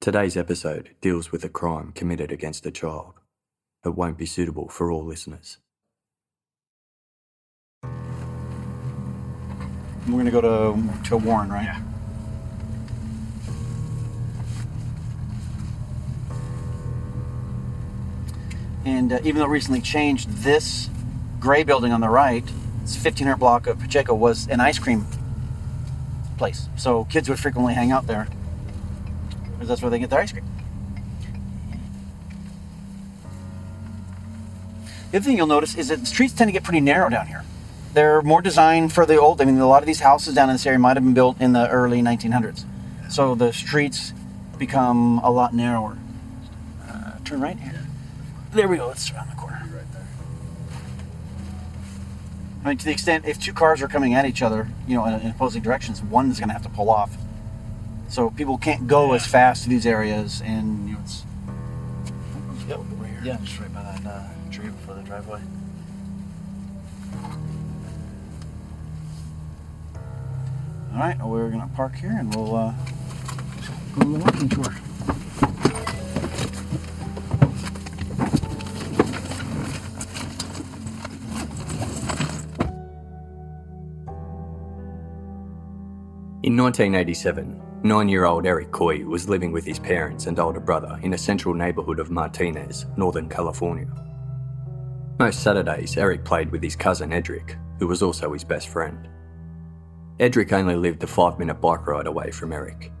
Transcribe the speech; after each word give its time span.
Today's 0.00 0.36
episode 0.36 0.90
deals 1.00 1.32
with 1.32 1.42
a 1.42 1.48
crime 1.48 1.90
committed 1.92 2.30
against 2.30 2.64
a 2.64 2.70
child. 2.70 3.14
It 3.84 3.96
won't 3.96 4.18
be 4.18 4.26
suitable 4.26 4.68
for 4.68 4.88
all 4.90 5.04
listeners. 5.04 5.58
We're 7.82 7.90
going 10.12 10.26
to 10.26 10.30
go 10.30 10.40
to, 10.42 10.78
to 11.08 11.16
Warren, 11.16 11.50
right? 11.50 11.64
Yeah. 11.64 11.82
And 18.84 19.14
uh, 19.14 19.18
even 19.24 19.36
though 19.36 19.46
it 19.46 19.48
recently 19.48 19.80
changed, 19.80 20.28
this 20.28 20.88
gray 21.40 21.64
building 21.64 21.92
on 21.92 22.00
the 22.00 22.10
right, 22.10 22.44
it's 22.82 22.94
1500 22.94 23.36
block 23.36 23.66
of 23.66 23.80
Pacheco, 23.80 24.14
was 24.14 24.46
an 24.46 24.60
ice 24.60 24.78
cream 24.78 25.04
place. 26.38 26.68
So 26.76 27.06
kids 27.06 27.28
would 27.28 27.40
frequently 27.40 27.74
hang 27.74 27.90
out 27.90 28.06
there 28.06 28.28
because 29.56 29.68
that's 29.68 29.82
where 29.82 29.90
they 29.90 29.98
get 29.98 30.10
their 30.10 30.20
ice 30.20 30.32
cream. 30.32 30.44
The 35.10 35.18
other 35.18 35.24
thing 35.24 35.36
you'll 35.36 35.46
notice 35.46 35.76
is 35.76 35.88
that 35.88 36.00
the 36.00 36.06
streets 36.06 36.34
tend 36.34 36.48
to 36.48 36.52
get 36.52 36.62
pretty 36.62 36.80
narrow 36.80 37.08
down 37.08 37.26
here. 37.26 37.44
They're 37.94 38.20
more 38.22 38.42
designed 38.42 38.92
for 38.92 39.06
the 39.06 39.18
old. 39.18 39.40
I 39.40 39.46
mean, 39.46 39.58
a 39.58 39.66
lot 39.66 39.82
of 39.82 39.86
these 39.86 40.00
houses 40.00 40.34
down 40.34 40.50
in 40.50 40.54
this 40.54 40.66
area 40.66 40.78
might 40.78 40.96
have 40.96 41.04
been 41.04 41.14
built 41.14 41.40
in 41.40 41.52
the 41.52 41.68
early 41.70 42.02
1900s. 42.02 42.64
So 43.08 43.34
the 43.34 43.52
streets 43.52 44.12
become 44.58 45.20
a 45.22 45.30
lot 45.30 45.54
narrower. 45.54 45.96
Uh, 46.86 47.12
turn 47.24 47.40
right 47.40 47.58
here. 47.58 47.86
There 48.52 48.68
we 48.68 48.76
go. 48.76 48.88
Let's 48.88 49.10
around 49.10 49.30
the 49.30 49.36
corner. 49.36 49.66
I 52.64 52.70
mean, 52.70 52.78
to 52.78 52.84
the 52.84 52.90
extent 52.90 53.26
if 53.26 53.40
two 53.40 53.52
cars 53.52 53.80
are 53.80 53.88
coming 53.88 54.12
at 54.14 54.26
each 54.26 54.42
other, 54.42 54.68
you 54.88 54.96
know, 54.96 55.04
in, 55.04 55.14
in 55.20 55.30
opposing 55.30 55.62
directions, 55.62 56.02
one 56.02 56.30
is 56.30 56.40
going 56.40 56.48
to 56.48 56.52
have 56.52 56.64
to 56.64 56.68
pull 56.68 56.90
off. 56.90 57.16
So 58.08 58.30
people 58.30 58.56
can't 58.58 58.86
go 58.86 59.12
as 59.12 59.26
fast 59.26 59.64
to 59.64 59.68
these 59.68 59.86
areas, 59.86 60.40
and 60.44 60.88
you 60.88 60.94
know, 60.94 61.00
it's 61.02 61.24
Yep. 62.68 62.78
Over 62.78 63.06
here. 63.06 63.20
Yeah. 63.22 63.36
Just 63.42 63.60
right 63.60 63.72
by 63.72 63.82
that 63.82 64.06
uh, 64.06 64.22
tree 64.50 64.66
before 64.66 64.94
the 64.94 65.02
driveway. 65.02 65.40
all 70.92 70.98
right. 71.02 71.18
Well, 71.18 71.28
we're 71.28 71.50
to 71.50 71.66
park 71.76 71.94
here, 71.96 72.16
and 72.18 72.34
we'll 72.34 72.56
uh, 72.56 72.74
go 73.94 74.00
on 74.06 74.12
the 74.14 74.18
walking 74.18 74.48
tour. 74.48 74.74
In 86.46 86.56
1987, 86.56 87.60
nine 87.82 88.08
year 88.08 88.24
old 88.24 88.46
Eric 88.46 88.70
Coy 88.70 89.04
was 89.04 89.28
living 89.28 89.50
with 89.50 89.64
his 89.64 89.80
parents 89.80 90.26
and 90.26 90.38
older 90.38 90.60
brother 90.60 90.96
in 91.02 91.12
a 91.12 91.18
central 91.18 91.52
neighbourhood 91.52 91.98
of 91.98 92.12
Martinez, 92.12 92.86
Northern 92.96 93.28
California. 93.28 93.88
Most 95.18 95.42
Saturdays, 95.42 95.96
Eric 95.96 96.24
played 96.24 96.52
with 96.52 96.62
his 96.62 96.76
cousin 96.76 97.12
Edric, 97.12 97.56
who 97.80 97.88
was 97.88 98.00
also 98.00 98.32
his 98.32 98.44
best 98.44 98.68
friend. 98.68 99.08
Edric 100.20 100.52
only 100.52 100.76
lived 100.76 101.02
a 101.02 101.08
five 101.08 101.36
minute 101.36 101.60
bike 101.60 101.84
ride 101.84 102.06
away 102.06 102.30
from 102.30 102.52
Eric. 102.52 102.92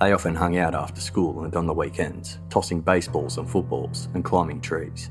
They 0.00 0.12
often 0.12 0.34
hung 0.34 0.56
out 0.56 0.74
after 0.74 1.02
school 1.02 1.44
and 1.44 1.54
on 1.56 1.66
the 1.66 1.74
weekends, 1.74 2.38
tossing 2.48 2.80
baseballs 2.80 3.36
and 3.36 3.50
footballs 3.50 4.08
and 4.14 4.24
climbing 4.24 4.62
trees. 4.62 5.10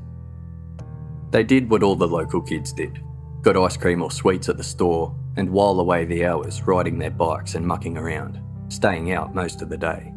They 1.29 1.43
did 1.43 1.69
what 1.69 1.83
all 1.83 1.95
the 1.95 2.07
local 2.07 2.41
kids 2.41 2.73
did 2.73 3.03
got 3.43 3.55
ice 3.55 3.77
cream 3.77 4.01
or 4.01 4.11
sweets 4.11 4.49
at 4.49 4.57
the 4.57 4.63
store 4.63 5.15
and 5.37 5.49
while 5.49 5.79
away 5.79 6.03
the 6.03 6.25
hours 6.25 6.61
riding 6.63 6.97
their 6.97 7.11
bikes 7.11 7.55
and 7.55 7.65
mucking 7.65 7.97
around, 7.97 8.41
staying 8.69 9.13
out 9.13 9.33
most 9.33 9.61
of 9.61 9.69
the 9.69 9.77
day. 9.77 10.11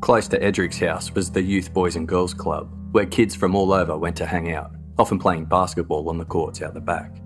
Close 0.00 0.26
to 0.28 0.38
Edric's 0.44 0.80
house 0.80 1.14
was 1.14 1.30
the 1.30 1.42
Youth 1.42 1.72
Boys 1.72 1.94
and 1.94 2.08
Girls 2.08 2.34
Club, 2.34 2.74
where 2.90 3.06
kids 3.06 3.36
from 3.36 3.54
all 3.54 3.72
over 3.72 3.96
went 3.96 4.16
to 4.16 4.26
hang 4.26 4.52
out, 4.52 4.72
often 4.98 5.18
playing 5.18 5.44
basketball 5.44 6.08
on 6.08 6.18
the 6.18 6.24
courts 6.24 6.60
out 6.60 6.74
the 6.74 6.80
back. 6.80 7.22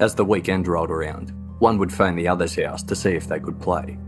As 0.00 0.14
the 0.14 0.24
weekend 0.24 0.66
rolled 0.66 0.90
around, 0.90 1.32
one 1.60 1.78
would 1.78 1.92
phone 1.92 2.16
the 2.16 2.28
other's 2.28 2.56
house 2.56 2.82
to 2.84 2.96
see 2.96 3.10
if 3.10 3.28
they 3.28 3.40
could 3.40 3.60
play. 3.60 3.98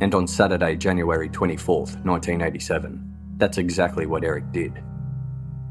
And 0.00 0.14
on 0.14 0.26
Saturday, 0.26 0.76
January 0.76 1.28
24th, 1.28 2.04
1987, 2.04 3.36
that's 3.36 3.58
exactly 3.58 4.06
what 4.06 4.24
Eric 4.24 4.50
did. 4.52 4.82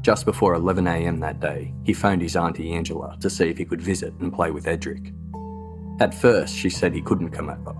Just 0.02 0.26
before 0.26 0.56
11am 0.56 1.20
that 1.20 1.38
day, 1.38 1.72
he 1.84 1.92
phoned 1.92 2.22
his 2.22 2.34
auntie 2.34 2.72
Angela 2.72 3.16
to 3.20 3.30
see 3.30 3.48
if 3.48 3.56
he 3.56 3.64
could 3.64 3.80
visit 3.80 4.12
and 4.18 4.32
play 4.32 4.50
with 4.50 4.66
Edric. 4.66 5.12
At 6.00 6.12
first, 6.12 6.56
she 6.56 6.70
said 6.70 6.92
he 6.92 7.00
couldn't 7.00 7.30
come 7.30 7.48
over, 7.48 7.76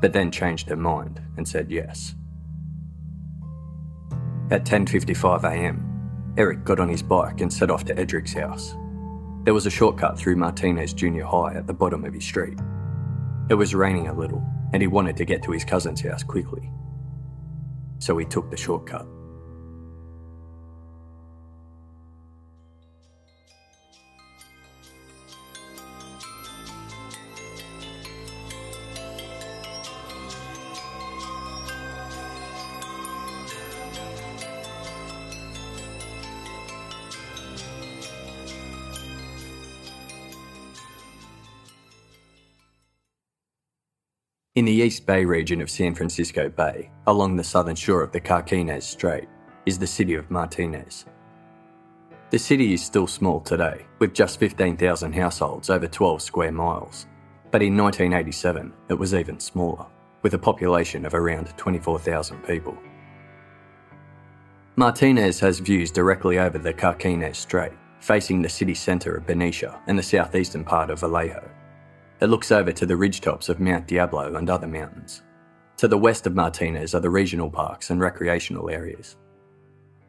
but 0.00 0.12
then 0.12 0.30
changed 0.30 0.68
her 0.68 0.76
mind 0.76 1.20
and 1.36 1.46
said 1.46 1.72
yes. 1.72 2.14
At 4.52 4.64
10.55am, 4.64 6.38
Eric 6.38 6.64
got 6.64 6.78
on 6.78 6.88
his 6.88 7.02
bike 7.02 7.40
and 7.40 7.52
set 7.52 7.72
off 7.72 7.84
to 7.86 8.00
Edric's 8.00 8.34
house. 8.34 8.76
There 9.42 9.54
was 9.54 9.66
a 9.66 9.70
shortcut 9.70 10.16
through 10.16 10.36
Martinez 10.36 10.92
Junior 10.92 11.24
High 11.24 11.54
at 11.54 11.66
the 11.66 11.74
bottom 11.74 12.04
of 12.04 12.14
his 12.14 12.24
street. 12.24 12.58
It 13.50 13.54
was 13.54 13.74
raining 13.74 14.06
a 14.06 14.14
little, 14.14 14.46
and 14.72 14.80
he 14.80 14.86
wanted 14.86 15.16
to 15.16 15.24
get 15.24 15.42
to 15.42 15.50
his 15.50 15.64
cousin's 15.64 16.02
house 16.02 16.22
quickly. 16.22 16.70
So 17.98 18.16
he 18.16 18.24
took 18.24 18.50
the 18.50 18.56
shortcut. 18.56 19.06
In 44.56 44.66
the 44.66 44.72
East 44.72 45.04
Bay 45.04 45.24
region 45.24 45.60
of 45.60 45.68
San 45.68 45.96
Francisco 45.96 46.48
Bay, 46.48 46.88
along 47.08 47.34
the 47.34 47.42
southern 47.42 47.74
shore 47.74 48.02
of 48.02 48.12
the 48.12 48.20
Carquinez 48.20 48.84
Strait, 48.84 49.28
is 49.66 49.80
the 49.80 49.86
city 49.88 50.14
of 50.14 50.30
Martinez. 50.30 51.06
The 52.30 52.38
city 52.38 52.72
is 52.72 52.80
still 52.80 53.08
small 53.08 53.40
today, 53.40 53.84
with 53.98 54.14
just 54.14 54.38
15,000 54.38 55.12
households 55.12 55.70
over 55.70 55.88
12 55.88 56.22
square 56.22 56.52
miles. 56.52 57.08
But 57.50 57.64
in 57.64 57.76
1987, 57.76 58.72
it 58.90 58.94
was 58.94 59.12
even 59.12 59.40
smaller, 59.40 59.86
with 60.22 60.34
a 60.34 60.38
population 60.38 61.04
of 61.04 61.14
around 61.14 61.52
24,000 61.56 62.38
people. 62.44 62.78
Martinez 64.76 65.40
has 65.40 65.58
views 65.58 65.90
directly 65.90 66.38
over 66.38 66.58
the 66.58 66.72
Carquinez 66.72 67.34
Strait, 67.34 67.72
facing 67.98 68.40
the 68.40 68.48
city 68.48 68.74
centre 68.74 69.16
of 69.16 69.26
Benicia 69.26 69.80
and 69.88 69.98
the 69.98 70.02
southeastern 70.04 70.62
part 70.62 70.90
of 70.90 71.00
Vallejo. 71.00 71.42
It 72.20 72.26
looks 72.26 72.52
over 72.52 72.72
to 72.72 72.86
the 72.86 72.96
ridgetops 72.96 73.48
of 73.48 73.60
Mount 73.60 73.86
Diablo 73.86 74.36
and 74.36 74.48
other 74.48 74.66
mountains. 74.66 75.22
To 75.78 75.88
the 75.88 75.98
west 75.98 76.26
of 76.26 76.34
Martinez 76.34 76.94
are 76.94 77.00
the 77.00 77.10
regional 77.10 77.50
parks 77.50 77.90
and 77.90 78.00
recreational 78.00 78.70
areas. 78.70 79.16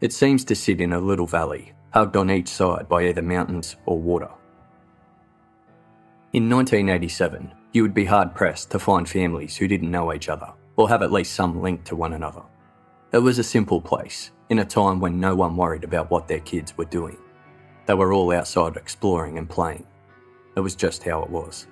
It 0.02 0.14
seems 0.14 0.46
to 0.46 0.56
sit 0.56 0.80
in 0.82 0.94
a 0.94 1.00
little 1.00 1.26
valley, 1.26 1.74
hugged 1.92 2.16
on 2.16 2.30
each 2.30 2.48
side 2.48 2.88
by 2.88 3.08
either 3.08 3.22
mountains 3.22 3.76
or 3.86 4.00
water. 4.00 4.30
In 6.34 6.50
1987, 6.50 7.52
you 7.72 7.82
would 7.82 7.94
be 7.94 8.06
hard 8.06 8.36
pressed 8.36 8.72
to 8.72 8.80
find 8.80 9.10
families 9.10 9.56
who 9.58 9.68
didn't 9.68 9.92
know 9.92 10.14
each 10.14 10.30
other 10.30 10.54
or 10.76 10.90
have 10.90 11.02
at 11.02 11.12
least 11.12 11.34
some 11.34 11.62
link 11.62 11.84
to 11.86 11.96
one 11.96 12.14
another. 12.14 12.42
It 13.12 13.20
was 13.20 13.40
a 13.40 13.44
simple 13.44 13.80
place, 13.80 14.32
in 14.50 14.60
a 14.60 14.66
time 14.66 15.00
when 15.00 15.20
no 15.20 15.36
one 15.36 15.56
worried 15.56 15.84
about 15.84 16.12
what 16.12 16.28
their 16.28 16.40
kids 16.42 16.78
were 16.78 16.86
doing. 16.86 17.18
They 17.86 17.94
were 17.94 18.14
all 18.14 18.32
outside 18.32 18.76
exploring 18.76 19.38
and 19.38 19.50
playing. 19.50 19.88
It 20.56 20.60
was 20.60 20.76
just 20.76 21.04
how 21.04 21.24
it 21.24 21.30
was. 21.30 21.68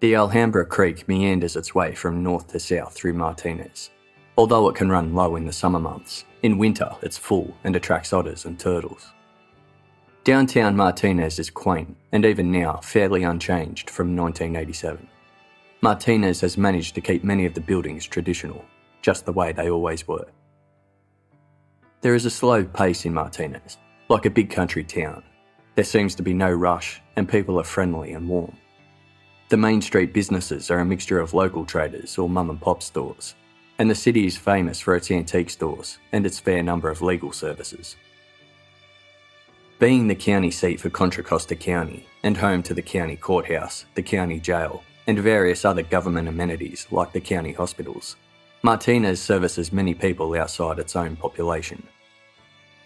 The 0.00 0.14
Alhambra 0.14 0.64
Creek 0.64 1.06
meanders 1.08 1.56
its 1.56 1.74
way 1.74 1.94
from 1.94 2.22
north 2.22 2.48
to 2.48 2.58
south 2.58 2.94
through 2.94 3.12
Martinez. 3.12 3.90
Although 4.38 4.70
it 4.70 4.74
can 4.74 4.88
run 4.88 5.14
low 5.14 5.36
in 5.36 5.44
the 5.44 5.52
summer 5.52 5.78
months, 5.78 6.24
in 6.42 6.56
winter 6.56 6.90
it's 7.02 7.18
full 7.18 7.54
and 7.64 7.76
attracts 7.76 8.14
otters 8.14 8.46
and 8.46 8.58
turtles. 8.58 9.12
Downtown 10.24 10.74
Martinez 10.74 11.38
is 11.38 11.50
quaint 11.50 11.94
and 12.12 12.24
even 12.24 12.50
now 12.50 12.76
fairly 12.76 13.24
unchanged 13.24 13.90
from 13.90 14.16
1987. 14.16 15.06
Martinez 15.82 16.40
has 16.40 16.56
managed 16.56 16.94
to 16.94 17.02
keep 17.02 17.22
many 17.22 17.44
of 17.44 17.52
the 17.52 17.60
buildings 17.60 18.06
traditional, 18.06 18.64
just 19.02 19.26
the 19.26 19.32
way 19.34 19.52
they 19.52 19.68
always 19.68 20.08
were. 20.08 20.28
There 22.00 22.14
is 22.14 22.24
a 22.24 22.30
slow 22.30 22.64
pace 22.64 23.04
in 23.04 23.12
Martinez, 23.12 23.76
like 24.08 24.24
a 24.24 24.30
big 24.30 24.48
country 24.48 24.82
town. 24.82 25.22
There 25.74 25.84
seems 25.84 26.14
to 26.14 26.22
be 26.22 26.32
no 26.32 26.50
rush 26.50 27.02
and 27.16 27.28
people 27.28 27.60
are 27.60 27.64
friendly 27.64 28.14
and 28.14 28.26
warm. 28.26 28.56
The 29.50 29.56
main 29.56 29.82
street 29.82 30.12
businesses 30.12 30.70
are 30.70 30.78
a 30.78 30.84
mixture 30.84 31.18
of 31.18 31.34
local 31.34 31.64
traders 31.64 32.16
or 32.18 32.28
mum 32.28 32.50
and 32.50 32.60
pop 32.60 32.84
stores, 32.84 33.34
and 33.80 33.90
the 33.90 33.96
city 33.96 34.24
is 34.24 34.36
famous 34.36 34.78
for 34.78 34.94
its 34.94 35.10
antique 35.10 35.50
stores 35.50 35.98
and 36.12 36.24
its 36.24 36.38
fair 36.38 36.62
number 36.62 36.88
of 36.88 37.02
legal 37.02 37.32
services. 37.32 37.96
Being 39.80 40.06
the 40.06 40.14
county 40.14 40.52
seat 40.52 40.78
for 40.78 40.88
Contra 40.88 41.24
Costa 41.24 41.56
County 41.56 42.06
and 42.22 42.36
home 42.36 42.62
to 42.62 42.74
the 42.74 42.80
county 42.80 43.16
courthouse, 43.16 43.86
the 43.96 44.04
county 44.04 44.38
jail, 44.38 44.84
and 45.08 45.18
various 45.18 45.64
other 45.64 45.82
government 45.82 46.28
amenities 46.28 46.86
like 46.92 47.12
the 47.12 47.20
county 47.20 47.52
hospitals, 47.52 48.14
Martinez 48.62 49.20
services 49.20 49.72
many 49.72 49.94
people 49.94 50.32
outside 50.34 50.78
its 50.78 50.94
own 50.94 51.16
population. 51.16 51.82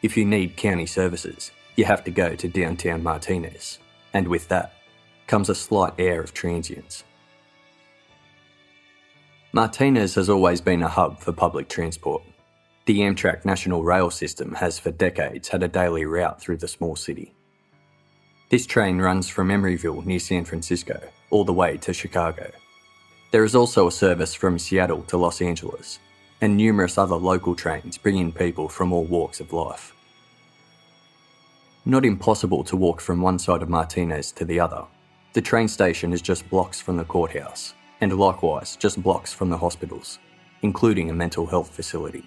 If 0.01 0.17
you 0.17 0.25
need 0.25 0.57
county 0.57 0.87
services, 0.87 1.51
you 1.77 1.85
have 1.85 2.05
to 2.05 2.11
go 2.11 2.35
to 2.37 2.49
downtown 2.49 3.03
Martinez, 3.03 3.81
and 4.15 4.29
with 4.29 4.49
that, 4.49 4.73
comes 5.27 5.49
a 5.49 5.55
slight 5.55 5.95
air 5.99 6.21
of 6.21 6.35
transience. 6.35 7.05
Martinez 9.53 10.15
has 10.17 10.29
always 10.29 10.61
been 10.61 10.83
a 10.83 10.89
hub 10.89 11.21
for 11.21 11.33
public 11.33 11.69
transport. 11.69 12.23
The 12.87 13.01
Amtrak 13.01 13.45
National 13.45 13.85
Rail 13.85 14.11
System 14.11 14.55
has 14.55 14.79
for 14.79 14.91
decades 14.91 15.49
had 15.49 15.63
a 15.63 15.69
daily 15.69 16.05
route 16.05 16.41
through 16.41 16.59
the 16.59 16.69
small 16.69 16.97
city. 16.97 17.33
This 18.51 18.67
train 18.67 18.99
runs 18.99 19.29
from 19.29 19.49
Emeryville 19.49 20.05
near 20.05 20.19
San 20.19 20.45
Francisco 20.45 21.01
all 21.31 21.45
the 21.45 21.53
way 21.53 21.77
to 21.79 21.93
Chicago. 21.93 22.51
There 23.31 23.45
is 23.45 23.57
also 23.57 23.89
a 23.89 23.93
service 23.93 24.35
from 24.35 24.59
Seattle 24.59 25.03
to 25.05 25.17
Los 25.17 25.41
Angeles, 25.41 25.99
and 26.41 26.57
numerous 26.57 26.99
other 26.99 27.17
local 27.17 27.55
trains 27.55 27.99
bring 27.99 28.19
in 28.19 28.31
people 28.31 28.69
from 28.69 28.93
all 28.93 29.05
walks 29.05 29.41
of 29.41 29.53
life. 29.53 29.95
Not 31.85 32.05
impossible 32.05 32.63
to 32.65 32.77
walk 32.77 33.01
from 33.01 33.21
one 33.21 33.39
side 33.39 33.63
of 33.63 33.69
Martinez 33.69 34.31
to 34.33 34.45
the 34.45 34.61
other, 34.61 34.85
the 35.35 35.43
train 35.43 35.69
station 35.69 36.13
is 36.13 36.23
just 36.23 36.49
blocks 36.49 36.81
from 36.81 36.97
the 36.97 37.05
courthouse, 37.05 37.75
and 38.01 38.19
likewise 38.19 38.77
just 38.77 39.03
blocks 39.03 39.33
from 39.33 39.51
the 39.51 39.59
hospitals, 39.59 40.19
including 40.63 41.11
a 41.11 41.15
mental 41.15 41.47
health 41.47 41.71
facility. 41.71 42.27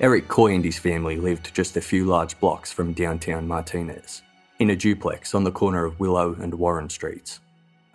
Eric 0.00 0.28
Coy 0.28 0.54
and 0.54 0.64
his 0.64 0.78
family 0.78 1.16
lived 1.16 1.54
just 1.54 1.76
a 1.76 1.80
few 1.80 2.06
large 2.06 2.38
blocks 2.40 2.72
from 2.72 2.92
downtown 2.92 3.46
Martinez, 3.46 4.22
in 4.58 4.70
a 4.70 4.76
duplex 4.76 5.34
on 5.34 5.44
the 5.44 5.52
corner 5.52 5.84
of 5.84 6.00
Willow 6.00 6.34
and 6.40 6.54
Warren 6.54 6.88
Streets, 6.88 7.40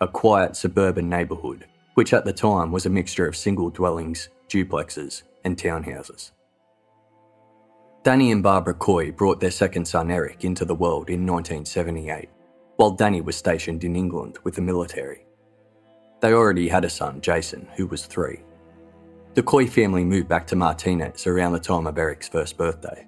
a 0.00 0.06
quiet 0.06 0.54
suburban 0.54 1.08
neighbourhood 1.08 1.66
which 1.94 2.12
at 2.12 2.24
the 2.24 2.32
time 2.32 2.70
was 2.72 2.86
a 2.86 2.90
mixture 2.90 3.26
of 3.26 3.36
single 3.36 3.70
dwellings, 3.70 4.28
duplexes, 4.48 5.22
and 5.44 5.56
townhouses. 5.56 6.32
Danny 8.04 8.32
and 8.32 8.42
Barbara 8.42 8.74
Coy 8.74 9.12
brought 9.12 9.40
their 9.40 9.50
second 9.50 9.86
son 9.86 10.10
Eric 10.10 10.44
into 10.44 10.66
the 10.66 10.74
world 10.74 11.08
in 11.08 11.26
1978, 11.26 12.28
while 12.76 12.90
Danny 12.90 13.22
was 13.22 13.34
stationed 13.34 13.82
in 13.82 13.96
England 13.96 14.38
with 14.44 14.56
the 14.56 14.60
military. 14.60 15.24
They 16.20 16.34
already 16.34 16.68
had 16.68 16.84
a 16.84 16.90
son, 16.90 17.22
Jason, 17.22 17.66
who 17.76 17.86
was 17.86 18.04
three. 18.04 18.42
The 19.32 19.42
Coy 19.42 19.66
family 19.66 20.04
moved 20.04 20.28
back 20.28 20.46
to 20.48 20.54
Martinez 20.54 21.26
around 21.26 21.54
the 21.54 21.58
time 21.58 21.86
of 21.86 21.96
Eric's 21.96 22.28
first 22.28 22.58
birthday. 22.58 23.06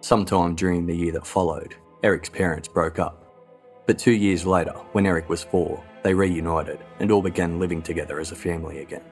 Sometime 0.00 0.54
during 0.54 0.86
the 0.86 0.96
year 0.96 1.12
that 1.12 1.26
followed, 1.26 1.74
Eric's 2.02 2.30
parents 2.30 2.66
broke 2.66 2.98
up. 2.98 3.30
But 3.86 3.98
two 3.98 4.12
years 4.12 4.46
later, 4.46 4.72
when 4.92 5.04
Eric 5.04 5.28
was 5.28 5.44
four, 5.44 5.84
they 6.02 6.14
reunited 6.14 6.78
and 6.98 7.10
all 7.10 7.20
began 7.20 7.58
living 7.58 7.82
together 7.82 8.20
as 8.20 8.32
a 8.32 8.36
family 8.36 8.78
again. 8.78 9.04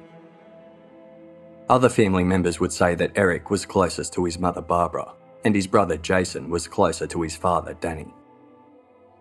Other 1.72 1.88
family 1.88 2.22
members 2.22 2.60
would 2.60 2.70
say 2.70 2.94
that 2.96 3.12
Eric 3.16 3.48
was 3.48 3.64
closest 3.64 4.12
to 4.12 4.26
his 4.26 4.38
mother 4.38 4.60
Barbara, 4.60 5.14
and 5.42 5.54
his 5.54 5.66
brother 5.66 5.96
Jason 5.96 6.50
was 6.50 6.68
closer 6.68 7.06
to 7.06 7.22
his 7.22 7.34
father 7.34 7.72
Danny. 7.80 8.12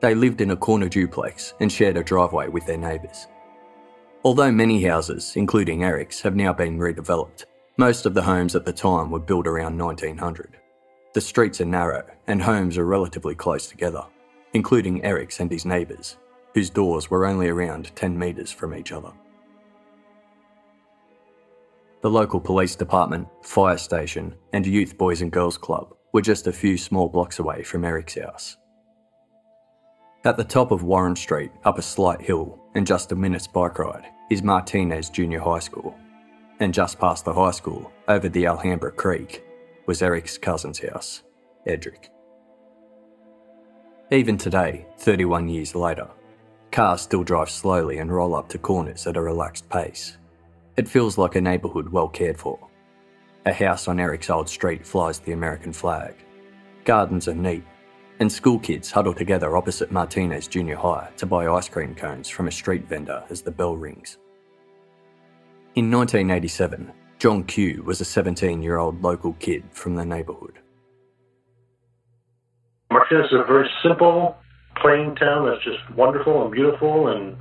They 0.01 0.13
lived 0.13 0.42
in 0.42 0.51
a 0.51 0.57
corner 0.57 0.89
duplex 0.89 1.53
and 1.62 1.71
shared 1.71 1.95
a 1.95 2.03
driveway 2.03 2.50
with 2.50 2.65
their 2.65 2.75
neighbours. 2.75 3.27
Although 4.25 4.51
many 4.51 4.83
houses, 4.83 5.31
including 5.38 5.86
Eric's, 5.86 6.19
have 6.24 6.36
now 6.36 6.51
been 6.51 6.77
redeveloped, 6.77 7.45
most 7.77 8.06
of 8.06 8.15
the 8.15 8.24
homes 8.24 8.53
at 8.53 8.65
the 8.65 8.74
time 8.74 9.12
were 9.12 9.19
built 9.19 9.48
around 9.48 9.77
1900. 9.77 10.57
The 11.13 11.21
streets 11.21 11.62
are 11.62 11.65
narrow 11.65 12.03
and 12.27 12.42
homes 12.42 12.77
are 12.77 12.86
relatively 12.86 13.33
close 13.33 13.68
together, 13.68 14.03
including 14.51 15.06
Eric's 15.06 15.39
and 15.39 15.50
his 15.50 15.63
neighbours, 15.63 16.18
whose 16.53 16.69
doors 16.69 17.09
were 17.09 17.25
only 17.25 17.48
around 17.48 17.95
10 17.95 18.19
metres 18.19 18.51
from 18.51 18.75
each 18.75 18.92
other. 18.92 19.13
The 22.01 22.10
local 22.10 22.39
police 22.39 22.75
department, 22.75 23.27
fire 23.43 23.77
station, 23.77 24.34
and 24.53 24.65
youth 24.65 24.98
boys 24.98 25.22
and 25.22 25.31
girls 25.31 25.55
club 25.55 25.93
were 26.13 26.24
just 26.24 26.48
a 26.48 26.51
few 26.51 26.75
small 26.75 27.08
blocks 27.08 27.38
away 27.38 27.62
from 27.62 27.86
Eric's 27.86 28.17
house. 28.17 28.58
At 30.25 30.36
the 30.36 30.43
top 30.43 30.72
of 30.72 30.81
Warren 30.81 31.15
Street, 31.15 31.51
up 31.63 31.77
a 31.77 31.84
slight 31.84 32.20
hill 32.20 32.60
and 32.74 32.88
just 32.88 33.12
a 33.12 33.15
minute's 33.15 33.46
bike 33.46 33.77
ride, 33.77 34.08
is 34.31 34.41
Martinez 34.41 35.12
Junior 35.12 35.41
High 35.41 35.60
School. 35.60 35.96
And 36.60 36.74
just 36.74 37.00
past 37.00 37.24
the 37.24 37.34
high 37.34 37.51
school, 37.51 37.91
over 38.08 38.29
the 38.29 38.48
Alhambra 38.48 38.91
Creek, 38.91 39.43
was 39.86 40.01
Eric's 40.01 40.39
cousin's 40.39 40.79
house, 40.79 41.22
Edric. 41.67 42.10
Even 44.10 44.39
today, 44.39 44.88
31 44.98 45.50
years 45.50 45.75
later, 45.75 46.08
cars 46.72 47.01
still 47.01 47.24
drive 47.24 47.51
slowly 47.51 48.00
and 48.00 48.12
roll 48.12 48.34
up 48.34 48.50
to 48.50 48.58
corners 48.58 49.05
at 49.05 49.17
a 49.17 49.22
relaxed 49.22 49.70
pace 49.70 50.17
it 50.77 50.87
feels 50.87 51.17
like 51.17 51.35
a 51.35 51.41
neighbourhood 51.41 51.89
well 51.89 52.07
cared 52.07 52.37
for. 52.37 52.59
A 53.45 53.53
house 53.53 53.87
on 53.87 53.99
Eric's 53.99 54.29
old 54.29 54.47
street 54.47 54.85
flies 54.85 55.19
the 55.19 55.31
American 55.31 55.73
flag. 55.73 56.15
Gardens 56.85 57.27
are 57.27 57.35
neat, 57.35 57.63
and 58.19 58.31
school 58.31 58.59
kids 58.59 58.91
huddle 58.91 59.13
together 59.13 59.57
opposite 59.57 59.91
Martinez 59.91 60.47
Junior 60.47 60.75
High 60.75 61.09
to 61.17 61.25
buy 61.25 61.47
ice 61.47 61.67
cream 61.67 61.95
cones 61.95 62.29
from 62.29 62.47
a 62.47 62.51
street 62.51 62.87
vendor 62.87 63.23
as 63.29 63.41
the 63.41 63.51
bell 63.51 63.75
rings. 63.75 64.17
In 65.75 65.89
1987, 65.89 66.91
John 67.17 67.43
Q 67.43 67.83
was 67.83 68.01
a 68.01 68.05
17 68.05 68.61
year 68.61 68.77
old 68.77 69.01
local 69.01 69.33
kid 69.33 69.63
from 69.71 69.95
the 69.95 70.05
neighbourhood. 70.05 70.59
Martinez 72.91 73.27
is 73.27 73.39
a 73.39 73.43
very 73.45 73.69
simple, 73.81 74.35
plain 74.75 75.15
town 75.15 75.47
that's 75.47 75.63
just 75.63 75.79
wonderful 75.95 76.43
and 76.43 76.51
beautiful 76.51 77.07
and 77.07 77.37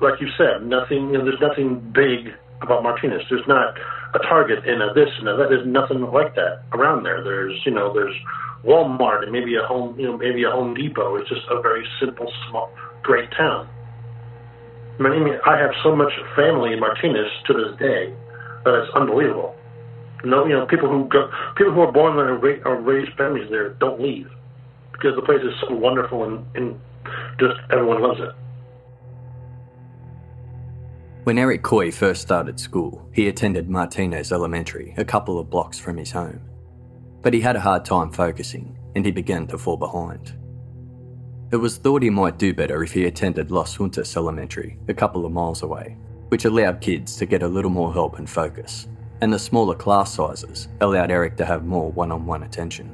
like 0.00 0.20
you 0.20 0.28
said, 0.36 0.66
nothing. 0.66 1.10
You 1.10 1.18
know, 1.18 1.24
there's 1.24 1.40
nothing 1.40 1.80
big 1.92 2.32
about 2.60 2.82
Martinez. 2.82 3.22
There's 3.30 3.46
not 3.46 3.76
a 4.14 4.18
Target 4.18 4.66
and 4.66 4.82
a 4.82 4.92
this 4.94 5.10
and 5.18 5.28
a 5.28 5.36
that. 5.36 5.48
There's 5.48 5.66
nothing 5.66 6.02
like 6.12 6.34
that 6.34 6.62
around 6.72 7.04
there. 7.04 7.22
There's 7.22 7.60
you 7.64 7.72
know 7.72 7.92
there's 7.92 8.14
Walmart 8.64 9.22
and 9.22 9.32
maybe 9.32 9.54
a 9.56 9.66
home 9.66 9.98
you 9.98 10.06
know 10.06 10.16
maybe 10.16 10.44
a 10.44 10.50
Home 10.50 10.74
Depot. 10.74 11.16
It's 11.16 11.28
just 11.28 11.46
a 11.50 11.60
very 11.60 11.86
simple, 12.00 12.30
small, 12.48 12.70
great 13.02 13.30
town. 13.32 13.68
I 15.00 15.02
mean, 15.02 15.38
I 15.44 15.58
have 15.58 15.72
so 15.82 15.96
much 15.96 16.12
family 16.36 16.72
in 16.72 16.78
Martinez 16.78 17.26
to 17.48 17.52
this 17.52 17.78
day 17.80 18.14
that 18.64 18.74
it's 18.74 18.94
unbelievable. 18.94 19.56
No, 20.24 20.46
you 20.46 20.54
know, 20.54 20.66
people 20.66 20.88
who 20.88 21.08
go, 21.08 21.30
people 21.56 21.72
who 21.72 21.80
are 21.80 21.92
born 21.92 22.16
there 22.16 22.32
or 22.64 22.80
raised 22.80 23.12
families 23.16 23.50
there 23.50 23.70
don't 23.74 24.00
leave 24.00 24.30
because 24.92 25.16
the 25.16 25.22
place 25.22 25.42
is 25.42 25.52
so 25.68 25.74
wonderful 25.74 26.24
and, 26.24 26.46
and 26.54 26.80
just 27.38 27.54
everyone 27.70 28.00
loves 28.00 28.20
it. 28.20 28.30
When 31.24 31.38
Eric 31.38 31.62
Coy 31.62 31.90
first 31.90 32.20
started 32.20 32.60
school, 32.60 33.08
he 33.10 33.28
attended 33.28 33.70
Martinez 33.70 34.30
Elementary, 34.30 34.92
a 34.98 35.06
couple 35.06 35.38
of 35.38 35.48
blocks 35.48 35.78
from 35.78 35.96
his 35.96 36.12
home. 36.12 36.38
But 37.22 37.32
he 37.32 37.40
had 37.40 37.56
a 37.56 37.60
hard 37.60 37.86
time 37.86 38.12
focusing, 38.12 38.76
and 38.94 39.06
he 39.06 39.10
began 39.10 39.46
to 39.46 39.56
fall 39.56 39.78
behind. 39.78 40.34
It 41.50 41.56
was 41.56 41.78
thought 41.78 42.02
he 42.02 42.10
might 42.10 42.36
do 42.36 42.52
better 42.52 42.84
if 42.84 42.92
he 42.92 43.06
attended 43.06 43.50
Las 43.50 43.74
Juntas 43.74 44.18
Elementary, 44.18 44.78
a 44.88 44.92
couple 44.92 45.24
of 45.24 45.32
miles 45.32 45.62
away, 45.62 45.96
which 46.28 46.44
allowed 46.44 46.82
kids 46.82 47.16
to 47.16 47.24
get 47.24 47.42
a 47.42 47.48
little 47.48 47.70
more 47.70 47.94
help 47.94 48.18
and 48.18 48.28
focus, 48.28 48.86
and 49.22 49.32
the 49.32 49.38
smaller 49.38 49.74
class 49.74 50.12
sizes 50.12 50.68
allowed 50.82 51.10
Eric 51.10 51.38
to 51.38 51.46
have 51.46 51.64
more 51.64 51.90
one 51.90 52.12
on 52.12 52.26
one 52.26 52.42
attention. 52.42 52.90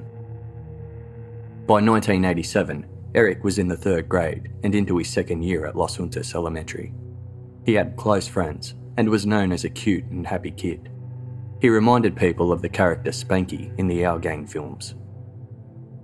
By 1.67 1.81
1987, 1.81 2.87
Eric 3.17 3.43
was 3.43 3.59
in 3.59 3.67
the 3.67 3.77
third 3.77 4.09
grade 4.09 4.53
and 4.63 4.73
into 4.73 4.99
his 4.99 5.09
second 5.09 5.43
year 5.43 5.67
at 5.67 5.75
Las 5.75 5.97
Juntas 5.97 6.37
Elementary. 6.37 6.95
He 7.71 7.77
had 7.77 7.97
close 7.97 8.27
friends 8.27 8.75
and 8.97 9.09
was 9.09 9.25
known 9.25 9.53
as 9.53 9.63
a 9.63 9.71
cute 9.71 10.05
and 10.07 10.27
happy 10.27 10.51
kid. 10.51 10.91
He 11.61 11.69
reminded 11.69 12.17
people 12.17 12.51
of 12.51 12.63
the 12.63 12.69
character 12.69 13.13
Spanky 13.13 13.73
in 13.79 13.87
the 13.87 14.05
Our 14.05 14.19
Gang 14.19 14.45
films. 14.45 14.97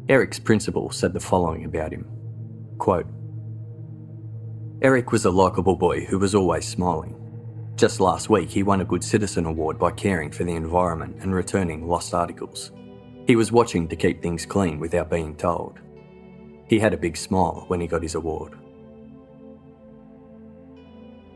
Eric's 0.09 0.39
principal 0.39 0.93
said 0.93 1.13
the 1.13 1.19
following 1.19 1.65
about 1.65 1.93
him 1.93 2.07
quote, 2.79 3.09
Eric 4.81 5.11
was 5.11 5.25
a 5.25 5.31
likeable 5.33 5.75
boy 5.75 6.05
who 6.05 6.21
was 6.21 6.37
always 6.37 6.65
smiling. 6.65 7.17
Just 7.75 7.99
last 7.99 8.31
week, 8.31 8.49
he 8.49 8.63
won 8.63 8.81
a 8.81 8.85
Good 8.85 9.03
Citizen 9.03 9.45
Award 9.45 9.77
by 9.77 9.91
caring 9.91 10.31
for 10.31 10.45
the 10.45 10.55
environment 10.55 11.17
and 11.19 11.35
returning 11.35 11.89
lost 11.89 12.15
articles. 12.15 12.71
He 13.27 13.35
was 13.35 13.51
watching 13.51 13.89
to 13.89 13.97
keep 13.97 14.23
things 14.23 14.47
clean 14.47 14.79
without 14.79 15.11
being 15.11 15.35
told. 15.35 15.81
He 16.69 16.79
had 16.79 16.95
a 16.95 16.97
big 16.97 17.17
smile 17.17 17.65
when 17.67 17.81
he 17.81 17.89
got 17.89 18.05
his 18.05 18.15
award. 18.15 18.57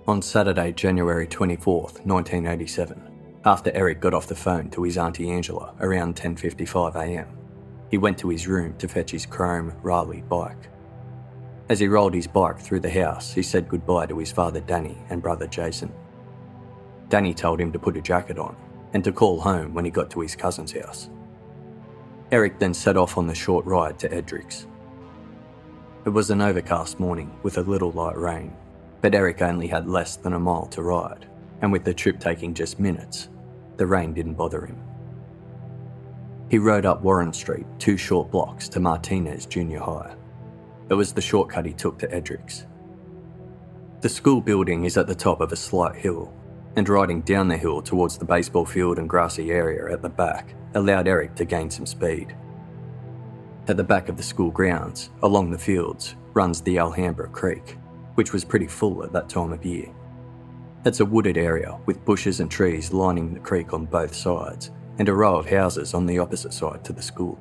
On 0.08 0.22
Saturday, 0.22 0.72
January 0.72 1.26
24th, 1.26 2.06
1987, 2.06 3.02
after 3.44 3.70
Eric 3.74 4.00
got 4.00 4.14
off 4.14 4.26
the 4.26 4.34
phone 4.34 4.70
to 4.70 4.82
his 4.82 4.96
auntie 4.96 5.30
Angela 5.30 5.74
around 5.78 6.16
10.55am, 6.16 7.26
he 7.90 7.98
went 7.98 8.16
to 8.18 8.30
his 8.30 8.46
room 8.46 8.74
to 8.78 8.88
fetch 8.88 9.10
his 9.10 9.26
chrome 9.26 9.74
Raleigh 9.82 10.22
bike. 10.22 10.70
As 11.68 11.80
he 11.80 11.86
rolled 11.86 12.14
his 12.14 12.26
bike 12.26 12.58
through 12.58 12.80
the 12.80 12.90
house, 12.90 13.34
he 13.34 13.42
said 13.42 13.68
goodbye 13.68 14.06
to 14.06 14.18
his 14.18 14.32
father 14.32 14.60
Danny 14.60 14.96
and 15.10 15.22
brother 15.22 15.46
Jason. 15.46 15.92
Danny 17.10 17.34
told 17.34 17.60
him 17.60 17.70
to 17.70 17.78
put 17.78 17.96
a 17.96 18.00
jacket 18.00 18.38
on 18.38 18.56
and 18.94 19.04
to 19.04 19.12
call 19.12 19.38
home 19.38 19.74
when 19.74 19.84
he 19.84 19.90
got 19.90 20.10
to 20.10 20.20
his 20.20 20.34
cousin's 20.34 20.72
house. 20.72 21.10
Eric 22.32 22.58
then 22.58 22.72
set 22.72 22.96
off 22.96 23.18
on 23.18 23.26
the 23.26 23.34
short 23.34 23.66
ride 23.66 23.98
to 23.98 24.08
Edric's. 24.08 24.66
It 26.06 26.10
was 26.10 26.30
an 26.30 26.40
overcast 26.40 26.98
morning 26.98 27.38
with 27.42 27.58
a 27.58 27.62
little 27.62 27.92
light 27.92 28.16
rain, 28.16 28.56
but 29.00 29.14
Eric 29.14 29.42
only 29.42 29.66
had 29.66 29.88
less 29.88 30.16
than 30.16 30.34
a 30.34 30.38
mile 30.38 30.66
to 30.66 30.82
ride, 30.82 31.26
and 31.62 31.72
with 31.72 31.84
the 31.84 31.94
trip 31.94 32.20
taking 32.20 32.54
just 32.54 32.78
minutes, 32.78 33.28
the 33.76 33.86
rain 33.86 34.12
didn't 34.12 34.34
bother 34.34 34.66
him. 34.66 34.82
He 36.50 36.58
rode 36.58 36.84
up 36.84 37.02
Warren 37.02 37.32
Street 37.32 37.66
two 37.78 37.96
short 37.96 38.30
blocks 38.30 38.68
to 38.70 38.80
Martinez 38.80 39.46
Junior 39.46 39.80
High. 39.80 40.14
It 40.88 40.94
was 40.94 41.12
the 41.12 41.20
shortcut 41.20 41.64
he 41.64 41.72
took 41.72 41.98
to 42.00 42.08
Edric's. 42.08 42.66
The 44.00 44.08
school 44.08 44.40
building 44.40 44.84
is 44.84 44.96
at 44.96 45.06
the 45.06 45.14
top 45.14 45.40
of 45.40 45.52
a 45.52 45.56
slight 45.56 45.94
hill, 45.94 46.34
and 46.76 46.88
riding 46.88 47.20
down 47.22 47.48
the 47.48 47.56
hill 47.56 47.82
towards 47.82 48.18
the 48.18 48.24
baseball 48.24 48.64
field 48.64 48.98
and 48.98 49.08
grassy 49.08 49.50
area 49.50 49.92
at 49.92 50.02
the 50.02 50.08
back 50.08 50.54
allowed 50.74 51.08
Eric 51.08 51.34
to 51.36 51.44
gain 51.44 51.70
some 51.70 51.86
speed. 51.86 52.34
At 53.68 53.76
the 53.76 53.84
back 53.84 54.08
of 54.08 54.16
the 54.16 54.22
school 54.22 54.50
grounds, 54.50 55.10
along 55.22 55.50
the 55.50 55.58
fields, 55.58 56.16
runs 56.32 56.60
the 56.62 56.78
Alhambra 56.78 57.28
Creek, 57.28 57.76
which 58.20 58.34
was 58.34 58.44
pretty 58.44 58.66
full 58.66 59.02
at 59.02 59.14
that 59.14 59.30
time 59.30 59.50
of 59.50 59.64
year. 59.64 59.88
It's 60.84 61.00
a 61.00 61.06
wooded 61.06 61.38
area 61.38 61.78
with 61.86 62.04
bushes 62.04 62.40
and 62.40 62.50
trees 62.50 62.92
lining 62.92 63.32
the 63.32 63.40
creek 63.40 63.72
on 63.72 63.86
both 63.86 64.14
sides 64.14 64.72
and 64.98 65.08
a 65.08 65.14
row 65.14 65.36
of 65.36 65.48
houses 65.48 65.94
on 65.94 66.04
the 66.04 66.18
opposite 66.18 66.52
side 66.52 66.84
to 66.84 66.92
the 66.92 67.00
school. 67.00 67.38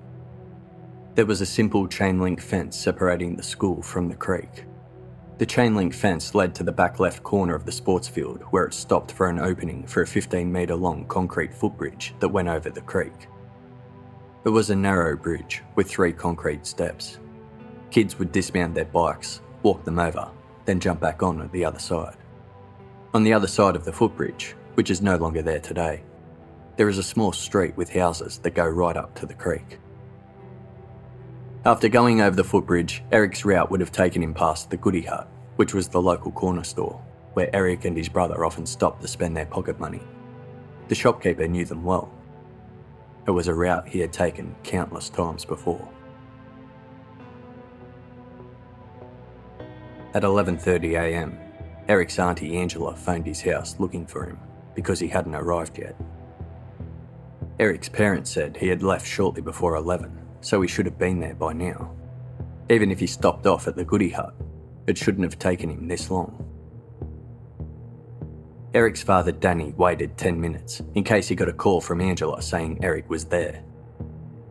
There 1.16 1.26
was 1.26 1.42
a 1.42 1.46
simple 1.46 1.86
chain 1.86 2.22
link 2.22 2.40
fence 2.40 2.78
separating 2.78 3.36
the 3.36 3.44
school 3.44 3.82
from 3.82 4.08
the 4.08 4.16
creek. 4.16 4.64
The 5.38 5.46
chain 5.46 5.76
link 5.76 5.94
fence 5.94 6.34
led 6.34 6.56
to 6.56 6.64
the 6.64 6.72
back 6.72 7.02
left 7.02 7.24
corner 7.24 7.56
of 7.56 7.66
the 7.66 7.74
sports 7.74 8.08
field 8.08 8.42
where 8.52 8.64
it 8.64 8.74
stopped 8.74 9.12
for 9.12 9.28
an 9.28 9.38
opening 9.38 9.86
for 9.86 10.04
a 10.04 10.08
15 10.08 10.50
metre 10.50 10.78
long 10.78 11.04
concrete 11.08 11.54
footbridge 11.54 12.16
that 12.22 12.30
went 12.30 12.48
over 12.48 12.70
the 12.70 12.80
creek. 12.80 13.28
It 14.46 14.50
was 14.50 14.70
a 14.70 14.78
narrow 14.78 15.18
bridge 15.18 15.62
with 15.76 15.90
three 15.90 16.14
concrete 16.14 16.66
steps. 16.66 17.20
Kids 17.92 18.18
would 18.18 18.32
dismount 18.32 18.76
their 18.76 18.86
bikes, 18.86 19.42
walk 19.62 19.84
them 19.84 20.00
over, 20.00 20.32
then 20.70 20.80
jump 20.80 21.00
back 21.00 21.24
on 21.24 21.42
at 21.42 21.52
the 21.52 21.66
other 21.66 21.80
side. 21.80 22.16
On 23.16 23.24
the 23.24 23.34
other 23.34 23.48
side 23.48 23.76
of 23.76 23.86
the 23.86 23.92
footbridge, 23.92 24.56
which 24.76 24.92
is 24.92 25.02
no 25.02 25.18
longer 25.18 25.42
there 25.42 25.60
today, 25.60 26.04
there 26.78 26.88
is 26.88 27.00
a 27.00 27.04
small 27.04 27.32
street 27.32 27.76
with 27.76 27.90
houses 27.90 28.38
that 28.40 28.54
go 28.54 28.68
right 28.68 28.96
up 28.96 29.16
to 29.16 29.26
the 29.26 29.34
creek. 29.34 29.80
After 31.66 31.90
going 31.90 32.22
over 32.22 32.36
the 32.36 32.44
footbridge, 32.44 33.04
Eric's 33.12 33.44
route 33.44 33.72
would 33.72 33.80
have 33.80 33.92
taken 33.92 34.22
him 34.22 34.34
past 34.36 34.70
the 34.70 34.78
Goody 34.78 35.02
Hut, 35.02 35.28
which 35.56 35.74
was 35.74 35.88
the 35.88 36.02
local 36.02 36.32
corner 36.32 36.64
store, 36.64 37.02
where 37.34 37.54
Eric 37.54 37.86
and 37.86 37.98
his 37.98 38.08
brother 38.08 38.46
often 38.46 38.66
stopped 38.66 39.02
to 39.02 39.08
spend 39.08 39.36
their 39.36 39.48
pocket 39.48 39.80
money. 39.80 40.02
The 40.88 40.96
shopkeeper 40.96 41.48
knew 41.48 41.66
them 41.66 41.84
well 41.84 42.12
it 43.28 43.32
was 43.32 43.48
a 43.48 43.54
route 43.54 43.88
he 43.88 44.00
had 44.00 44.12
taken 44.12 44.56
countless 44.64 45.10
times 45.10 45.46
before. 45.46 45.88
At 50.12 50.24
11.30am, 50.24 51.38
Eric's 51.88 52.18
auntie 52.18 52.58
Angela 52.58 52.96
phoned 52.96 53.28
his 53.28 53.42
house 53.42 53.76
looking 53.80 54.08
for 54.08 54.26
him 54.26 54.40
because 54.74 55.00
he 55.00 55.08
hadn't 55.08 55.36
arrived 55.36 55.78
yet. 55.78 55.96
Eric's 57.60 57.90
parents 57.90 58.32
said 58.32 58.58
he 58.58 58.70
had 58.70 58.82
left 58.82 59.06
shortly 59.06 59.42
before 59.42 59.76
11, 59.76 60.18
so 60.42 60.62
he 60.62 60.68
should 60.68 60.88
have 60.88 60.98
been 60.98 61.20
there 61.20 61.36
by 61.36 61.54
now. 61.54 61.94
Even 62.72 62.90
if 62.90 63.00
he 63.00 63.06
stopped 63.06 63.46
off 63.46 63.68
at 63.68 63.76
the 63.76 63.84
Goody 63.84 64.10
Hut, 64.10 64.34
it 64.88 64.98
shouldn't 64.98 65.26
have 65.26 65.38
taken 65.38 65.70
him 65.70 65.88
this 65.88 66.10
long. 66.10 66.44
Eric's 68.74 69.04
father 69.04 69.32
Danny 69.32 69.74
waited 69.78 70.18
10 70.18 70.42
minutes 70.42 70.82
in 70.96 71.04
case 71.04 71.28
he 71.28 71.36
got 71.36 71.50
a 71.50 71.54
call 71.54 71.82
from 71.82 72.02
Angela 72.02 72.42
saying 72.42 72.80
Eric 72.84 73.10
was 73.10 73.26
there. 73.26 73.64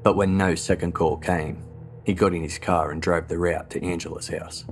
But 0.04 0.16
when 0.16 0.36
no 0.36 0.54
second 0.54 0.92
call 0.92 1.16
came, 1.16 1.64
he 2.04 2.14
got 2.14 2.34
in 2.34 2.42
his 2.42 2.58
car 2.58 2.92
and 2.92 3.02
drove 3.02 3.26
the 3.26 3.38
route 3.38 3.70
to 3.70 3.82
Angela's 3.84 4.28
house. 4.28 4.64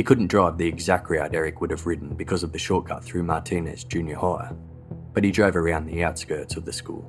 He 0.00 0.04
couldn't 0.04 0.28
drive 0.28 0.56
the 0.56 0.66
exact 0.66 1.10
route 1.10 1.34
Eric 1.34 1.60
would 1.60 1.70
have 1.70 1.84
ridden 1.84 2.14
because 2.14 2.42
of 2.42 2.52
the 2.52 2.58
shortcut 2.58 3.04
through 3.04 3.22
Martinez 3.22 3.84
Junior 3.84 4.16
High, 4.16 4.50
but 5.12 5.22
he 5.22 5.30
drove 5.30 5.56
around 5.56 5.84
the 5.84 6.02
outskirts 6.02 6.56
of 6.56 6.64
the 6.64 6.72
school. 6.72 7.04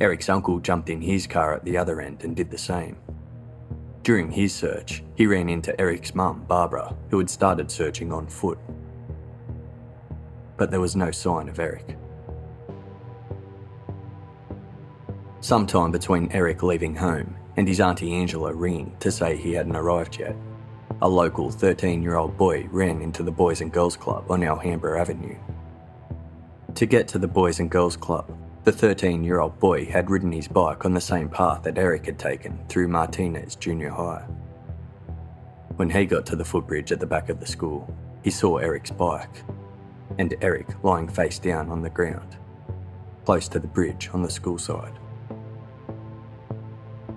Eric's 0.00 0.28
uncle 0.28 0.58
jumped 0.58 0.90
in 0.90 1.00
his 1.00 1.28
car 1.28 1.54
at 1.54 1.64
the 1.64 1.78
other 1.78 2.00
end 2.00 2.24
and 2.24 2.34
did 2.34 2.50
the 2.50 2.58
same. 2.58 2.96
During 4.02 4.32
his 4.32 4.52
search, 4.52 5.04
he 5.14 5.28
ran 5.28 5.48
into 5.48 5.80
Eric's 5.80 6.12
mum, 6.12 6.44
Barbara, 6.48 6.96
who 7.08 7.18
had 7.18 7.30
started 7.30 7.70
searching 7.70 8.12
on 8.12 8.26
foot 8.26 8.58
but 10.56 10.72
there 10.72 10.80
was 10.80 10.96
no 10.96 11.12
sign 11.12 11.48
of 11.48 11.60
Eric. 11.60 11.96
Sometime 15.38 15.92
between 15.92 16.32
Eric 16.32 16.64
leaving 16.64 16.96
home 16.96 17.36
and 17.56 17.68
his 17.68 17.78
auntie 17.78 18.12
Angela 18.12 18.52
ringing 18.52 18.96
to 18.98 19.12
say 19.12 19.36
he 19.36 19.52
hadn't 19.52 19.76
arrived 19.76 20.18
yet, 20.18 20.34
a 21.00 21.08
local 21.08 21.48
13 21.50 22.02
year 22.02 22.16
old 22.16 22.36
boy 22.36 22.66
ran 22.72 23.00
into 23.00 23.22
the 23.22 23.30
Boys 23.30 23.60
and 23.60 23.72
Girls 23.72 23.96
Club 23.96 24.28
on 24.30 24.42
Alhambra 24.42 25.00
Avenue. 25.00 25.36
To 26.74 26.86
get 26.86 27.06
to 27.08 27.18
the 27.18 27.28
Boys 27.28 27.60
and 27.60 27.70
Girls 27.70 27.96
Club, 27.96 28.36
the 28.64 28.72
13 28.72 29.22
year 29.22 29.38
old 29.38 29.58
boy 29.60 29.84
had 29.86 30.10
ridden 30.10 30.32
his 30.32 30.48
bike 30.48 30.84
on 30.84 30.94
the 30.94 31.00
same 31.00 31.28
path 31.28 31.62
that 31.62 31.78
Eric 31.78 32.06
had 32.06 32.18
taken 32.18 32.58
through 32.68 32.88
Martinez 32.88 33.54
Junior 33.54 33.90
High. 33.90 34.26
When 35.76 35.88
he 35.88 36.04
got 36.04 36.26
to 36.26 36.36
the 36.36 36.44
footbridge 36.44 36.90
at 36.90 36.98
the 36.98 37.06
back 37.06 37.28
of 37.28 37.38
the 37.38 37.46
school, 37.46 37.94
he 38.24 38.30
saw 38.30 38.56
Eric's 38.56 38.90
bike 38.90 39.44
and 40.18 40.34
Eric 40.40 40.82
lying 40.82 41.06
face 41.06 41.38
down 41.38 41.70
on 41.70 41.82
the 41.82 41.90
ground, 41.90 42.36
close 43.24 43.46
to 43.48 43.60
the 43.60 43.68
bridge 43.68 44.10
on 44.12 44.22
the 44.22 44.30
school 44.30 44.58
side. 44.58 44.98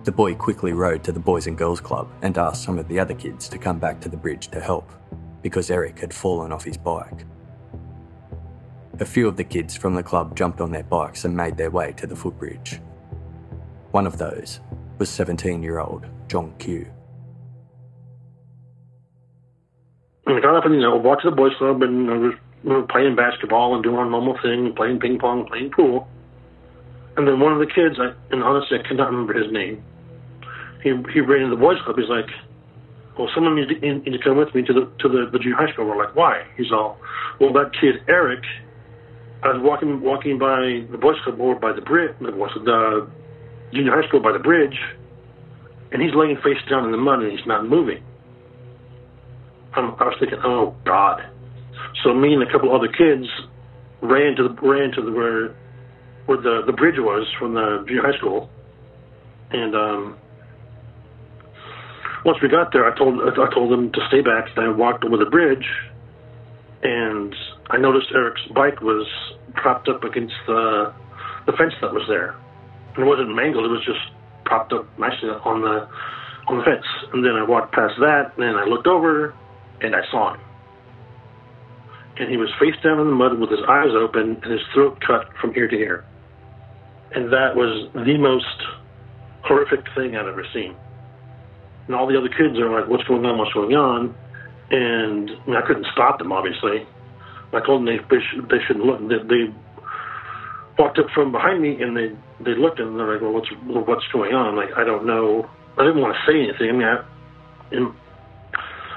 The 0.03 0.11
boy 0.11 0.33
quickly 0.33 0.73
rode 0.73 1.03
to 1.03 1.11
the 1.11 1.19
Boys 1.19 1.45
and 1.45 1.55
Girls 1.55 1.79
Club 1.79 2.09
and 2.23 2.35
asked 2.35 2.63
some 2.63 2.79
of 2.79 2.87
the 2.87 2.99
other 2.99 3.13
kids 3.13 3.47
to 3.49 3.59
come 3.59 3.77
back 3.77 3.99
to 4.01 4.09
the 4.09 4.17
bridge 4.17 4.47
to 4.47 4.59
help, 4.59 4.91
because 5.43 5.69
Eric 5.69 5.99
had 5.99 6.11
fallen 6.11 6.51
off 6.51 6.63
his 6.63 6.77
bike. 6.77 7.25
A 8.99 9.05
few 9.05 9.27
of 9.27 9.37
the 9.37 9.43
kids 9.43 9.75
from 9.75 9.93
the 9.93 10.01
club 10.01 10.35
jumped 10.35 10.59
on 10.59 10.71
their 10.71 10.83
bikes 10.83 11.23
and 11.23 11.37
made 11.37 11.55
their 11.55 11.69
way 11.69 11.93
to 11.97 12.07
the 12.07 12.15
footbridge. 12.15 12.79
One 13.91 14.07
of 14.07 14.17
those 14.17 14.59
was 14.97 15.09
17 15.09 15.61
year 15.61 15.79
old 15.79 16.07
John 16.27 16.53
Q. 16.57 16.87
I 20.25 20.39
got 20.39 20.55
up 20.55 20.65
and 20.65 20.75
you 20.75 20.81
know 20.81 20.95
walked 20.95 21.23
to 21.23 21.29
the 21.29 21.35
boys' 21.35 21.53
club 21.57 21.83
and 21.83 22.09
I 22.09 22.17
was 22.17 22.33
we 22.63 22.73
were 22.73 22.83
playing 22.83 23.15
basketball 23.15 23.73
and 23.73 23.83
doing 23.83 23.97
our 23.97 24.09
normal 24.09 24.37
thing, 24.41 24.73
playing 24.75 24.99
ping 24.99 25.17
pong, 25.19 25.45
playing 25.47 25.71
pool. 25.71 26.07
And 27.17 27.27
then 27.27 27.39
one 27.39 27.53
of 27.53 27.59
the 27.59 27.67
kids, 27.67 27.99
I, 27.99 28.13
and 28.31 28.43
honestly, 28.43 28.79
I 28.79 28.87
cannot 28.87 29.11
remember 29.11 29.33
his 29.33 29.51
name. 29.51 29.83
He 30.83 30.89
he 31.13 31.19
ran 31.19 31.43
into 31.43 31.55
the 31.55 31.61
boys' 31.61 31.77
club. 31.83 31.97
He's 31.97 32.09
like, 32.09 32.29
well, 33.17 33.29
someone 33.35 33.55
needs 33.55 33.69
to, 33.69 33.79
need 33.79 34.11
to 34.11 34.23
come 34.23 34.37
with 34.37 34.53
me 34.55 34.63
to 34.63 34.73
the 34.73 34.91
to 34.99 35.09
the, 35.09 35.29
the 35.31 35.39
junior 35.39 35.55
high 35.55 35.71
school. 35.73 35.85
We're 35.85 35.97
like, 35.97 36.15
why? 36.15 36.43
He's 36.57 36.71
all, 36.71 36.97
well, 37.39 37.53
that 37.53 37.71
kid 37.79 37.95
Eric. 38.07 38.43
I 39.43 39.53
was 39.53 39.61
walking 39.61 40.01
walking 40.01 40.37
by 40.37 40.85
the 40.89 40.97
boys 40.97 41.17
club 41.23 41.39
or 41.39 41.55
by 41.55 41.73
the 41.73 41.81
bridge, 41.81 42.15
the, 42.19 42.31
the 42.31 43.09
junior 43.73 43.91
high 43.91 44.07
school 44.07 44.21
by 44.21 44.31
the 44.31 44.39
bridge, 44.39 44.77
and 45.91 46.01
he's 46.01 46.13
laying 46.15 46.37
face 46.37 46.61
down 46.69 46.85
in 46.85 46.91
the 46.91 46.97
mud 46.97 47.21
and 47.21 47.31
he's 47.31 47.45
not 47.47 47.67
moving. 47.67 48.03
I'm, 49.73 49.95
I 49.99 50.05
was 50.05 50.15
thinking, 50.19 50.39
oh 50.43 50.75
God. 50.85 51.21
So 52.03 52.13
me 52.13 52.33
and 52.33 52.43
a 52.43 52.51
couple 52.51 52.73
other 52.75 52.87
kids 52.87 53.25
ran 54.01 54.35
to 54.35 54.43
the 54.43 54.53
ran 54.61 54.91
to 54.93 55.01
the 55.01 55.11
where 55.11 55.55
where 56.31 56.41
the 56.41 56.65
the 56.65 56.71
bridge 56.71 56.95
was 56.97 57.27
from 57.37 57.53
the 57.53 57.83
junior 57.87 58.03
high 58.03 58.17
school, 58.17 58.49
and 59.51 59.75
um, 59.75 60.17
once 62.23 62.37
we 62.41 62.47
got 62.47 62.71
there, 62.71 62.85
I 62.89 62.97
told 62.97 63.19
I 63.19 63.53
told 63.53 63.71
them 63.71 63.91
to 63.91 63.99
stay 64.07 64.21
back. 64.21 64.47
And 64.55 64.65
I 64.65 64.69
walked 64.69 65.03
over 65.03 65.17
the 65.17 65.29
bridge, 65.29 65.67
and 66.83 67.35
I 67.69 67.77
noticed 67.77 68.07
Eric's 68.15 68.41
bike 68.55 68.79
was 68.81 69.07
propped 69.55 69.89
up 69.89 70.03
against 70.03 70.35
the 70.47 70.93
the 71.47 71.51
fence 71.53 71.73
that 71.81 71.91
was 71.91 72.07
there. 72.07 72.35
And 72.95 73.03
it 73.03 73.07
wasn't 73.07 73.35
mangled; 73.35 73.65
it 73.65 73.69
was 73.69 73.83
just 73.85 73.99
propped 74.45 74.71
up 74.71 74.87
nicely 74.97 75.29
on 75.29 75.61
the 75.61 75.87
on 76.47 76.59
the 76.59 76.63
fence. 76.63 76.87
And 77.11 77.25
then 77.25 77.35
I 77.35 77.43
walked 77.43 77.73
past 77.73 77.95
that, 77.99 78.37
and 78.37 78.57
I 78.57 78.63
looked 78.65 78.87
over, 78.87 79.35
and 79.81 79.95
I 79.95 80.01
saw 80.09 80.33
him. 80.33 80.41
And 82.19 82.29
he 82.29 82.37
was 82.37 82.49
face 82.59 82.75
down 82.83 82.99
in 82.99 83.07
the 83.07 83.15
mud 83.15 83.39
with 83.39 83.49
his 83.49 83.61
eyes 83.67 83.91
open 83.97 84.39
and 84.43 84.51
his 84.51 84.61
throat 84.73 85.01
cut 85.05 85.27
from 85.41 85.53
ear 85.55 85.67
to 85.67 85.75
ear. 85.75 86.05
And 87.13 87.31
that 87.33 87.55
was 87.55 87.89
the 87.93 88.17
most 88.17 88.45
horrific 89.43 89.85
thing 89.95 90.15
I'd 90.15 90.27
ever 90.27 90.45
seen 90.53 90.75
and 91.91 91.99
all 91.99 92.07
the 92.07 92.17
other 92.17 92.29
kids 92.29 92.57
are 92.59 92.71
like, 92.71 92.89
"What's 92.89 93.03
going 93.03 93.25
on? 93.25 93.37
What's 93.37 93.53
going 93.53 93.75
on?" 93.75 94.15
And 94.71 95.29
I, 95.29 95.45
mean, 95.45 95.55
I 95.57 95.61
couldn't 95.67 95.87
stop 95.91 96.19
them, 96.19 96.31
obviously. 96.31 96.87
I 97.53 97.59
told 97.59 97.81
them 97.81 97.85
they 97.85 97.99
they, 98.09 98.23
should, 98.23 98.47
they 98.47 98.63
shouldn't 98.65 98.85
look. 98.85 98.99
They, 99.09 99.19
they 99.27 99.53
walked 100.79 100.99
up 100.99 101.07
from 101.13 101.31
behind 101.31 101.61
me 101.61 101.81
and 101.81 101.95
they 101.97 102.15
they 102.39 102.55
looked 102.55 102.79
and 102.79 102.97
they're 102.97 103.11
like, 103.11 103.21
"Well, 103.21 103.33
what's 103.33 103.49
what's 103.67 104.07
going 104.13 104.33
on?" 104.33 104.47
I'm 104.47 104.55
like, 104.55 104.71
I 104.77 104.83
don't 104.83 105.05
know. 105.05 105.49
I 105.77 105.83
didn't 105.83 106.01
want 106.01 106.15
to 106.15 106.31
say 106.31 106.39
anything. 106.39 106.69
I 106.69 106.71
mean, 106.71 106.87
I, 106.87 107.03
in, 107.75 107.93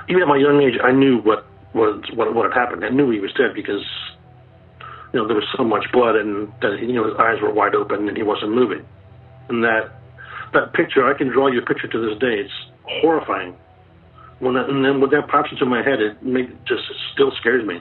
even 0.08 0.22
at 0.22 0.28
my 0.28 0.36
young 0.36 0.62
age, 0.62 0.78
I 0.82 0.92
knew 0.92 1.18
what 1.18 1.46
was 1.74 2.04
what 2.14 2.32
what 2.34 2.46
had 2.46 2.54
happened. 2.54 2.84
I 2.84 2.90
knew 2.90 3.10
he 3.10 3.18
was 3.18 3.32
dead 3.32 3.54
because 3.54 3.84
you 5.14 5.20
know 5.20 5.28
there 5.28 5.36
was 5.36 5.46
so 5.56 5.62
much 5.62 5.86
blood 5.92 6.16
and 6.16 6.52
that 6.60 6.80
you 6.82 6.92
know 6.92 7.06
his 7.06 7.14
eyes 7.20 7.40
were 7.40 7.52
wide 7.52 7.76
open 7.76 8.08
and 8.08 8.16
he 8.16 8.24
wasn't 8.24 8.50
moving, 8.50 8.84
and 9.48 9.62
that 9.62 9.92
that 10.52 10.74
picture 10.74 11.06
I 11.06 11.16
can 11.16 11.28
draw 11.28 11.46
you 11.46 11.62
a 11.62 11.64
picture 11.64 11.86
to 11.86 11.98
this 12.10 12.18
day. 12.18 12.42
It's 12.42 12.52
horrifying. 12.82 13.54
When 14.40 14.54
that, 14.54 14.68
and 14.68 14.84
then 14.84 15.00
when 15.00 15.10
that 15.10 15.28
pops 15.28 15.52
into 15.52 15.66
my 15.66 15.82
head, 15.82 16.00
it 16.00 16.20
make, 16.20 16.50
just 16.64 16.82
it 16.90 16.96
still 17.12 17.30
scares 17.38 17.64
me, 17.64 17.80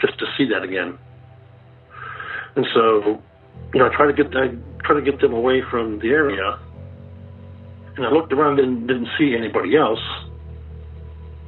just 0.00 0.18
to 0.18 0.26
see 0.36 0.48
that 0.50 0.64
again. 0.64 0.98
And 2.56 2.66
so, 2.74 3.22
you 3.72 3.78
know, 3.78 3.86
I 3.86 3.94
try 3.94 4.06
to 4.06 4.12
get 4.12 4.34
I 4.34 4.48
try 4.84 4.96
to 4.96 5.02
get 5.02 5.20
them 5.20 5.34
away 5.34 5.62
from 5.70 6.00
the 6.00 6.08
area. 6.08 6.58
And 7.96 8.04
I 8.04 8.10
looked 8.10 8.32
around 8.32 8.58
and 8.58 8.88
didn't 8.88 9.08
see 9.16 9.36
anybody 9.38 9.76
else. 9.76 10.02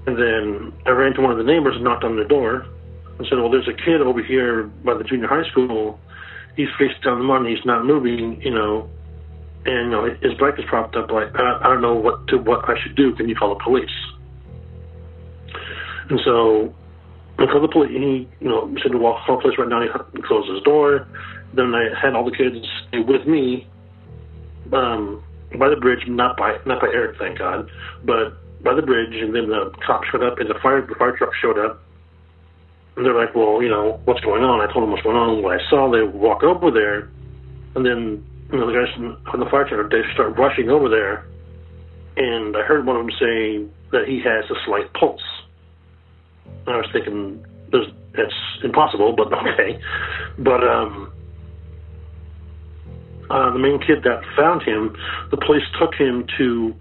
And 0.07 0.17
then 0.17 0.73
I 0.87 0.91
ran 0.91 1.13
to 1.15 1.21
one 1.21 1.33
of 1.33 1.39
the 1.39 1.45
neighbors 1.45 1.75
and 1.75 1.85
knocked 1.85 2.05
on 2.05 2.17
the 2.17 2.25
door 2.25 2.65
and 3.19 3.27
said, 3.29 3.39
"Well, 3.39 3.51
there's 3.51 3.69
a 3.69 3.75
kid 3.75 4.01
over 4.01 4.23
here 4.23 4.65
by 4.85 4.95
the 4.95 5.05
junior 5.05 5.29
high 5.29 5.49
school. 5.51 5.99
He's 6.57 6.69
face 6.79 6.93
down 7.05 7.19
the 7.19 7.25
mud. 7.25 7.47
He's 7.47 7.65
not 7.65 7.85
moving. 7.85 8.41
You 8.43 8.55
know, 8.55 8.89
and 9.65 9.91
you 9.91 9.91
know, 9.91 10.05
his 10.23 10.35
bike 10.39 10.55
is 10.59 10.65
propped 10.67 10.97
up. 10.97 11.11
Like 11.11 11.35
I, 11.35 11.59
I 11.61 11.65
don't 11.65 11.83
know 11.83 11.95
what 11.95 12.27
to 12.29 12.39
what 12.39 12.69
I 12.69 12.75
should 12.83 12.97
do. 12.97 13.15
Can 13.15 13.29
you 13.29 13.35
call 13.35 13.51
the 13.51 13.63
police? 13.63 13.91
And 16.11 16.21
so 16.25 16.75
I 17.39 17.47
called 17.47 17.65
the 17.65 17.69
police. 17.69 17.91
He, 17.91 18.29
you 18.41 18.49
know, 18.49 18.73
said 18.83 18.93
to 18.93 18.99
walk 18.99 19.25
call 19.27 19.37
the 19.37 19.43
police 19.43 19.59
right 19.59 19.69
now. 19.69 19.83
He 19.83 20.23
closed 20.23 20.51
his 20.51 20.63
door. 20.63 21.07
Then 21.55 21.75
I 21.75 21.89
had 22.01 22.15
all 22.15 22.25
the 22.25 22.37
kids 22.37 22.57
stay 22.89 23.01
with 23.01 23.27
me 23.27 23.67
um, 24.73 25.23
by 25.59 25.69
the 25.69 25.77
bridge, 25.77 26.07
not 26.07 26.37
by 26.37 26.59
not 26.67 26.81
by 26.81 26.89
Eric, 26.93 27.17
thank 27.19 27.39
God, 27.39 27.71
but 28.05 28.37
by 28.63 28.75
the 28.75 28.83
bridge. 28.83 29.15
And 29.15 29.35
then 29.35 29.49
the 29.49 29.73
cops 29.87 30.09
showed 30.11 30.23
up, 30.23 30.39
and 30.39 30.49
the 30.49 30.59
fire 30.63 30.85
the 30.87 30.95
fire 30.95 31.17
truck 31.17 31.31
showed 31.41 31.59
up. 31.59 31.83
And 32.99 33.07
they're 33.07 33.15
like, 33.15 33.33
"Well, 33.33 33.63
you 33.63 33.69
know, 33.69 34.01
what's 34.07 34.21
going 34.21 34.43
on?" 34.43 34.61
I 34.61 34.67
told 34.73 34.83
them 34.83 34.91
what's 34.91 35.05
going 35.05 35.17
on. 35.17 35.41
What 35.41 35.55
I 35.55 35.63
saw, 35.71 35.89
they 35.89 36.03
walk 36.03 36.43
over 36.43 36.73
there, 36.73 37.09
and 37.77 37.87
then 37.87 38.27
you 38.51 38.59
know, 38.59 38.67
the 38.67 38.73
guys 38.73 38.93
from 39.31 39.39
the 39.39 39.47
fire 39.47 39.69
truck, 39.69 39.91
they 39.91 40.03
start 40.15 40.37
rushing 40.37 40.69
over 40.69 40.89
there, 40.89 41.25
and 42.17 42.57
I 42.57 42.63
heard 42.63 42.85
one 42.87 42.97
of 42.97 43.07
them 43.07 43.15
saying 43.21 43.71
that 43.93 44.09
he 44.09 44.21
has 44.21 44.51
a 44.51 44.59
slight 44.67 44.93
pulse. 44.95 45.23
And 46.67 46.75
I 46.75 46.79
was 46.79 46.89
thinking, 46.93 47.45
that's 47.71 48.35
impossible, 48.65 49.15
but 49.15 49.33
okay. 49.33 49.81
But 50.39 50.67
um, 50.67 51.13
uh, 53.31 53.53
the 53.53 53.59
main 53.59 53.79
kid 53.79 54.03
that 54.05 54.23
found 54.37 54.63
him, 54.63 54.97
the 55.31 55.37
police 55.37 55.65
took 55.79 55.95
him 55.95 56.27
to 56.39 56.75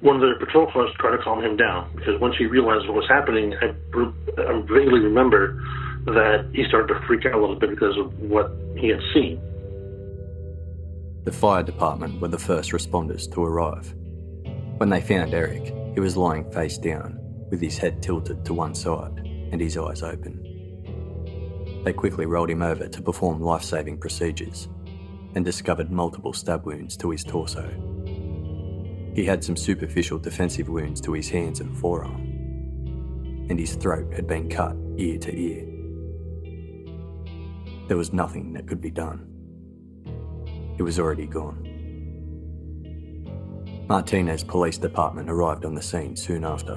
one 0.00 0.16
of 0.16 0.22
their 0.22 0.38
patrol 0.38 0.70
cars 0.70 0.90
try 0.98 1.10
to 1.10 1.22
calm 1.22 1.42
him 1.42 1.56
down 1.56 1.90
because 1.96 2.20
once 2.20 2.36
he 2.38 2.46
realized 2.46 2.86
what 2.86 2.94
was 2.94 3.08
happening, 3.08 3.54
I, 3.60 3.66
I 4.40 4.60
vaguely 4.62 5.00
remember 5.00 5.60
that 6.06 6.48
he 6.54 6.64
started 6.68 6.94
to 6.94 7.00
freak 7.06 7.26
out 7.26 7.34
a 7.34 7.40
little 7.40 7.56
bit 7.56 7.70
because 7.70 7.96
of 7.98 8.16
what 8.20 8.52
he 8.76 8.88
had 8.88 9.00
seen. 9.12 9.40
The 11.24 11.32
fire 11.32 11.62
department 11.62 12.20
were 12.20 12.28
the 12.28 12.38
first 12.38 12.70
responders 12.70 13.30
to 13.34 13.42
arrive. 13.42 13.94
When 14.78 14.88
they 14.88 15.00
found 15.00 15.34
Eric, 15.34 15.74
he 15.94 16.00
was 16.00 16.16
lying 16.16 16.50
face 16.52 16.78
down, 16.78 17.18
with 17.50 17.60
his 17.60 17.76
head 17.76 18.00
tilted 18.00 18.44
to 18.44 18.54
one 18.54 18.74
side 18.74 19.18
and 19.50 19.60
his 19.60 19.76
eyes 19.76 20.02
open. 20.02 20.44
They 21.84 21.92
quickly 21.92 22.26
rolled 22.26 22.50
him 22.50 22.62
over 22.62 22.86
to 22.88 23.02
perform 23.02 23.40
life 23.40 23.64
saving 23.64 23.98
procedures 23.98 24.68
and 25.34 25.44
discovered 25.44 25.90
multiple 25.90 26.32
stab 26.32 26.64
wounds 26.64 26.96
to 26.98 27.10
his 27.10 27.24
torso. 27.24 27.87
He 29.18 29.24
had 29.24 29.42
some 29.42 29.56
superficial 29.56 30.16
defensive 30.16 30.68
wounds 30.68 31.00
to 31.00 31.12
his 31.12 31.28
hands 31.28 31.58
and 31.58 31.76
forearm, 31.76 32.20
and 33.50 33.58
his 33.58 33.74
throat 33.74 34.14
had 34.14 34.28
been 34.28 34.48
cut 34.48 34.76
ear 34.96 35.18
to 35.18 35.36
ear. 35.36 35.66
There 37.88 37.96
was 37.96 38.12
nothing 38.12 38.52
that 38.52 38.68
could 38.68 38.80
be 38.80 38.92
done. 38.92 39.26
He 40.76 40.84
was 40.84 41.00
already 41.00 41.26
gone. 41.26 41.64
Martinez 43.88 44.44
Police 44.44 44.78
Department 44.78 45.28
arrived 45.28 45.64
on 45.64 45.74
the 45.74 45.82
scene 45.82 46.14
soon 46.14 46.44
after. 46.44 46.76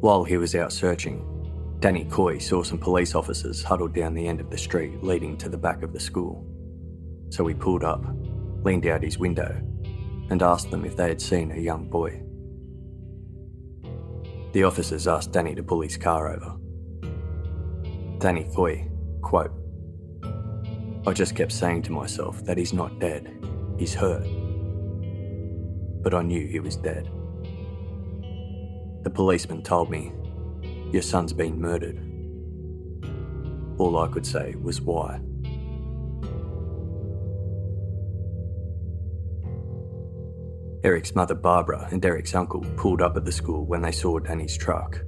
While 0.00 0.24
he 0.24 0.38
was 0.38 0.54
out 0.54 0.72
searching, 0.72 1.22
Danny 1.80 2.06
Coy 2.06 2.38
saw 2.38 2.62
some 2.62 2.78
police 2.78 3.14
officers 3.14 3.62
huddled 3.62 3.92
down 3.92 4.14
the 4.14 4.26
end 4.26 4.40
of 4.40 4.48
the 4.48 4.56
street 4.56 5.04
leading 5.04 5.36
to 5.36 5.50
the 5.50 5.58
back 5.58 5.82
of 5.82 5.92
the 5.92 6.00
school. 6.00 6.46
So 7.28 7.46
he 7.46 7.52
pulled 7.52 7.84
up, 7.84 8.06
leaned 8.64 8.86
out 8.86 9.02
his 9.02 9.18
window, 9.18 9.60
and 10.30 10.42
asked 10.42 10.70
them 10.70 10.84
if 10.84 10.96
they 10.96 11.08
had 11.08 11.20
seen 11.20 11.52
a 11.52 11.56
young 11.56 11.88
boy. 11.88 12.22
The 14.52 14.64
officers 14.64 15.06
asked 15.06 15.32
Danny 15.32 15.54
to 15.54 15.62
pull 15.62 15.80
his 15.82 15.96
car 15.96 16.34
over. 16.34 16.56
Danny 18.18 18.44
Coy, 18.54 18.88
quote, 19.22 19.52
I 21.06 21.12
just 21.12 21.36
kept 21.36 21.52
saying 21.52 21.82
to 21.82 21.92
myself 21.92 22.44
that 22.46 22.58
he's 22.58 22.72
not 22.72 22.98
dead, 22.98 23.30
he's 23.78 23.94
hurt. 23.94 24.26
But 26.02 26.14
I 26.14 26.22
knew 26.22 26.46
he 26.46 26.58
was 26.58 26.76
dead. 26.76 27.10
The 29.02 29.10
policeman 29.10 29.62
told 29.62 29.90
me, 29.90 30.12
Your 30.90 31.02
son's 31.02 31.32
been 31.32 31.60
murdered. 31.60 32.02
All 33.78 33.98
I 33.98 34.08
could 34.08 34.26
say 34.26 34.54
was 34.60 34.80
why. 34.80 35.20
Eric's 40.86 41.16
mother 41.16 41.34
Barbara 41.34 41.88
and 41.90 42.04
Eric's 42.04 42.32
uncle 42.36 42.64
pulled 42.76 43.02
up 43.02 43.16
at 43.16 43.24
the 43.24 43.32
school 43.32 43.66
when 43.66 43.82
they 43.82 43.90
saw 43.90 44.20
Danny's 44.20 44.56
truck. 44.56 45.00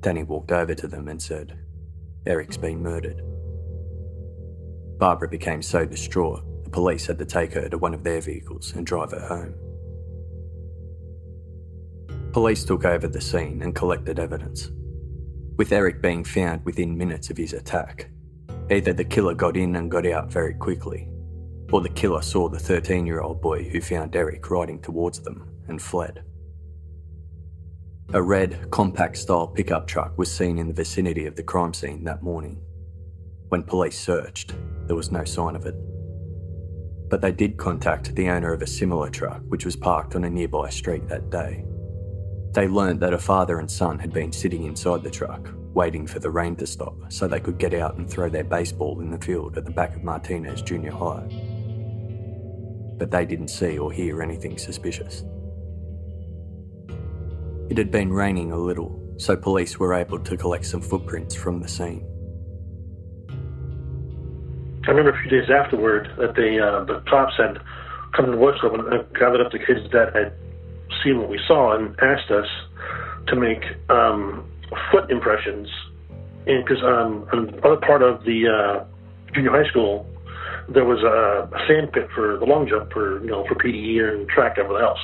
Danny 0.00 0.22
walked 0.22 0.52
over 0.52 0.74
to 0.74 0.88
them 0.88 1.08
and 1.08 1.20
said, 1.20 1.58
Eric's 2.24 2.56
been 2.56 2.82
murdered. 2.82 3.20
Barbara 4.98 5.28
became 5.28 5.60
so 5.60 5.84
distraught, 5.84 6.64
the 6.64 6.70
police 6.70 7.06
had 7.06 7.18
to 7.18 7.26
take 7.26 7.52
her 7.52 7.68
to 7.68 7.76
one 7.76 7.92
of 7.92 8.04
their 8.04 8.22
vehicles 8.22 8.72
and 8.74 8.86
drive 8.86 9.10
her 9.10 9.20
home. 9.20 9.54
Police 12.32 12.64
took 12.64 12.86
over 12.86 13.08
the 13.08 13.20
scene 13.20 13.60
and 13.60 13.74
collected 13.74 14.18
evidence. 14.18 14.70
With 15.58 15.72
Eric 15.72 16.00
being 16.00 16.24
found 16.24 16.64
within 16.64 16.96
minutes 16.96 17.28
of 17.28 17.36
his 17.36 17.52
attack, 17.52 18.08
either 18.70 18.94
the 18.94 19.04
killer 19.04 19.34
got 19.34 19.58
in 19.58 19.76
and 19.76 19.90
got 19.90 20.06
out 20.06 20.32
very 20.32 20.54
quickly, 20.54 21.11
or 21.72 21.80
the 21.80 21.88
killer 21.88 22.22
saw 22.22 22.48
the 22.48 22.58
13 22.58 23.06
year 23.06 23.20
old 23.20 23.40
boy 23.40 23.64
who 23.64 23.80
found 23.80 24.14
Eric 24.14 24.50
riding 24.50 24.80
towards 24.80 25.20
them 25.20 25.48
and 25.68 25.80
fled. 25.80 26.22
A 28.12 28.22
red, 28.22 28.70
compact 28.70 29.16
style 29.16 29.46
pickup 29.48 29.86
truck 29.86 30.18
was 30.18 30.30
seen 30.30 30.58
in 30.58 30.68
the 30.68 30.74
vicinity 30.74 31.26
of 31.26 31.34
the 31.34 31.42
crime 31.42 31.72
scene 31.72 32.04
that 32.04 32.22
morning. 32.22 32.60
When 33.48 33.62
police 33.62 33.98
searched, 33.98 34.54
there 34.86 34.96
was 34.96 35.10
no 35.10 35.24
sign 35.24 35.56
of 35.56 35.66
it. 35.66 35.74
but 37.08 37.20
they 37.20 37.32
did 37.32 37.58
contact 37.58 38.14
the 38.14 38.28
owner 38.30 38.54
of 38.54 38.62
a 38.62 38.66
similar 38.66 39.10
truck 39.10 39.42
which 39.48 39.66
was 39.66 39.76
parked 39.76 40.14
on 40.16 40.24
a 40.24 40.30
nearby 40.30 40.70
street 40.70 41.06
that 41.08 41.28
day. 41.28 41.62
They 42.52 42.68
learned 42.68 43.00
that 43.00 43.12
a 43.12 43.18
father 43.18 43.58
and 43.58 43.70
son 43.70 43.98
had 43.98 44.14
been 44.14 44.32
sitting 44.32 44.64
inside 44.64 45.02
the 45.02 45.10
truck, 45.10 45.48
waiting 45.74 46.06
for 46.06 46.20
the 46.20 46.30
rain 46.30 46.56
to 46.56 46.66
stop 46.66 46.96
so 47.10 47.28
they 47.28 47.40
could 47.40 47.58
get 47.58 47.74
out 47.74 47.96
and 47.96 48.08
throw 48.08 48.30
their 48.30 48.44
baseball 48.44 49.00
in 49.00 49.10
the 49.10 49.18
field 49.18 49.58
at 49.58 49.66
the 49.66 49.70
back 49.70 49.94
of 49.94 50.02
Martinez 50.02 50.62
Junior 50.62 50.92
High. 50.92 51.51
But 52.98 53.10
they 53.10 53.24
didn't 53.24 53.48
see 53.48 53.78
or 53.78 53.92
hear 53.92 54.22
anything 54.22 54.58
suspicious. 54.58 55.24
It 57.70 57.78
had 57.78 57.90
been 57.90 58.12
raining 58.12 58.52
a 58.52 58.56
little, 58.56 59.00
so 59.16 59.36
police 59.36 59.78
were 59.78 59.94
able 59.94 60.18
to 60.18 60.36
collect 60.36 60.66
some 60.66 60.80
footprints 60.80 61.34
from 61.34 61.60
the 61.60 61.68
scene. 61.68 62.06
I 64.86 64.90
remember 64.90 65.10
a 65.10 65.22
few 65.22 65.30
days 65.30 65.48
afterward 65.48 66.10
that 66.18 66.34
they, 66.34 66.58
uh, 66.58 66.84
the 66.84 67.02
cops 67.08 67.34
had 67.38 67.58
come 68.14 68.26
to 68.26 68.32
the 68.32 68.36
workshop 68.36 68.72
and 68.74 69.14
gathered 69.14 69.40
up 69.40 69.52
the 69.52 69.58
kids 69.58 69.80
that 69.92 70.14
had 70.14 70.34
seen 71.02 71.18
what 71.18 71.28
we 71.28 71.40
saw 71.46 71.76
and 71.76 71.98
asked 72.00 72.30
us 72.30 72.46
to 73.28 73.36
make 73.36 73.62
um, 73.88 74.44
foot 74.90 75.10
impressions. 75.10 75.68
Because 76.44 76.82
um, 76.82 77.28
on 77.32 77.46
the 77.46 77.58
other 77.64 77.76
part 77.76 78.02
of 78.02 78.24
the 78.24 78.48
uh, 78.48 78.84
junior 79.32 79.50
high 79.50 79.68
school, 79.70 80.06
there 80.72 80.84
was 80.84 81.02
a, 81.02 81.48
a 81.54 81.66
sand 81.66 81.92
pit 81.92 82.08
for 82.14 82.36
the 82.38 82.44
long 82.44 82.68
jump 82.68 82.92
for 82.92 83.20
you 83.22 83.30
know 83.30 83.46
for 83.46 83.54
PDE 83.54 84.02
and 84.02 84.28
track 84.28 84.56
everything 84.58 84.82
else. 84.82 85.00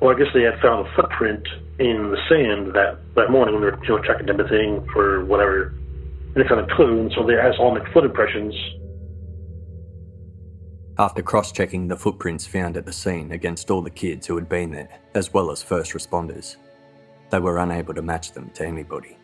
Well, 0.00 0.14
I 0.14 0.18
guess 0.18 0.28
they 0.34 0.42
had 0.42 0.60
found 0.60 0.86
a 0.86 0.94
footprint 0.94 1.46
in 1.78 2.10
the 2.10 2.18
sand 2.28 2.74
that 2.74 2.98
that 3.14 3.30
morning 3.30 3.54
when 3.54 3.64
they 3.64 3.70
were 3.70 3.84
you 3.84 3.96
know 3.96 4.02
checking 4.02 4.28
everything 4.28 4.86
for 4.92 5.24
whatever 5.24 5.74
any 6.36 6.46
kind 6.46 6.60
of 6.60 6.68
clue, 6.70 7.00
and 7.00 7.12
so 7.12 7.26
they 7.26 7.34
asked 7.34 7.58
all 7.58 7.74
make 7.74 7.86
foot 7.92 8.04
impressions 8.04 8.54
after 10.98 11.22
cross 11.22 11.52
checking 11.52 11.88
the 11.88 11.96
footprints 11.96 12.46
found 12.46 12.76
at 12.76 12.86
the 12.86 12.92
scene 12.92 13.32
against 13.32 13.70
all 13.70 13.82
the 13.82 13.90
kids 13.90 14.26
who 14.26 14.34
had 14.36 14.48
been 14.48 14.70
there, 14.70 14.88
as 15.14 15.32
well 15.32 15.50
as 15.50 15.62
first 15.62 15.92
responders, 15.92 16.56
they 17.30 17.38
were 17.38 17.58
unable 17.58 17.92
to 17.92 18.00
match 18.00 18.32
them 18.32 18.50
to 18.54 18.66
anybody. 18.66 19.15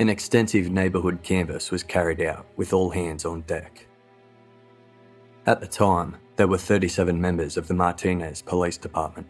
An 0.00 0.08
extensive 0.08 0.70
neighbourhood 0.70 1.20
canvass 1.22 1.70
was 1.70 1.84
carried 1.84 2.20
out 2.20 2.46
with 2.56 2.72
all 2.72 2.90
hands 2.90 3.24
on 3.24 3.42
deck. 3.42 3.86
At 5.46 5.60
the 5.60 5.68
time, 5.68 6.16
there 6.34 6.48
were 6.48 6.58
37 6.58 7.20
members 7.20 7.56
of 7.56 7.68
the 7.68 7.74
Martinez 7.74 8.42
Police 8.42 8.76
Department, 8.76 9.28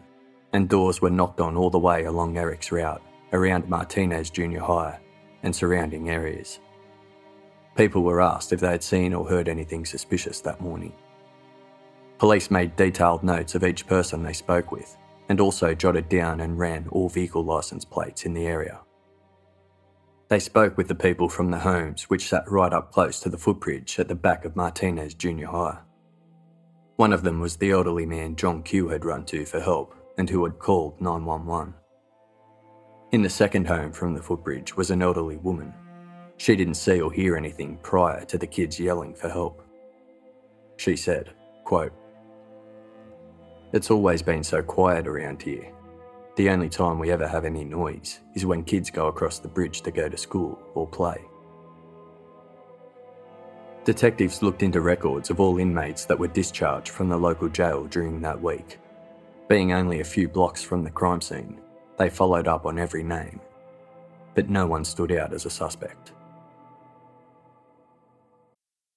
and 0.53 0.67
doors 0.67 1.03
were 1.03 1.11
knocked 1.11 1.39
on 1.39 1.55
all 1.55 1.69
the 1.69 1.77
way 1.77 2.05
along 2.05 2.37
Eric's 2.37 2.71
route 2.71 3.03
around 3.31 3.69
Martinez 3.69 4.31
Junior 4.31 4.61
High 4.61 4.99
and 5.43 5.55
surrounding 5.55 6.09
areas. 6.09 6.59
People 7.75 8.01
were 8.01 8.21
asked 8.21 8.51
if 8.51 8.59
they 8.59 8.71
had 8.71 8.83
seen 8.83 9.13
or 9.13 9.29
heard 9.29 9.47
anything 9.47 9.85
suspicious 9.85 10.41
that 10.41 10.61
morning. 10.61 10.93
Police 12.17 12.49
made 12.49 12.75
detailed 12.75 13.23
notes 13.23 13.53
of 13.53 13.63
each 13.63 13.85
person 13.85 14.23
they 14.23 14.33
spoke 14.33 14.71
with 14.71 14.97
and 15.29 15.39
also 15.39 15.75
jotted 15.75 16.09
down 16.09 16.39
and 16.39 16.57
ran 16.57 16.87
all 16.89 17.09
vehicle 17.09 17.43
licence 17.43 17.85
plates 17.85 18.25
in 18.25 18.33
the 18.33 18.47
area. 18.47 18.79
They 20.27 20.39
spoke 20.39 20.77
with 20.77 20.87
the 20.87 20.95
people 20.95 21.29
from 21.29 21.51
the 21.51 21.59
homes 21.59 22.03
which 22.03 22.27
sat 22.27 22.49
right 22.49 22.73
up 22.73 22.91
close 22.91 23.19
to 23.21 23.29
the 23.29 23.37
footbridge 23.37 23.99
at 23.99 24.07
the 24.07 24.15
back 24.15 24.43
of 24.43 24.55
Martinez 24.55 25.13
Junior 25.13 25.47
High. 25.47 25.79
One 26.95 27.13
of 27.13 27.23
them 27.23 27.39
was 27.39 27.57
the 27.57 27.71
elderly 27.71 28.05
man 28.05 28.35
John 28.35 28.63
Q 28.63 28.89
had 28.89 29.05
run 29.05 29.25
to 29.25 29.45
for 29.45 29.59
help 29.59 29.95
and 30.17 30.29
who 30.29 30.43
had 30.43 30.59
called 30.59 30.99
911. 30.99 31.73
In 33.11 33.21
the 33.21 33.29
second 33.29 33.67
home 33.67 33.91
from 33.91 34.13
the 34.13 34.21
footbridge 34.21 34.75
was 34.75 34.89
an 34.89 35.01
elderly 35.01 35.37
woman 35.37 35.73
she 36.37 36.55
didn't 36.55 36.75
see 36.75 37.01
or 37.01 37.11
hear 37.11 37.37
anything 37.37 37.77
prior 37.81 38.25
to 38.25 38.37
the 38.37 38.47
kids 38.47 38.79
yelling 38.79 39.13
for 39.13 39.29
help. 39.29 39.61
She 40.77 40.95
said, 40.95 41.31
quote, 41.63 41.93
It's 43.73 43.89
always 43.89 44.21
been 44.21 44.43
so 44.43 44.61
quiet 44.61 45.07
around 45.07 45.41
here. 45.41 45.71
The 46.35 46.49
only 46.49 46.67
time 46.67 46.99
we 46.99 47.11
ever 47.11 47.27
have 47.27 47.45
any 47.45 47.63
noise 47.63 48.19
is 48.33 48.45
when 48.45 48.63
kids 48.63 48.89
go 48.89 49.07
across 49.07 49.39
the 49.39 49.47
bridge 49.47 49.81
to 49.81 49.91
go 49.91 50.09
to 50.09 50.17
school 50.17 50.59
or 50.73 50.85
play. 50.85 51.23
Detectives 53.85 54.41
looked 54.41 54.61
into 54.61 54.81
records 54.81 55.29
of 55.29 55.39
all 55.39 55.59
inmates 55.59 56.05
that 56.05 56.19
were 56.19 56.27
discharged 56.27 56.89
from 56.89 57.07
the 57.07 57.17
local 57.17 57.47
jail 57.47 57.85
during 57.85 58.19
that 58.21 58.41
week. 58.41 58.79
Being 59.47 59.71
only 59.71 60.01
a 60.01 60.03
few 60.03 60.27
blocks 60.27 60.61
from 60.61 60.83
the 60.83 60.89
crime 60.89 61.21
scene, 61.21 61.61
they 61.97 62.09
followed 62.09 62.47
up 62.47 62.65
on 62.65 62.79
every 62.79 63.03
name, 63.03 63.39
but 64.33 64.49
no 64.49 64.67
one 64.67 64.83
stood 64.83 65.11
out 65.13 65.33
as 65.33 65.45
a 65.45 65.49
suspect. 65.49 66.11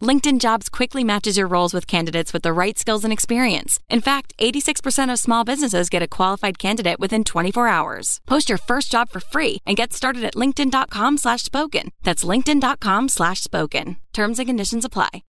LinkedIn 0.00 0.38
Jobs 0.38 0.68
quickly 0.68 1.02
matches 1.02 1.36
your 1.36 1.48
roles 1.48 1.74
with 1.74 1.88
candidates 1.88 2.32
with 2.32 2.42
the 2.42 2.52
right 2.52 2.78
skills 2.78 3.02
and 3.02 3.12
experience. 3.12 3.80
In 3.88 4.00
fact, 4.00 4.32
86% 4.38 5.12
of 5.12 5.18
small 5.18 5.42
businesses 5.42 5.90
get 5.90 6.02
a 6.02 6.08
qualified 6.08 6.58
candidate 6.58 7.00
within 7.00 7.24
24 7.24 7.66
hours. 7.66 8.20
Post 8.24 8.48
your 8.48 8.58
first 8.58 8.92
job 8.92 9.08
for 9.08 9.18
free 9.18 9.58
and 9.66 9.76
get 9.76 9.92
started 9.92 10.22
at 10.22 10.36
linkedin.com 10.36 11.18
slash 11.18 11.42
spoken. 11.42 11.90
That's 12.04 12.22
linkedin.com 12.22 13.08
slash 13.08 13.40
spoken. 13.40 13.96
Terms 14.12 14.38
and 14.38 14.46
conditions 14.46 14.84
apply. 14.84 15.24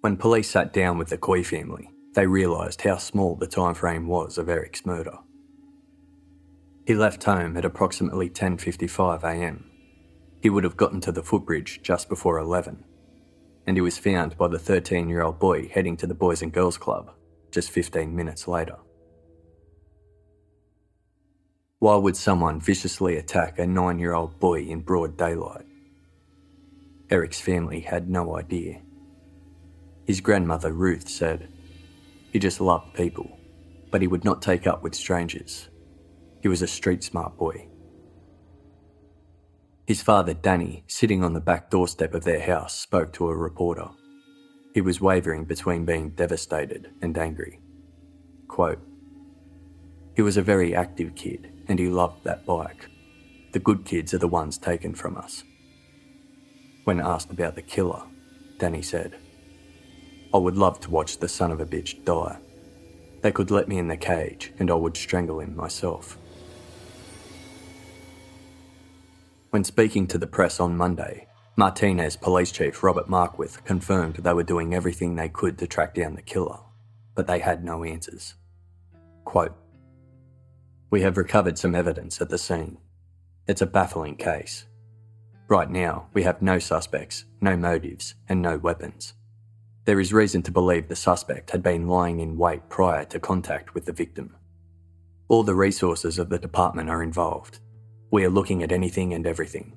When 0.00 0.16
police 0.16 0.48
sat 0.48 0.72
down 0.72 0.96
with 0.96 1.10
the 1.10 1.18
Coy 1.18 1.44
family, 1.44 1.90
they 2.14 2.26
realised 2.26 2.80
how 2.80 2.96
small 2.96 3.36
the 3.36 3.46
time 3.46 3.74
frame 3.74 4.06
was 4.06 4.38
of 4.38 4.48
Eric's 4.48 4.86
murder. 4.86 5.18
He 6.86 6.94
left 6.94 7.22
home 7.24 7.58
at 7.58 7.66
approximately 7.66 8.30
10.55am. 8.30 9.64
He 10.40 10.48
would 10.48 10.64
have 10.64 10.78
gotten 10.78 11.02
to 11.02 11.12
the 11.12 11.22
footbridge 11.22 11.80
just 11.82 12.08
before 12.08 12.38
11 12.38 12.84
and 13.70 13.76
he 13.76 13.80
was 13.80 13.98
found 13.98 14.36
by 14.36 14.48
the 14.48 14.58
13 14.58 15.08
year 15.08 15.22
old 15.22 15.38
boy 15.38 15.68
heading 15.68 15.96
to 15.96 16.04
the 16.04 16.12
Boys 16.12 16.42
and 16.42 16.52
Girls 16.52 16.76
Club 16.76 17.12
just 17.52 17.70
15 17.70 18.16
minutes 18.16 18.48
later. 18.48 18.74
Why 21.78 21.94
would 21.94 22.16
someone 22.16 22.60
viciously 22.60 23.16
attack 23.16 23.60
a 23.60 23.66
nine 23.68 24.00
year 24.00 24.12
old 24.12 24.40
boy 24.40 24.62
in 24.62 24.80
broad 24.80 25.16
daylight? 25.16 25.66
Eric's 27.10 27.40
family 27.40 27.78
had 27.78 28.10
no 28.10 28.36
idea. 28.36 28.82
His 30.04 30.20
grandmother, 30.20 30.72
Ruth, 30.72 31.08
said, 31.08 31.48
He 32.32 32.40
just 32.40 32.60
loved 32.60 32.92
people, 32.94 33.38
but 33.92 34.00
he 34.00 34.08
would 34.08 34.24
not 34.24 34.42
take 34.42 34.66
up 34.66 34.82
with 34.82 34.96
strangers. 34.96 35.68
He 36.42 36.48
was 36.48 36.60
a 36.60 36.66
street 36.66 37.04
smart 37.04 37.38
boy. 37.38 37.68
His 39.90 40.02
father, 40.02 40.34
Danny, 40.34 40.84
sitting 40.86 41.24
on 41.24 41.32
the 41.32 41.40
back 41.40 41.68
doorstep 41.68 42.14
of 42.14 42.22
their 42.22 42.40
house, 42.40 42.78
spoke 42.78 43.12
to 43.14 43.28
a 43.28 43.34
reporter. 43.34 43.88
He 44.72 44.80
was 44.80 45.00
wavering 45.00 45.46
between 45.46 45.84
being 45.84 46.10
devastated 46.10 46.92
and 47.02 47.18
angry. 47.18 47.58
Quote, 48.46 48.78
He 50.14 50.22
was 50.22 50.36
a 50.36 50.42
very 50.42 50.76
active 50.76 51.16
kid 51.16 51.64
and 51.66 51.76
he 51.76 51.88
loved 51.88 52.22
that 52.22 52.46
bike. 52.46 52.88
The 53.50 53.58
good 53.58 53.84
kids 53.84 54.14
are 54.14 54.18
the 54.18 54.28
ones 54.28 54.58
taken 54.58 54.94
from 54.94 55.16
us. 55.16 55.42
When 56.84 57.00
asked 57.00 57.32
about 57.32 57.56
the 57.56 57.62
killer, 57.62 58.04
Danny 58.60 58.82
said, 58.82 59.16
I 60.32 60.36
would 60.36 60.56
love 60.56 60.78
to 60.82 60.90
watch 60.90 61.18
the 61.18 61.26
son 61.26 61.50
of 61.50 61.58
a 61.58 61.66
bitch 61.66 62.04
die. 62.04 62.38
They 63.22 63.32
could 63.32 63.50
let 63.50 63.66
me 63.66 63.78
in 63.78 63.88
the 63.88 63.96
cage 63.96 64.52
and 64.60 64.70
I 64.70 64.74
would 64.74 64.96
strangle 64.96 65.40
him 65.40 65.56
myself. 65.56 66.16
When 69.50 69.64
speaking 69.64 70.06
to 70.06 70.18
the 70.18 70.28
press 70.28 70.60
on 70.60 70.76
Monday, 70.76 71.26
Martinez 71.56 72.14
Police 72.14 72.52
Chief 72.52 72.84
Robert 72.84 73.08
Marquith 73.08 73.64
confirmed 73.64 74.14
they 74.14 74.32
were 74.32 74.44
doing 74.44 74.72
everything 74.72 75.16
they 75.16 75.28
could 75.28 75.58
to 75.58 75.66
track 75.66 75.92
down 75.92 76.14
the 76.14 76.22
killer, 76.22 76.60
but 77.16 77.26
they 77.26 77.40
had 77.40 77.64
no 77.64 77.82
answers. 77.82 78.34
Quote 79.24 79.56
We 80.90 81.00
have 81.02 81.16
recovered 81.16 81.58
some 81.58 81.74
evidence 81.74 82.20
at 82.20 82.28
the 82.28 82.38
scene. 82.38 82.78
It's 83.48 83.60
a 83.60 83.66
baffling 83.66 84.14
case. 84.14 84.66
Right 85.48 85.68
now, 85.68 86.06
we 86.12 86.22
have 86.22 86.40
no 86.40 86.60
suspects, 86.60 87.24
no 87.40 87.56
motives, 87.56 88.14
and 88.28 88.40
no 88.40 88.56
weapons. 88.56 89.14
There 89.84 89.98
is 89.98 90.12
reason 90.12 90.42
to 90.44 90.52
believe 90.52 90.86
the 90.86 90.94
suspect 90.94 91.50
had 91.50 91.62
been 91.64 91.88
lying 91.88 92.20
in 92.20 92.38
wait 92.38 92.68
prior 92.68 93.04
to 93.06 93.18
contact 93.18 93.74
with 93.74 93.86
the 93.86 93.92
victim. 93.92 94.36
All 95.26 95.42
the 95.42 95.56
resources 95.56 96.20
of 96.20 96.28
the 96.28 96.38
department 96.38 96.88
are 96.88 97.02
involved. 97.02 97.58
We 98.10 98.24
are 98.24 98.30
looking 98.30 98.62
at 98.62 98.72
anything 98.72 99.14
and 99.14 99.26
everything. 99.26 99.76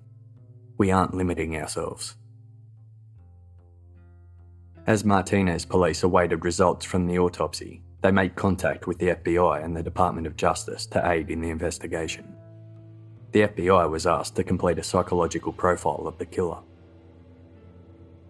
We 0.77 0.89
aren't 0.89 1.13
limiting 1.13 1.55
ourselves. 1.55 2.15
As 4.87 5.05
Martinez 5.05 5.65
police 5.65 6.01
awaited 6.01 6.43
results 6.43 6.85
from 6.85 7.05
the 7.05 7.19
autopsy, 7.19 7.83
they 8.01 8.11
made 8.11 8.35
contact 8.35 8.87
with 8.87 8.97
the 8.97 9.09
FBI 9.09 9.63
and 9.63 9.77
the 9.77 9.83
Department 9.83 10.27
of 10.27 10.35
Justice 10.35 10.85
to 10.87 11.09
aid 11.09 11.29
in 11.29 11.41
the 11.41 11.51
investigation. 11.51 12.35
The 13.31 13.47
FBI 13.47 13.89
was 13.89 14.07
asked 14.07 14.35
to 14.35 14.43
complete 14.43 14.79
a 14.79 14.83
psychological 14.83 15.53
profile 15.53 16.05
of 16.05 16.17
the 16.17 16.25
killer. 16.25 16.59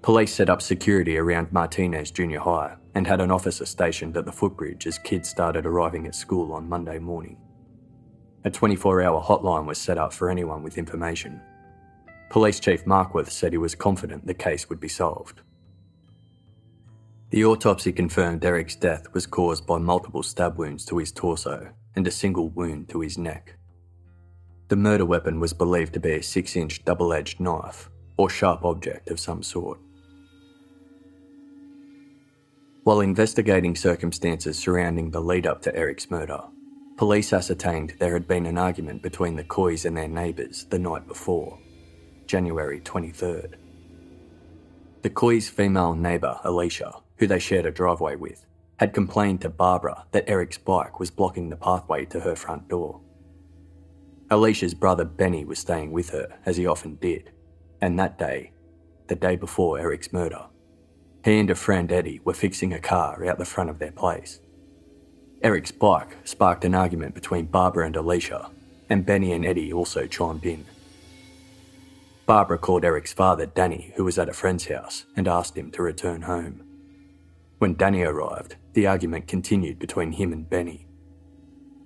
Police 0.01 0.33
set 0.33 0.49
up 0.49 0.61
security 0.61 1.17
around 1.17 1.53
Martinez 1.53 2.11
Junior 2.11 2.41
High 2.41 2.75
and 2.93 3.07
had 3.07 3.21
an 3.21 3.31
officer 3.31 3.65
stationed 3.65 4.17
at 4.17 4.25
the 4.25 4.31
footbridge 4.33 4.85
as 4.85 4.99
kids 4.99 5.29
started 5.29 5.65
arriving 5.65 6.07
at 6.07 6.13
school 6.13 6.51
on 6.51 6.67
Monday 6.67 6.99
morning. 6.99 7.37
A 8.45 8.51
24 8.51 9.01
hour 9.01 9.21
hotline 9.21 9.65
was 9.65 9.77
set 9.77 9.97
up 9.97 10.12
for 10.12 10.29
anyone 10.29 10.63
with 10.63 10.77
information. 10.77 11.41
Police 12.29 12.60
Chief 12.60 12.84
Markworth 12.84 13.29
said 13.29 13.53
he 13.53 13.58
was 13.58 13.73
confident 13.73 14.27
the 14.27 14.34
case 14.34 14.67
would 14.67 14.82
be 14.82 14.89
solved. 14.89 15.41
The 17.29 17.45
autopsy 17.45 17.91
confirmed 17.91 18.43
Eric's 18.43 18.75
death 18.75 19.13
was 19.13 19.25
caused 19.25 19.65
by 19.65 19.77
multiple 19.77 20.23
stab 20.23 20.58
wounds 20.58 20.86
to 20.86 20.97
his 20.97 21.12
torso 21.12 21.71
and 21.95 22.06
a 22.06 22.12
single 22.12 22.49
wound 22.49 22.89
to 22.89 22.99
his 22.99 23.17
neck. 23.17 23.56
The 24.67 24.75
murder 24.75 25.06
weapon 25.06 25.39
was 25.39 25.53
believed 25.53 25.93
to 25.93 25.99
be 25.99 26.12
a 26.12 26.23
6 26.23 26.56
inch 26.56 26.84
double 26.84 27.13
edged 27.13 27.39
knife 27.39 27.89
or 28.17 28.29
sharp 28.29 28.65
object 28.65 29.10
of 29.10 29.19
some 29.19 29.41
sort. 29.41 29.79
While 32.84 32.99
investigating 32.99 33.75
circumstances 33.75 34.60
surrounding 34.60 35.12
the 35.12 35.21
lead 35.21 35.47
up 35.47 35.62
to 35.62 35.75
Eric's 35.75 36.12
murder, 36.12 36.41
police 36.97 37.34
ascertained 37.34 37.93
there 37.99 38.13
had 38.13 38.27
been 38.27 38.45
an 38.45 38.58
argument 38.58 39.01
between 39.01 39.36
the 39.36 39.43
Coys 39.43 39.86
and 39.86 39.97
their 39.97 40.08
neighbours 40.08 40.65
the 40.65 40.79
night 40.79 41.08
before, 41.08 41.60
January 42.27 42.79
23rd. 42.79 43.56
The 45.01 45.10
Coys' 45.10 45.49
female 45.49 45.95
neighbour, 45.95 46.39
Alicia, 46.43 46.93
who 47.17 47.27
they 47.27 47.39
shared 47.39 47.65
a 47.65 47.71
driveway 47.71 48.15
with, 48.15 48.45
had 48.77 48.93
complained 48.93 49.41
to 49.41 49.49
Barbara 49.49 50.06
that 50.12 50.27
Eric's 50.27 50.58
bike 50.58 50.99
was 50.99 51.12
blocking 51.12 51.49
the 51.49 51.56
pathway 51.56 52.06
to 52.06 52.19
her 52.21 52.36
front 52.36 52.69
door. 52.69 53.01
Alicia's 54.29 54.73
brother 54.73 55.06
Benny 55.06 55.45
was 55.45 55.60
staying 55.60 55.91
with 55.91 56.10
her, 56.10 56.39
as 56.45 56.58
he 56.58 56.65
often 56.65 56.95
did, 56.95 57.32
and 57.82 57.99
that 57.99 58.17
day, 58.17 58.51
the 59.08 59.15
day 59.15 59.36
before 59.36 59.79
Eric's 59.79 60.13
murder, 60.13 60.45
he 61.23 61.39
and 61.39 61.49
a 61.49 61.56
friend 61.56 61.91
Eddie 61.91 62.19
were 62.23 62.34
fixing 62.34 62.73
a 62.73 62.79
car 62.79 63.25
out 63.25 63.38
the 63.38 63.45
front 63.45 63.69
of 63.69 63.79
their 63.79 63.91
place. 63.91 64.39
Eric's 65.43 65.71
bike 65.71 66.15
sparked 66.23 66.63
an 66.63 66.73
argument 66.73 67.13
between 67.13 67.47
Barbara 67.47 67.86
and 67.86 67.97
Alicia, 67.97 68.49
and 68.89 69.06
Benny 69.06 69.34
and 69.34 69.45
Eddie 69.45 69.73
also 69.73 70.08
chimed 70.08 70.45
in. 70.45 70.65
Barbara 72.25 72.58
called 72.58 72.86
Eric's 72.86 73.12
father, 73.12 73.45
Danny, 73.45 73.91
who 73.97 74.06
was 74.06 74.17
at 74.17 74.29
a 74.29 74.34
friend's 74.34 74.67
house, 74.67 75.06
and 75.17 75.27
asked 75.27 75.58
him 75.58 75.69
to 75.71 75.82
return 75.82 76.21
home. 76.21 76.63
When 77.58 77.75
Danny 77.75 78.03
arrived, 78.03 78.56
the 78.71 78.88
argument 78.88 79.27
continued 79.27 79.79
between 79.79 80.13
him 80.13 80.32
and 80.32 80.49
Benny. 80.49 80.88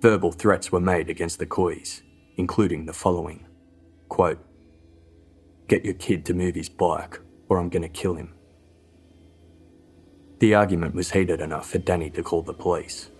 Verbal 0.00 0.30
threats 0.30 0.70
were 0.70 0.78
made 0.78 1.10
against 1.10 1.40
the 1.40 1.46
Coys, 1.46 2.02
including 2.36 2.86
the 2.86 2.92
following 2.92 3.44
quote, 4.08 4.38
Get 5.66 5.84
your 5.84 5.94
kid 5.94 6.24
to 6.26 6.34
move 6.34 6.54
his 6.54 6.68
bike, 6.68 7.18
or 7.48 7.58
I'm 7.58 7.68
going 7.68 7.82
to 7.82 7.88
kill 7.88 8.14
him. 8.14 8.34
The 10.38 10.54
argument 10.54 10.94
was 10.94 11.10
heated 11.10 11.40
enough 11.40 11.68
for 11.68 11.78
Danny 11.78 12.08
to 12.10 12.22
call 12.22 12.42
the 12.42 12.54
police. 12.54 13.10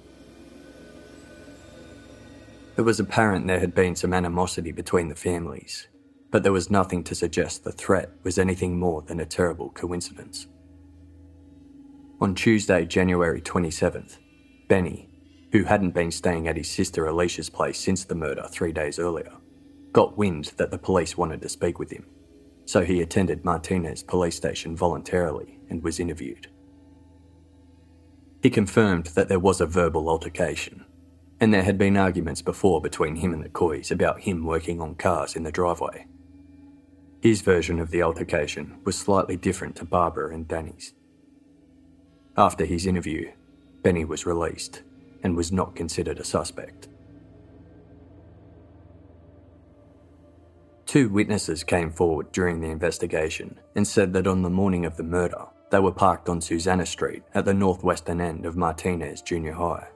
It 2.79 2.83
was 2.83 3.01
apparent 3.01 3.49
there 3.49 3.59
had 3.59 3.75
been 3.75 3.97
some 3.97 4.15
animosity 4.15 4.71
between 4.71 5.09
the 5.09 5.17
families, 5.17 5.89
but 6.31 6.45
there 6.45 6.53
was 6.53 6.71
nothing 6.71 7.03
to 7.05 7.15
suggest 7.17 7.65
the 7.65 7.73
threat 7.73 8.13
was 8.23 8.39
anything 8.39 8.79
more 8.79 9.03
than 9.03 9.19
a 9.19 9.27
terrible 9.27 9.71
coincidence. 9.71 10.47
On 12.21 12.37
Tuesday, 12.37 12.87
January 12.87 13.41
27th, 13.41 14.19
Benny, 14.69 15.11
who 15.51 15.65
hadn't 15.65 15.91
been 15.91 16.13
staying 16.13 16.47
at 16.47 16.57
his 16.57 16.71
sister 16.71 17.07
Alicia's 17.07 17.51
place 17.51 17.81
since 17.81 18.05
the 18.05 18.15
murder 18.15 18.47
three 18.49 18.71
days 18.71 19.01
earlier, 19.01 19.33
got 19.91 20.17
wind 20.17 20.53
that 20.57 20.71
the 20.71 20.79
police 20.79 21.17
wanted 21.19 21.43
to 21.43 21.49
speak 21.49 21.81
with 21.81 21.91
him, 21.91 22.07
so 22.65 22.85
he 22.85 23.01
attended 23.01 23.45
Martinez 23.45 24.05
police 24.05 24.37
station 24.37 24.77
voluntarily 24.77 25.59
and 25.69 25.83
was 25.83 25.99
interviewed. 25.99 26.47
He 28.41 28.51
confirmed 28.51 29.07
that 29.17 29.29
there 29.29 29.41
was 29.41 29.61
a 29.61 29.67
verbal 29.67 30.09
altercation, 30.09 30.85
and 31.41 31.55
there 31.55 31.63
had 31.63 31.79
been 31.79 31.97
arguments 31.97 32.43
before 32.43 32.81
between 32.81 33.17
him 33.17 33.33
and 33.33 33.45
the 33.45 33.49
Coys 33.49 33.91
about 33.91 34.21
him 34.21 34.45
working 34.45 34.81
on 34.81 34.95
cars 34.95 35.37
in 35.37 35.45
the 35.45 35.53
driveway. 35.53 36.07
His 37.21 37.41
version 37.41 37.79
of 37.79 37.91
the 37.91 38.03
altercation 38.03 38.79
was 38.85 38.97
slightly 38.97 39.37
different 39.37 39.77
to 39.77 39.85
Barbara 39.85 40.33
and 40.35 40.47
Danny's. 40.47 40.95
After 42.37 42.65
his 42.65 42.87
interview, 42.87 43.33
Benny 43.83 44.05
was 44.05 44.27
released 44.27 44.83
and 45.23 45.37
was 45.37 45.51
not 45.51 45.75
considered 45.75 46.19
a 46.19 46.25
suspect. 46.25 46.89
Two 50.87 51.09
witnesses 51.09 51.65
came 51.65 51.91
forward 51.91 52.33
during 52.33 52.61
the 52.61 52.71
investigation 52.71 53.59
and 53.77 53.87
said 53.87 54.13
that 54.15 54.27
on 54.27 54.43
the 54.43 54.51
morning 54.51 54.87
of 54.87 54.97
the 54.97 55.03
murder, 55.03 55.45
they 55.71 55.81
were 55.81 55.93
parked 55.93 56.29
on 56.29 56.41
Susana 56.41 56.87
Street 56.87 57.23
at 57.35 57.45
the 57.45 57.53
northwestern 57.53 58.21
end 58.21 58.47
of 58.47 58.57
Martinez 58.57 59.21
Junior 59.21 59.53
High. 59.53 59.89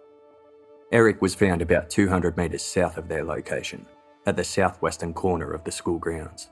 Eric 0.93 1.23
was 1.23 1.35
found 1.35 1.63
about 1.63 1.89
200 1.89 2.37
metres 2.37 2.63
south 2.63 2.99
of 2.99 3.09
their 3.09 3.25
location, 3.25 3.87
at 4.27 4.37
the 4.37 4.45
southwestern 4.45 5.15
corner 5.15 5.51
of 5.51 5.65
the 5.65 5.73
school 5.73 5.99
grounds. 5.99 6.51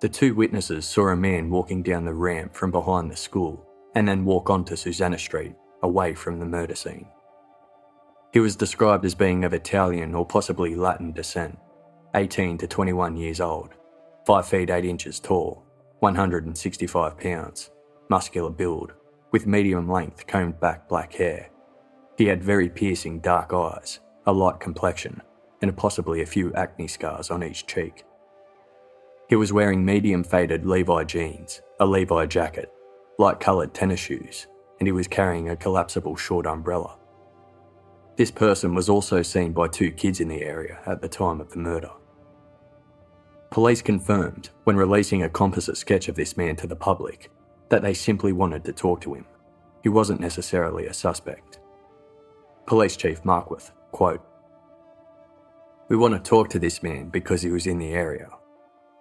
The 0.00 0.08
two 0.08 0.36
witnesses 0.36 0.86
saw 0.86 1.08
a 1.08 1.16
man 1.16 1.50
walking 1.50 1.82
down 1.82 2.04
the 2.04 2.14
ramp 2.14 2.54
from 2.54 2.70
behind 2.70 3.10
the 3.10 3.16
school 3.16 3.66
and 3.96 4.06
then 4.06 4.24
walk 4.24 4.48
onto 4.48 4.76
Susana 4.76 5.18
Street, 5.18 5.56
away 5.82 6.14
from 6.14 6.38
the 6.38 6.46
murder 6.46 6.76
scene. 6.76 7.08
He 8.32 8.38
was 8.38 8.54
described 8.54 9.04
as 9.04 9.16
being 9.16 9.44
of 9.44 9.52
Italian 9.52 10.14
or 10.14 10.24
possibly 10.24 10.76
Latin 10.76 11.10
descent, 11.10 11.58
18 12.14 12.58
to 12.58 12.68
21 12.68 13.16
years 13.16 13.40
old, 13.40 13.70
5 14.26 14.46
feet 14.46 14.70
8 14.70 14.84
inches 14.84 15.18
tall, 15.18 15.64
165 15.98 17.18
pounds, 17.18 17.70
muscular 18.08 18.50
build, 18.50 18.92
with 19.32 19.46
medium 19.46 19.90
length 19.90 20.28
combed 20.28 20.60
back 20.60 20.88
black 20.88 21.12
hair. 21.14 21.50
He 22.18 22.26
had 22.26 22.42
very 22.42 22.68
piercing 22.68 23.20
dark 23.20 23.52
eyes, 23.52 24.00
a 24.26 24.32
light 24.32 24.58
complexion, 24.58 25.22
and 25.62 25.76
possibly 25.76 26.20
a 26.20 26.26
few 26.26 26.52
acne 26.54 26.88
scars 26.88 27.30
on 27.30 27.44
each 27.44 27.64
cheek. 27.68 28.04
He 29.28 29.36
was 29.36 29.52
wearing 29.52 29.84
medium 29.84 30.24
faded 30.24 30.66
Levi 30.66 31.04
jeans, 31.04 31.62
a 31.78 31.86
Levi 31.86 32.26
jacket, 32.26 32.72
light 33.20 33.38
coloured 33.38 33.72
tennis 33.72 34.00
shoes, 34.00 34.48
and 34.80 34.88
he 34.88 34.92
was 34.92 35.06
carrying 35.06 35.48
a 35.48 35.56
collapsible 35.56 36.16
short 36.16 36.44
umbrella. 36.44 36.96
This 38.16 38.32
person 38.32 38.74
was 38.74 38.88
also 38.88 39.22
seen 39.22 39.52
by 39.52 39.68
two 39.68 39.92
kids 39.92 40.18
in 40.18 40.26
the 40.26 40.42
area 40.42 40.80
at 40.86 41.00
the 41.00 41.08
time 41.08 41.40
of 41.40 41.50
the 41.52 41.58
murder. 41.58 41.92
Police 43.50 43.80
confirmed, 43.80 44.50
when 44.64 44.76
releasing 44.76 45.22
a 45.22 45.28
composite 45.28 45.76
sketch 45.76 46.08
of 46.08 46.16
this 46.16 46.36
man 46.36 46.56
to 46.56 46.66
the 46.66 46.74
public, 46.74 47.30
that 47.68 47.82
they 47.82 47.94
simply 47.94 48.32
wanted 48.32 48.64
to 48.64 48.72
talk 48.72 49.00
to 49.02 49.14
him. 49.14 49.24
He 49.84 49.88
wasn't 49.88 50.20
necessarily 50.20 50.86
a 50.86 50.92
suspect. 50.92 51.57
Police 52.68 52.98
Chief 52.98 53.22
Markworth, 53.22 53.70
quote, 53.92 54.20
We 55.88 55.96
want 55.96 56.12
to 56.12 56.20
talk 56.20 56.50
to 56.50 56.58
this 56.58 56.82
man 56.82 57.08
because 57.08 57.40
he 57.40 57.50
was 57.50 57.66
in 57.66 57.78
the 57.78 57.94
area. 57.94 58.28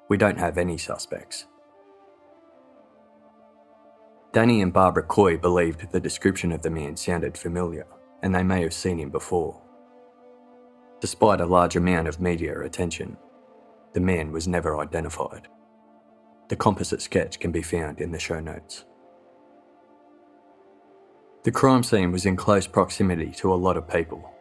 We 0.07 0.15
don't 0.15 0.39
have 0.39 0.57
any 0.57 0.77
suspects. 0.77 1.47
Danny 4.31 4.61
and 4.61 4.71
Barbara 4.71 5.03
Coy 5.03 5.35
believed 5.35 5.91
the 5.91 5.99
description 5.99 6.53
of 6.53 6.61
the 6.61 6.69
man 6.69 6.95
sounded 6.95 7.37
familiar, 7.37 7.87
and 8.23 8.33
they 8.33 8.41
may 8.41 8.61
have 8.61 8.73
seen 8.73 8.99
him 8.99 9.09
before. 9.09 9.61
Despite 11.01 11.41
a 11.41 11.45
large 11.45 11.75
amount 11.75 12.07
of 12.07 12.21
media 12.21 12.57
attention, 12.61 13.17
the 13.91 13.99
man 13.99 14.31
was 14.31 14.47
never 14.47 14.79
identified. 14.79 15.49
The 16.47 16.55
composite 16.55 17.01
sketch 17.01 17.41
can 17.41 17.51
be 17.51 17.63
found 17.63 17.99
in 17.99 18.13
the 18.13 18.19
show 18.19 18.39
notes. 18.39 18.85
The 21.47 21.53
crime 21.53 21.81
scene 21.81 22.11
was 22.11 22.25
in 22.25 22.35
close 22.35 22.67
proximity 22.67 23.31
to 23.37 23.53
a 23.53 23.55
lot 23.55 23.77
of 23.77 23.87
people. 23.87 24.33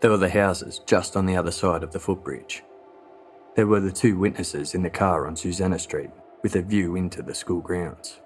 There 0.00 0.12
were 0.12 0.16
the 0.16 0.30
houses 0.30 0.80
just 0.86 1.16
on 1.16 1.26
the 1.26 1.34
other 1.34 1.50
side 1.50 1.82
of 1.82 1.90
the 1.90 1.98
footbridge. 1.98 2.62
There 3.56 3.66
were 3.66 3.80
the 3.80 3.90
two 3.90 4.16
witnesses 4.16 4.72
in 4.72 4.84
the 4.84 4.88
car 4.88 5.26
on 5.26 5.34
Susana 5.34 5.80
Street 5.80 6.10
with 6.44 6.54
a 6.54 6.62
view 6.62 6.94
into 6.94 7.22
the 7.22 7.34
school 7.34 7.60
grounds. 7.60 8.20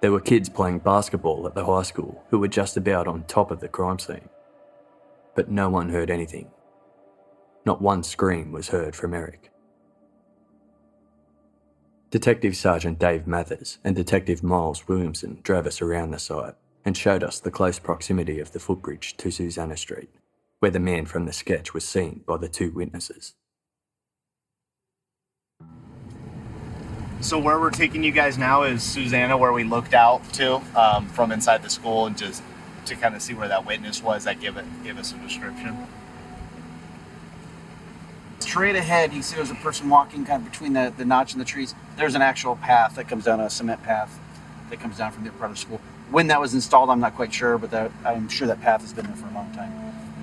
There 0.00 0.10
were 0.10 0.18
kids 0.18 0.48
playing 0.48 0.80
basketball 0.80 1.46
at 1.46 1.54
the 1.54 1.66
high 1.66 1.84
school 1.84 2.24
who 2.30 2.40
were 2.40 2.48
just 2.48 2.76
about 2.76 3.06
on 3.06 3.22
top 3.28 3.52
of 3.52 3.60
the 3.60 3.68
crime 3.68 4.00
scene. 4.00 4.28
But 5.36 5.48
no 5.48 5.70
one 5.70 5.90
heard 5.90 6.10
anything. 6.10 6.50
Not 7.64 7.80
one 7.80 8.02
scream 8.02 8.50
was 8.50 8.70
heard 8.70 8.96
from 8.96 9.14
Eric. 9.14 9.52
Detective 12.10 12.56
Sergeant 12.56 12.98
Dave 12.98 13.28
Mathers 13.28 13.78
and 13.84 13.94
Detective 13.94 14.42
Miles 14.42 14.88
Williamson 14.88 15.38
drove 15.44 15.68
us 15.68 15.80
around 15.80 16.10
the 16.10 16.18
site 16.18 16.56
and 16.84 16.96
showed 16.96 17.22
us 17.22 17.40
the 17.40 17.50
close 17.50 17.78
proximity 17.78 18.40
of 18.40 18.52
the 18.52 18.58
footbridge 18.58 19.16
to 19.18 19.30
Susana 19.30 19.76
Street, 19.76 20.10
where 20.58 20.70
the 20.70 20.80
man 20.80 21.06
from 21.06 21.26
the 21.26 21.32
sketch 21.32 21.74
was 21.74 21.84
seen 21.84 22.22
by 22.26 22.36
the 22.36 22.48
two 22.48 22.70
witnesses. 22.70 23.34
So 27.20 27.38
where 27.38 27.60
we're 27.60 27.70
taking 27.70 28.02
you 28.02 28.10
guys 28.10 28.36
now 28.36 28.64
is 28.64 28.82
Susana, 28.82 29.36
where 29.36 29.52
we 29.52 29.62
looked 29.62 29.94
out 29.94 30.24
to 30.34 30.60
um, 30.76 31.06
from 31.06 31.30
inside 31.30 31.62
the 31.62 31.70
school 31.70 32.06
and 32.06 32.18
just 32.18 32.42
to 32.86 32.96
kind 32.96 33.14
of 33.14 33.22
see 33.22 33.32
where 33.32 33.46
that 33.46 33.64
witness 33.64 34.02
was 34.02 34.24
that 34.24 34.40
give 34.40 34.56
it 34.56 34.64
give 34.82 34.98
us 34.98 35.12
a 35.12 35.16
description. 35.18 35.86
Straight 38.40 38.74
ahead, 38.74 39.12
you 39.12 39.22
see 39.22 39.36
there's 39.36 39.52
a 39.52 39.54
person 39.54 39.88
walking 39.88 40.24
kind 40.24 40.44
of 40.44 40.50
between 40.50 40.72
the, 40.72 40.92
the 40.96 41.04
notch 41.04 41.32
in 41.32 41.38
the 41.38 41.44
trees. 41.44 41.76
There's 41.96 42.16
an 42.16 42.22
actual 42.22 42.56
path 42.56 42.96
that 42.96 43.08
comes 43.08 43.24
down 43.24 43.38
a 43.38 43.48
cement 43.48 43.82
path 43.84 44.18
that 44.70 44.80
comes 44.80 44.98
down 44.98 45.12
from 45.12 45.22
the 45.22 45.30
part 45.30 45.52
of 45.52 45.56
the 45.56 45.60
school. 45.60 45.80
When 46.12 46.26
that 46.26 46.40
was 46.40 46.52
installed, 46.52 46.90
I'm 46.90 47.00
not 47.00 47.16
quite 47.16 47.32
sure, 47.32 47.56
but 47.56 47.70
that, 47.70 47.90
I'm 48.04 48.28
sure 48.28 48.46
that 48.46 48.60
path 48.60 48.82
has 48.82 48.92
been 48.92 49.06
there 49.06 49.16
for 49.16 49.26
a 49.28 49.32
long 49.32 49.50
time. 49.54 49.72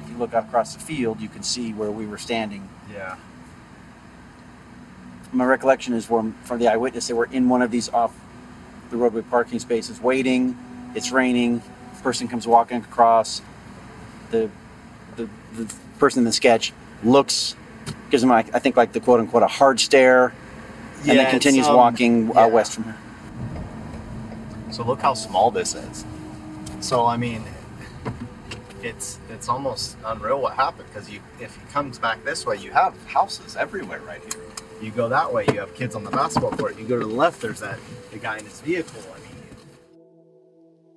If 0.04 0.12
you 0.12 0.18
look 0.18 0.36
out 0.36 0.44
across 0.46 0.76
the 0.76 0.80
field, 0.80 1.20
you 1.20 1.28
can 1.28 1.42
see 1.42 1.74
where 1.74 1.90
we 1.90 2.06
were 2.06 2.20
standing. 2.20 2.70
Yeah. 2.94 3.18
My 5.34 5.46
recollection 5.46 5.96
is 5.96 6.06
from, 6.06 6.34
from 6.44 6.60
the 6.60 6.68
eyewitness, 6.68 7.08
they 7.08 7.14
were 7.16 7.26
in 7.26 7.50
one 7.50 7.64
of 7.64 7.72
these 7.72 7.90
off 7.90 8.16
the 8.92 8.98
roadway 8.98 9.24
parking 9.24 9.60
spaces 9.60 10.00
waiting. 10.00 10.56
It's 10.94 11.12
raining. 11.12 11.62
Person 12.04 12.28
comes 12.28 12.48
walking 12.48 12.78
across. 12.78 13.42
The, 14.32 14.50
the, 15.16 15.28
the 15.56 15.74
person 15.98 16.20
in 16.20 16.26
the 16.26 16.32
sketch 16.32 16.72
looks, 17.04 17.56
gives 18.12 18.22
him, 18.22 18.30
like, 18.30 18.54
I 18.54 18.60
think, 18.60 18.78
like 18.78 18.94
the 18.94 19.00
quote 19.00 19.20
unquote, 19.20 19.44
a 19.44 19.48
hard 19.48 19.80
stare, 19.80 20.34
and 21.00 21.08
Yeah, 21.08 21.14
then 21.16 21.26
it's, 21.26 21.32
continues 21.32 21.68
um, 21.68 21.76
walking 21.76 22.28
yeah. 22.28 22.46
uh, 22.46 22.48
west 22.48 22.74
from 22.74 22.84
here. 22.86 22.98
So 24.80 24.86
look 24.86 25.02
how 25.02 25.14
small 25.14 25.52
this 25.52 25.76
is. 25.76 26.06
So 26.80 27.06
I 27.06 27.18
mean, 27.18 27.44
it's 28.82 29.20
it's 29.30 29.50
almost 29.50 29.98
unreal 30.06 30.40
what 30.40 30.54
happened 30.54 30.88
because 30.88 31.10
you 31.10 31.20
if 31.42 31.54
he 31.54 31.66
comes 31.74 32.00
back 32.00 32.24
this 32.24 32.46
way, 32.46 32.56
you 32.56 32.72
have 32.72 32.96
houses 33.06 33.58
everywhere 33.58 34.00
right 34.08 34.22
here. 34.22 34.42
You 34.82 34.92
go 34.92 35.10
that 35.10 35.34
way, 35.34 35.44
you 35.50 35.60
have 35.60 35.76
kids 35.76 35.96
on 35.96 36.06
the 36.06 36.10
basketball 36.12 36.52
court. 36.52 36.80
You 36.80 36.88
go 36.88 36.98
to 36.98 37.06
the 37.06 37.14
left, 37.14 37.42
there's 37.42 37.60
that 37.60 37.78
the 38.12 38.20
guy 38.20 38.38
in 38.38 38.46
his 38.46 38.62
vehicle. 38.62 39.02
I 39.14 39.20
mean, 39.20 39.44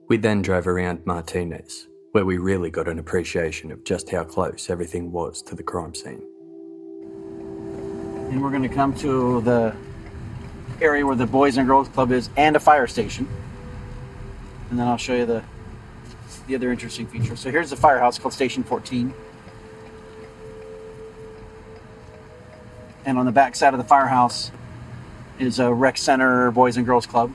We 0.07 0.16
then 0.16 0.42
drove 0.42 0.68
around 0.68 1.05
Martinez, 1.05 1.88
where 2.12 2.25
we 2.25 2.38
really 2.38 2.71
got 2.71 2.87
an 2.87 3.01
appreciation 3.01 3.73
of 3.73 3.83
just 3.83 4.09
how 4.12 4.23
close 4.23 4.71
everything 4.71 5.11
was 5.11 5.42
to 5.42 5.57
the 5.57 5.64
crime 5.64 5.97
scene. 5.97 6.23
And 8.31 8.40
we're 8.40 8.51
going 8.51 8.62
to 8.62 8.68
come 8.68 8.95
to 8.99 9.40
the 9.40 9.75
area 10.81 11.05
where 11.05 11.16
the 11.16 11.27
Boys 11.27 11.57
and 11.57 11.66
Girls 11.66 11.88
Club 11.88 12.12
is 12.12 12.31
and 12.37 12.55
a 12.55 12.61
fire 12.61 12.87
station. 12.87 13.27
And 14.73 14.79
then 14.81 14.89
I'll 14.89 14.97
show 14.97 15.15
you 15.15 15.27
the 15.27 15.43
the 16.47 16.55
other 16.55 16.73
interesting 16.73 17.07
feature. 17.07 17.37
So 17.37 17.51
here's 17.51 17.69
the 17.69 17.77
firehouse 17.77 18.19
called 18.19 18.33
Station 18.33 18.65
14. 18.65 19.13
And 23.05 23.19
on 23.19 23.27
the 23.27 23.33
back 23.33 23.55
side 23.55 23.75
of 23.75 23.79
the 23.79 23.85
firehouse 23.85 24.51
is 25.39 25.59
a 25.59 25.71
rec 25.71 25.99
center 25.99 26.51
Boys 26.51 26.79
and 26.79 26.87
Girls 26.87 27.05
Club. 27.07 27.35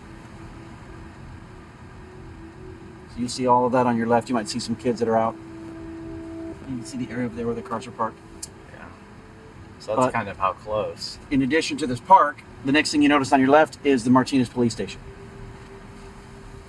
So 3.13 3.21
you 3.21 3.27
see 3.27 3.45
all 3.45 3.67
of 3.67 3.71
that 3.73 3.85
on 3.85 3.95
your 3.97 4.07
left. 4.07 4.29
You 4.29 4.35
might 4.35 4.49
see 4.49 4.59
some 4.59 4.75
kids 4.75 4.99
that 4.99 5.07
are 5.07 5.15
out. 5.17 5.35
You 6.67 6.77
can 6.77 6.85
see 6.85 6.97
the 6.97 7.11
area 7.11 7.27
over 7.27 7.35
there 7.35 7.45
where 7.45 7.53
the 7.55 7.61
cars 7.61 7.85
are 7.85 7.91
parked. 7.91 8.17
yeah. 8.73 8.85
So 9.77 9.95
that's 9.95 10.07
But- 10.07 10.13
kind 10.13 10.27
of 10.27 10.37
how 10.39 10.53
close. 10.53 11.19
in 11.29 11.43
addition 11.43 11.77
to 11.77 11.85
this 11.85 11.99
park, 11.99 12.41
the 12.65 12.71
next 12.71 12.91
thing 12.91 13.03
you 13.03 13.09
notice 13.09 13.31
on 13.31 13.39
your 13.39 13.49
left 13.49 13.77
is 13.83 14.03
the 14.05 14.09
Martinez 14.09 14.49
police 14.49 14.73
station. 14.73 14.99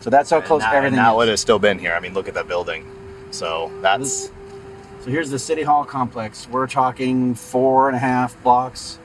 So 0.00 0.10
that's 0.10 0.30
how 0.30 0.40
close 0.40 0.62
and 0.62 0.72
that, 0.72 0.76
everything 0.76 0.98
and 0.98 1.06
that 1.06 1.12
is. 1.12 1.16
would 1.16 1.28
have 1.28 1.40
still 1.40 1.58
been 1.58 1.78
here. 1.78 1.92
I 1.92 2.00
mean, 2.00 2.14
look 2.14 2.28
at 2.28 2.34
that 2.34 2.48
building. 2.48 2.86
So 3.30 3.70
that's 3.82 4.30
So 5.00 5.10
here's 5.10 5.30
the 5.30 5.38
City 5.38 5.62
Hall 5.62 5.84
complex. 5.84 6.48
We're 6.48 6.66
talking 6.66 7.34
four 7.34 7.88
and 7.88 7.96
a 7.96 8.00
half 8.00 8.40
blocks. 8.42 8.98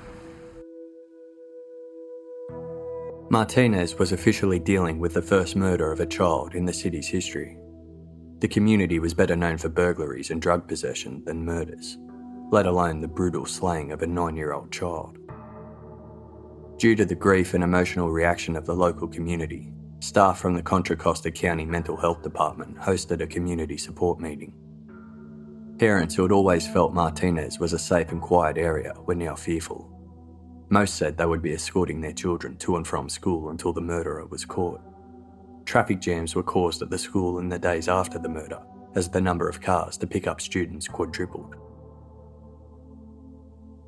Martinez 3.30 3.98
was 3.98 4.12
officially 4.12 4.60
dealing 4.60 5.00
with 5.00 5.16
the 5.16 5.22
first 5.22 5.56
murder 5.56 5.92
of 5.92 6.00
a 6.00 6.06
child 6.06 6.54
in 6.54 6.66
the 6.66 6.74
city's 6.74 7.08
history. 7.08 7.58
The 8.40 8.48
community 8.48 9.00
was 9.00 9.14
better 9.16 9.36
known 9.36 9.58
for 9.58 9.70
burglaries 9.70 10.30
and 10.30 10.42
drug 10.42 10.68
possession 10.68 11.24
than 11.26 11.44
murders, 11.44 11.98
let 12.52 12.68
alone 12.68 13.02
the 13.02 13.08
brutal 13.08 13.46
slaying 13.48 13.92
of 13.92 14.04
a 14.04 14.08
nine 14.08 14.36
year 14.36 14.54
old 14.54 14.72
child. 14.72 15.18
Due 16.78 16.96
to 16.96 17.06
the 17.06 17.16
grief 17.16 17.54
and 17.56 17.64
emotional 17.64 18.12
reaction 18.12 18.56
of 18.56 18.66
the 18.66 18.76
local 18.76 19.08
community, 19.08 19.72
staff 20.04 20.38
from 20.38 20.54
the 20.54 20.62
Contra 20.62 20.98
Costa 20.98 21.32
County 21.32 21.66
Mental 21.66 21.96
Health 21.96 22.22
Department 22.22 22.78
hosted 22.78 23.22
a 23.22 23.28
community 23.28 23.78
support 23.78 24.20
meeting. 24.20 24.54
Parents 25.80 26.14
who 26.14 26.24
had 26.24 26.32
always 26.32 26.68
felt 26.68 26.94
Martinez 26.94 27.58
was 27.58 27.72
a 27.72 27.80
safe 27.80 28.12
and 28.12 28.22
quiet 28.22 28.58
area 28.58 28.94
were 29.06 29.16
now 29.16 29.34
fearful. 29.34 29.90
Most 30.70 30.96
said 30.96 31.18
they 31.18 31.26
would 31.26 31.42
be 31.42 31.54
escorting 31.54 32.02
their 32.02 32.12
children 32.12 32.58
to 32.58 32.76
and 32.76 32.86
from 32.86 33.08
school 33.08 33.50
until 33.50 33.72
the 33.72 33.82
murderer 33.82 34.26
was 34.26 34.44
caught. 34.44 34.82
Traffic 35.66 36.02
jams 36.02 36.36
were 36.36 36.44
caused 36.44 36.82
at 36.82 36.90
the 36.90 36.98
school 36.98 37.40
in 37.40 37.48
the 37.48 37.58
days 37.58 37.88
after 37.88 38.20
the 38.20 38.30
murder, 38.30 38.60
as 38.96 39.10
the 39.10 39.22
number 39.22 39.48
of 39.48 39.62
cars 39.62 39.98
to 39.98 40.08
pick 40.08 40.28
up 40.28 40.42
students 40.42 40.88
quadrupled. 40.88 41.56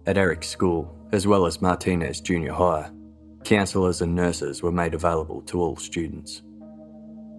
At 0.05 0.17
Eric's 0.17 0.47
school, 0.47 0.95
as 1.11 1.27
well 1.27 1.45
as 1.45 1.61
Martinez 1.61 2.21
Junior 2.21 2.53
High, 2.53 2.89
counsellors 3.45 4.01
and 4.01 4.13
nurses 4.13 4.63
were 4.63 4.71
made 4.71 4.95
available 4.95 5.41
to 5.43 5.61
all 5.61 5.75
students. 5.75 6.41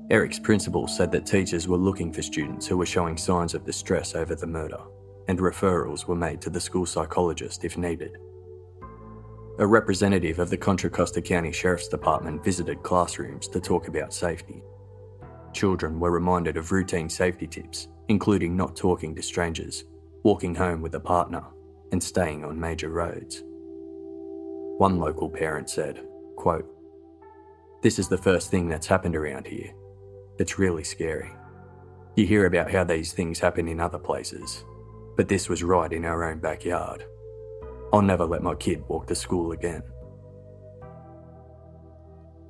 Eric's 0.08 0.38
principal 0.38 0.86
said 0.86 1.10
that 1.10 1.26
teachers 1.26 1.66
were 1.66 1.76
looking 1.76 2.12
for 2.12 2.22
students 2.22 2.64
who 2.66 2.78
were 2.78 2.86
showing 2.86 3.16
signs 3.16 3.54
of 3.54 3.64
distress 3.64 4.14
over 4.14 4.36
the 4.36 4.46
murder, 4.46 4.78
and 5.26 5.40
referrals 5.40 6.06
were 6.06 6.14
made 6.14 6.40
to 6.40 6.48
the 6.48 6.60
school 6.60 6.86
psychologist 6.86 7.64
if 7.64 7.76
needed. 7.76 8.16
A 9.58 9.66
representative 9.66 10.38
of 10.38 10.48
the 10.48 10.56
Contra 10.56 10.90
Costa 10.90 11.20
County 11.20 11.50
Sheriff's 11.50 11.88
Department 11.88 12.44
visited 12.44 12.84
classrooms 12.84 13.48
to 13.48 13.60
talk 13.60 13.88
about 13.88 14.14
safety. 14.14 14.62
Children 15.52 15.98
were 15.98 16.12
reminded 16.12 16.56
of 16.56 16.70
routine 16.70 17.08
safety 17.08 17.48
tips, 17.48 17.88
including 18.08 18.56
not 18.56 18.76
talking 18.76 19.12
to 19.16 19.22
strangers, 19.22 19.84
walking 20.22 20.54
home 20.54 20.82
with 20.82 20.94
a 20.94 21.00
partner, 21.00 21.42
and 21.90 22.00
staying 22.00 22.44
on 22.44 22.60
major 22.60 22.90
roads. 22.90 23.42
One 24.78 24.98
local 24.98 25.30
parent 25.30 25.70
said, 25.70 26.04
quote, 26.36 26.66
This 27.82 27.98
is 27.98 28.08
the 28.08 28.18
first 28.18 28.50
thing 28.50 28.68
that's 28.68 28.86
happened 28.86 29.16
around 29.16 29.46
here. 29.46 29.72
It's 30.38 30.58
really 30.58 30.84
scary. 30.84 31.30
You 32.14 32.26
hear 32.26 32.44
about 32.44 32.70
how 32.70 32.84
these 32.84 33.12
things 33.12 33.38
happen 33.38 33.68
in 33.68 33.80
other 33.80 33.98
places, 33.98 34.64
but 35.16 35.28
this 35.28 35.48
was 35.48 35.62
right 35.62 35.90
in 35.90 36.04
our 36.04 36.24
own 36.24 36.40
backyard. 36.40 37.04
I'll 37.92 38.02
never 38.02 38.26
let 38.26 38.42
my 38.42 38.54
kid 38.54 38.84
walk 38.88 39.06
to 39.06 39.14
school 39.14 39.52
again. 39.52 39.82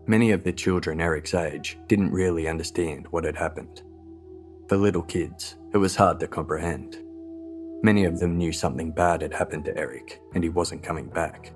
Many 0.09 0.33
of 0.33 0.43
the 0.43 0.53
children 0.53 1.01
Eric's 1.01 1.35
age 1.35 1.79
didn't 1.87 2.13
really 2.13 2.49
understand 2.49 3.07
what 3.11 3.25
had 3.25 3.37
happened. 3.37 3.83
For 4.69 4.77
little 4.77 5.03
kids, 5.03 5.57
it 5.73 5.79
was 5.79 5.95
hard 5.95 6.19
to 6.21 6.29
comprehend. 6.29 6.99
Many 7.83 8.05
of 8.05 8.19
them 8.19 8.37
knew 8.37 8.53
something 8.53 8.91
bad 8.91 9.23
had 9.23 9.35
happened 9.35 9.65
to 9.67 9.77
Eric 9.77 10.21
and 10.35 10.43
he 10.43 10.51
wasn't 10.51 10.83
coming 10.83 11.07
back. 11.07 11.53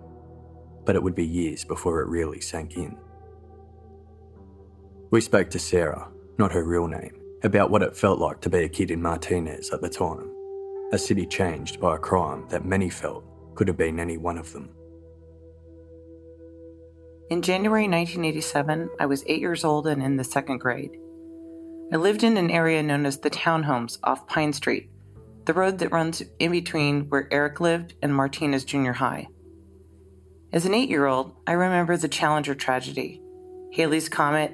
But 0.85 0.97
it 0.97 1.03
would 1.03 1.15
be 1.15 1.27
years 1.27 1.65
before 1.65 2.01
it 2.01 2.09
really 2.09 2.41
sank 2.41 2.77
in. 2.77 2.97
We 5.11 5.21
spoke 5.21 5.51
to 5.51 5.59
Sarah, 5.59 6.09
not 6.39 6.53
her 6.53 6.65
real 6.65 6.87
name, 6.87 7.21
about 7.43 7.71
what 7.71 7.83
it 7.83 7.97
felt 7.97 8.19
like 8.19 8.41
to 8.43 8.51
be 8.51 8.65
a 8.65 8.69
kid 8.69 8.91
in 8.91 9.03
Martinez 9.03 9.71
at 9.71 9.81
the 9.81 9.89
time, 9.89 10.31
a 10.93 10.99
city 10.99 11.27
changed 11.27 11.81
by 11.81 11.97
a 11.97 11.99
crime 11.99 12.47
that 12.49 12.65
many 12.65 12.91
felt 12.91 13.25
could 13.55 13.69
have 13.69 13.77
been 13.77 13.99
any 13.99 14.17
one 14.17 14.39
of 14.39 14.53
them. 14.53 14.71
In 17.31 17.43
January 17.43 17.89
1987, 17.89 18.91
I 18.99 19.07
was 19.07 19.23
eight 19.27 19.41
years 19.41 19.65
old 19.65 19.87
and 19.87 20.03
in 20.03 20.17
the 20.17 20.25
second 20.25 20.59
grade. 20.59 20.99
I 21.93 21.97
lived 21.97 22.25
in 22.25 22.37
an 22.37 22.51
area 22.51 22.83
known 22.83 23.07
as 23.07 23.19
the 23.19 23.31
Townhomes 23.31 23.99
off 24.03 24.27
Pine 24.27 24.53
Street, 24.53 24.91
the 25.45 25.55
road 25.55 25.79
that 25.79 25.93
runs 25.93 26.23
in 26.39 26.51
between 26.51 27.09
where 27.09 27.29
Eric 27.33 27.61
lived 27.61 27.95
and 28.03 28.15
Martinez 28.15 28.65
Junior 28.65 28.93
High. 28.93 29.29
As 30.53 30.67
an 30.67 30.75
eight 30.75 30.89
year 30.89 31.07
old, 31.07 31.33
I 31.47 31.53
remember 31.53 31.97
the 31.97 32.09
Challenger 32.09 32.57
tragedy, 32.57 33.23
Halley's 33.73 34.09
Comet, 34.09 34.53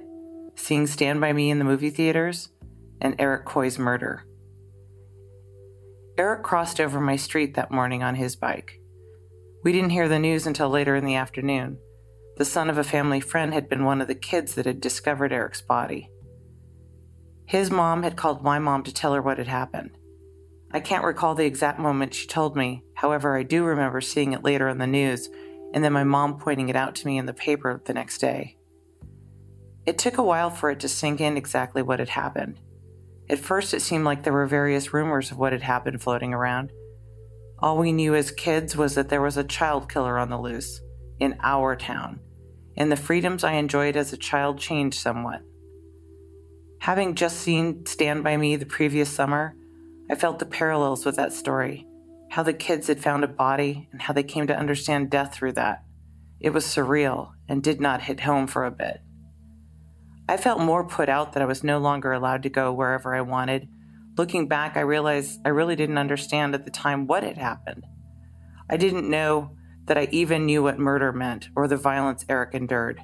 seeing 0.54 0.86
Stand 0.86 1.22
By 1.22 1.32
Me 1.32 1.50
in 1.50 1.58
the 1.58 1.64
movie 1.64 1.88
theaters, 1.88 2.50
and 3.00 3.16
Eric 3.18 3.46
Coy's 3.46 3.78
murder. 3.78 4.24
Eric 6.18 6.42
crossed 6.42 6.80
over 6.80 7.00
my 7.00 7.16
street 7.16 7.54
that 7.54 7.70
morning 7.70 8.02
on 8.02 8.14
his 8.14 8.36
bike. 8.36 8.78
We 9.64 9.72
didn't 9.72 9.90
hear 9.90 10.08
the 10.08 10.18
news 10.18 10.46
until 10.46 10.68
later 10.68 10.96
in 10.96 11.06
the 11.06 11.14
afternoon. 11.14 11.78
The 12.36 12.44
son 12.44 12.68
of 12.68 12.76
a 12.76 12.84
family 12.84 13.20
friend 13.20 13.54
had 13.54 13.68
been 13.68 13.84
one 13.84 14.02
of 14.02 14.08
the 14.08 14.14
kids 14.14 14.54
that 14.54 14.66
had 14.66 14.82
discovered 14.82 15.32
Eric's 15.32 15.62
body. 15.62 16.10
His 17.46 17.70
mom 17.70 18.02
had 18.02 18.16
called 18.16 18.42
my 18.42 18.58
mom 18.58 18.82
to 18.82 18.92
tell 18.92 19.14
her 19.14 19.22
what 19.22 19.38
had 19.38 19.48
happened. 19.48 19.96
I 20.72 20.80
can't 20.80 21.04
recall 21.04 21.34
the 21.34 21.46
exact 21.46 21.78
moment 21.78 22.12
she 22.12 22.26
told 22.26 22.54
me, 22.54 22.82
however, 22.96 23.34
I 23.36 23.44
do 23.44 23.64
remember 23.64 24.02
seeing 24.02 24.34
it 24.34 24.44
later 24.44 24.68
in 24.68 24.76
the 24.76 24.86
news 24.86 25.30
and 25.74 25.84
then 25.84 25.92
my 25.92 26.04
mom 26.04 26.38
pointing 26.38 26.68
it 26.68 26.76
out 26.76 26.94
to 26.96 27.06
me 27.06 27.18
in 27.18 27.26
the 27.26 27.34
paper 27.34 27.82
the 27.84 27.94
next 27.94 28.18
day. 28.18 28.56
It 29.86 29.98
took 29.98 30.18
a 30.18 30.22
while 30.22 30.50
for 30.50 30.70
it 30.70 30.80
to 30.80 30.88
sink 30.88 31.20
in 31.20 31.36
exactly 31.36 31.82
what 31.82 32.00
had 32.00 32.08
happened. 32.08 32.60
At 33.28 33.38
first, 33.38 33.74
it 33.74 33.82
seemed 33.82 34.04
like 34.04 34.22
there 34.22 34.32
were 34.32 34.46
various 34.46 34.92
rumors 34.92 35.30
of 35.30 35.38
what 35.38 35.52
had 35.52 35.62
happened 35.62 36.02
floating 36.02 36.32
around. 36.34 36.72
All 37.58 37.78
we 37.78 37.92
knew 37.92 38.14
as 38.14 38.30
kids 38.30 38.76
was 38.76 38.94
that 38.94 39.08
there 39.08 39.22
was 39.22 39.36
a 39.36 39.44
child 39.44 39.90
killer 39.90 40.18
on 40.18 40.28
the 40.28 40.38
loose 40.38 40.80
in 41.18 41.38
our 41.42 41.74
town, 41.76 42.20
and 42.76 42.90
the 42.90 42.96
freedoms 42.96 43.44
I 43.44 43.52
enjoyed 43.52 43.96
as 43.96 44.12
a 44.12 44.16
child 44.16 44.58
changed 44.58 44.98
somewhat. 44.98 45.42
Having 46.80 47.14
just 47.14 47.38
seen 47.38 47.86
Stand 47.86 48.22
By 48.22 48.36
Me 48.36 48.56
the 48.56 48.66
previous 48.66 49.08
summer, 49.08 49.56
I 50.10 50.14
felt 50.14 50.38
the 50.38 50.46
parallels 50.46 51.04
with 51.04 51.16
that 51.16 51.32
story 51.32 51.85
how 52.36 52.42
the 52.42 52.52
kids 52.52 52.88
had 52.88 53.02
found 53.02 53.24
a 53.24 53.28
body 53.28 53.88
and 53.92 54.02
how 54.02 54.12
they 54.12 54.22
came 54.22 54.46
to 54.46 54.54
understand 54.54 55.08
death 55.08 55.32
through 55.32 55.52
that. 55.52 55.82
It 56.38 56.50
was 56.50 56.66
surreal 56.66 57.30
and 57.48 57.62
did 57.62 57.80
not 57.80 58.02
hit 58.02 58.20
home 58.20 58.46
for 58.46 58.66
a 58.66 58.70
bit. 58.70 59.00
I 60.28 60.36
felt 60.36 60.60
more 60.60 60.86
put 60.86 61.08
out 61.08 61.32
that 61.32 61.42
I 61.42 61.46
was 61.46 61.64
no 61.64 61.78
longer 61.78 62.12
allowed 62.12 62.42
to 62.42 62.50
go 62.50 62.74
wherever 62.74 63.14
I 63.14 63.22
wanted. 63.22 63.70
Looking 64.18 64.48
back, 64.48 64.76
I 64.76 64.80
realized 64.80 65.40
I 65.46 65.48
really 65.48 65.76
didn't 65.76 65.96
understand 65.96 66.54
at 66.54 66.66
the 66.66 66.70
time 66.70 67.06
what 67.06 67.22
had 67.22 67.38
happened. 67.38 67.86
I 68.68 68.76
didn't 68.76 69.08
know 69.08 69.56
that 69.86 69.96
I 69.96 70.06
even 70.10 70.44
knew 70.44 70.62
what 70.62 70.78
murder 70.78 71.14
meant 71.14 71.48
or 71.56 71.66
the 71.66 71.78
violence 71.78 72.26
Eric 72.28 72.52
endured. 72.52 73.00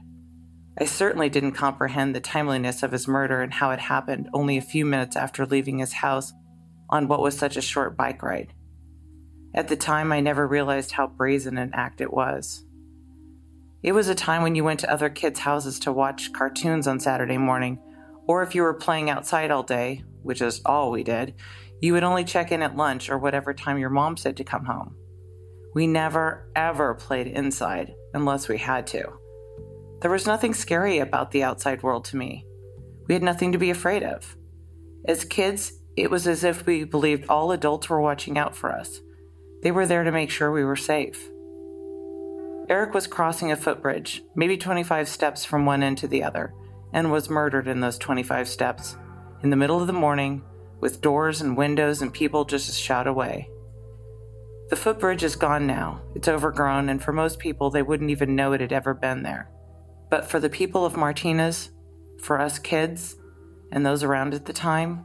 I 0.78 0.84
certainly 0.84 1.30
didn't 1.30 1.52
comprehend 1.52 2.14
the 2.14 2.20
timeliness 2.20 2.82
of 2.82 2.92
his 2.92 3.08
murder 3.08 3.40
and 3.40 3.54
how 3.54 3.70
it 3.70 3.80
happened 3.80 4.28
only 4.34 4.58
a 4.58 4.60
few 4.60 4.84
minutes 4.84 5.16
after 5.16 5.46
leaving 5.46 5.78
his 5.78 5.94
house 5.94 6.34
on 6.90 7.08
what 7.08 7.22
was 7.22 7.34
such 7.34 7.56
a 7.56 7.62
short 7.62 7.96
bike 7.96 8.22
ride. 8.22 8.52
At 9.54 9.68
the 9.68 9.76
time, 9.76 10.12
I 10.12 10.20
never 10.20 10.46
realized 10.46 10.92
how 10.92 11.06
brazen 11.06 11.58
an 11.58 11.70
act 11.74 12.00
it 12.00 12.12
was. 12.12 12.64
It 13.82 13.92
was 13.92 14.08
a 14.08 14.14
time 14.14 14.42
when 14.42 14.54
you 14.54 14.64
went 14.64 14.80
to 14.80 14.92
other 14.92 15.10
kids' 15.10 15.40
houses 15.40 15.78
to 15.80 15.92
watch 15.92 16.32
cartoons 16.32 16.86
on 16.86 17.00
Saturday 17.00 17.36
morning, 17.36 17.78
or 18.26 18.42
if 18.42 18.54
you 18.54 18.62
were 18.62 18.74
playing 18.74 19.10
outside 19.10 19.50
all 19.50 19.64
day, 19.64 20.04
which 20.22 20.40
is 20.40 20.62
all 20.64 20.90
we 20.90 21.02
did, 21.02 21.34
you 21.80 21.92
would 21.92 22.04
only 22.04 22.24
check 22.24 22.52
in 22.52 22.62
at 22.62 22.76
lunch 22.76 23.10
or 23.10 23.18
whatever 23.18 23.52
time 23.52 23.78
your 23.78 23.90
mom 23.90 24.16
said 24.16 24.36
to 24.36 24.44
come 24.44 24.64
home. 24.64 24.94
We 25.74 25.86
never, 25.86 26.48
ever 26.54 26.94
played 26.94 27.26
inside 27.26 27.94
unless 28.14 28.48
we 28.48 28.58
had 28.58 28.86
to. 28.88 29.02
There 30.00 30.10
was 30.10 30.26
nothing 30.26 30.54
scary 30.54 30.98
about 30.98 31.32
the 31.32 31.42
outside 31.42 31.82
world 31.82 32.04
to 32.06 32.16
me. 32.16 32.46
We 33.08 33.14
had 33.14 33.22
nothing 33.22 33.52
to 33.52 33.58
be 33.58 33.70
afraid 33.70 34.02
of. 34.02 34.36
As 35.06 35.24
kids, 35.24 35.72
it 35.96 36.10
was 36.10 36.26
as 36.26 36.44
if 36.44 36.66
we 36.66 36.84
believed 36.84 37.28
all 37.28 37.50
adults 37.50 37.88
were 37.88 38.00
watching 38.00 38.38
out 38.38 38.54
for 38.54 38.72
us. 38.72 39.00
They 39.62 39.70
were 39.70 39.86
there 39.86 40.04
to 40.04 40.12
make 40.12 40.30
sure 40.30 40.50
we 40.50 40.64
were 40.64 40.76
safe. 40.76 41.30
Eric 42.68 42.94
was 42.94 43.06
crossing 43.06 43.52
a 43.52 43.56
footbridge, 43.56 44.22
maybe 44.34 44.56
25 44.56 45.08
steps 45.08 45.44
from 45.44 45.66
one 45.66 45.82
end 45.82 45.98
to 45.98 46.08
the 46.08 46.22
other, 46.22 46.52
and 46.92 47.10
was 47.10 47.30
murdered 47.30 47.68
in 47.68 47.80
those 47.80 47.98
25 47.98 48.48
steps, 48.48 48.96
in 49.42 49.50
the 49.50 49.56
middle 49.56 49.80
of 49.80 49.86
the 49.86 49.92
morning, 49.92 50.42
with 50.80 51.00
doors 51.00 51.40
and 51.40 51.56
windows 51.56 52.02
and 52.02 52.12
people 52.12 52.44
just 52.44 52.68
a 52.68 52.72
shot 52.72 53.06
away. 53.06 53.48
The 54.70 54.76
footbridge 54.76 55.22
is 55.22 55.36
gone 55.36 55.66
now. 55.66 56.00
It's 56.14 56.28
overgrown, 56.28 56.88
and 56.88 57.02
for 57.02 57.12
most 57.12 57.38
people, 57.38 57.70
they 57.70 57.82
wouldn't 57.82 58.10
even 58.10 58.34
know 58.34 58.52
it 58.52 58.60
had 58.60 58.72
ever 58.72 58.94
been 58.94 59.22
there. 59.22 59.50
But 60.08 60.24
for 60.24 60.40
the 60.40 60.48
people 60.48 60.84
of 60.84 60.96
Martinez, 60.96 61.70
for 62.20 62.40
us 62.40 62.58
kids, 62.58 63.16
and 63.70 63.84
those 63.84 64.02
around 64.02 64.34
at 64.34 64.46
the 64.46 64.52
time, 64.52 65.04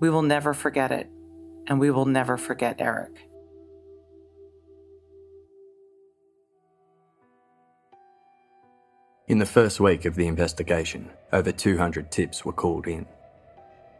we 0.00 0.10
will 0.10 0.22
never 0.22 0.52
forget 0.52 0.90
it, 0.90 1.08
and 1.66 1.78
we 1.78 1.90
will 1.90 2.06
never 2.06 2.36
forget 2.36 2.80
Eric. 2.80 3.27
In 9.28 9.38
the 9.38 9.44
first 9.44 9.78
week 9.78 10.06
of 10.06 10.14
the 10.14 10.26
investigation, 10.26 11.10
over 11.34 11.52
200 11.52 12.10
tips 12.10 12.46
were 12.46 12.52
called 12.52 12.86
in. 12.86 13.04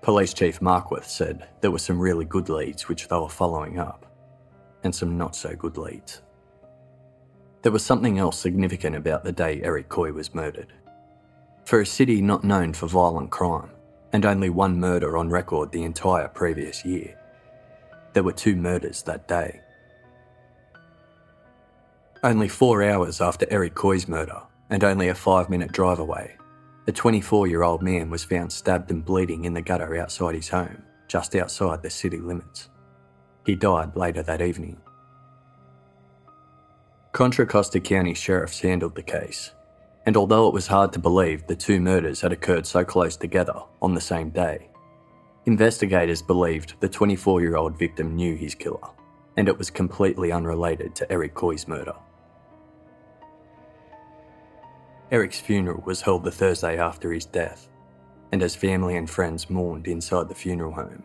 Police 0.01 0.33
Chief 0.33 0.59
Markworth 0.61 1.05
said 1.05 1.47
there 1.61 1.71
were 1.71 1.79
some 1.79 2.01
really 2.01 2.25
good 2.25 2.49
leads 2.49 2.89
which 2.89 3.09
they 3.09 3.17
were 3.17 3.29
following 3.29 3.79
up, 3.79 4.07
and 4.85 4.95
some 4.95 5.19
not 5.19 5.37
so 5.37 5.55
good 5.55 5.77
leads. 5.77 6.23
There 7.61 7.73
was 7.73 7.85
something 7.85 8.19
else 8.19 8.39
significant 8.39 8.97
about 8.97 9.23
the 9.23 9.33
day 9.33 9.61
Eric 9.63 9.91
Coy 9.91 10.13
was 10.13 10.35
murdered. 10.35 10.73
For 11.67 11.83
a 11.83 11.87
city 11.87 12.23
not 12.23 12.43
known 12.43 12.73
for 12.73 12.87
violent 12.87 13.31
crime, 13.31 13.73
and 14.15 14.25
only 14.25 14.49
one 14.49 14.81
murder 14.81 15.19
on 15.19 15.29
record 15.29 15.73
the 15.73 15.85
entire 15.85 16.29
previous 16.29 16.87
year, 16.87 17.19
there 18.15 18.23
were 18.23 18.33
two 18.33 18.57
murders 18.57 19.03
that 19.03 19.29
day. 19.29 19.61
Only 22.25 22.49
four 22.49 22.83
hours 22.83 23.21
after 23.21 23.47
Eric 23.51 23.75
Coy's 23.75 24.09
murder, 24.09 24.41
and 24.71 24.85
only 24.85 25.09
a 25.09 25.15
five 25.15 25.49
minute 25.49 25.73
drive 25.73 25.99
away, 25.99 26.37
a 26.87 26.93
24 26.93 27.47
year 27.47 27.63
old 27.63 27.83
man 27.83 28.11
was 28.11 28.25
found 28.25 28.53
stabbed 28.53 28.91
and 28.91 29.05
bleeding 29.05 29.45
in 29.45 29.55
the 29.55 29.63
gutter 29.63 29.97
outside 29.97 30.35
his 30.35 30.49
home, 30.49 30.83
just 31.07 31.35
outside 31.35 31.83
the 31.83 31.91
city 31.91 32.19
limits. 32.19 32.69
He 33.47 33.55
died 33.55 33.97
later 33.97 34.23
that 34.23 34.43
evening. 34.43 34.79
Contra 37.13 37.47
Costa 37.47 37.81
County 37.81 38.15
sheriffs 38.15 38.61
handled 38.61 38.95
the 38.95 39.03
case, 39.03 39.53
and 40.07 40.17
although 40.17 40.47
it 40.47 40.55
was 40.55 40.67
hard 40.67 40.93
to 40.93 40.99
believe 40.99 41.47
the 41.47 41.57
two 41.57 41.81
murders 41.81 42.21
had 42.21 42.33
occurred 42.33 42.67
so 42.67 42.85
close 42.85 43.17
together 43.17 43.61
on 43.83 43.95
the 43.95 44.01
same 44.01 44.31
day, 44.31 44.69
investigators 45.47 46.23
believed 46.23 46.75
the 46.81 46.89
24 46.89 47.41
year 47.41 47.57
old 47.57 47.79
victim 47.79 48.15
knew 48.15 48.37
his 48.37 48.55
killer, 48.55 48.89
and 49.37 49.49
it 49.49 49.57
was 49.57 49.71
completely 49.71 50.31
unrelated 50.31 50.95
to 50.95 51.11
Eric 51.11 51.35
Coy's 51.35 51.67
murder. 51.67 51.95
Eric's 55.11 55.41
funeral 55.41 55.83
was 55.87 56.03
held 56.03 56.23
the 56.23 56.31
Thursday 56.31 56.79
after 56.79 57.13
his 57.13 57.25
death, 57.25 57.69
and 58.31 58.43
as 58.43 58.55
family 58.55 58.97
and 58.97 59.09
friends 59.09 59.49
mourned 59.49 59.87
inside 59.87 60.29
the 60.29 60.35
funeral 60.35 60.73
home, 60.73 61.03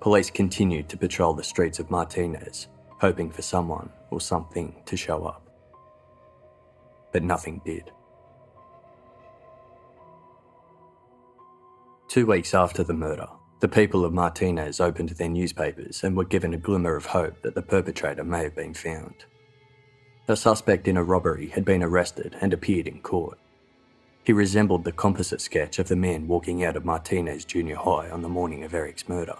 police 0.00 0.30
continued 0.30 0.88
to 0.90 0.98
patrol 0.98 1.32
the 1.32 1.42
streets 1.42 1.78
of 1.78 1.90
Martinez, 1.90 2.68
hoping 3.00 3.30
for 3.30 3.40
someone 3.40 3.88
or 4.10 4.20
something 4.20 4.74
to 4.84 4.96
show 4.96 5.24
up. 5.24 5.48
But 7.10 7.22
nothing 7.22 7.62
did. 7.64 7.90
Two 12.08 12.26
weeks 12.26 12.52
after 12.52 12.82
the 12.82 12.94
murder, 12.94 13.28
the 13.60 13.68
people 13.68 14.04
of 14.04 14.12
Martinez 14.12 14.78
opened 14.78 15.10
their 15.10 15.28
newspapers 15.28 16.04
and 16.04 16.16
were 16.16 16.24
given 16.24 16.52
a 16.52 16.58
glimmer 16.58 16.96
of 16.96 17.06
hope 17.06 17.40
that 17.42 17.54
the 17.54 17.62
perpetrator 17.62 18.24
may 18.24 18.44
have 18.44 18.54
been 18.54 18.74
found. 18.74 19.24
A 20.30 20.36
suspect 20.36 20.86
in 20.86 20.98
a 20.98 21.02
robbery 21.02 21.46
had 21.48 21.64
been 21.64 21.82
arrested 21.82 22.36
and 22.42 22.52
appeared 22.52 22.86
in 22.86 23.00
court. 23.00 23.38
He 24.22 24.34
resembled 24.34 24.84
the 24.84 24.92
composite 24.92 25.40
sketch 25.40 25.78
of 25.78 25.88
the 25.88 25.96
man 25.96 26.28
walking 26.28 26.62
out 26.62 26.76
of 26.76 26.84
Martinez 26.84 27.46
Junior 27.46 27.76
High 27.76 28.10
on 28.10 28.20
the 28.20 28.28
morning 28.28 28.62
of 28.62 28.74
Eric's 28.74 29.08
murder. 29.08 29.36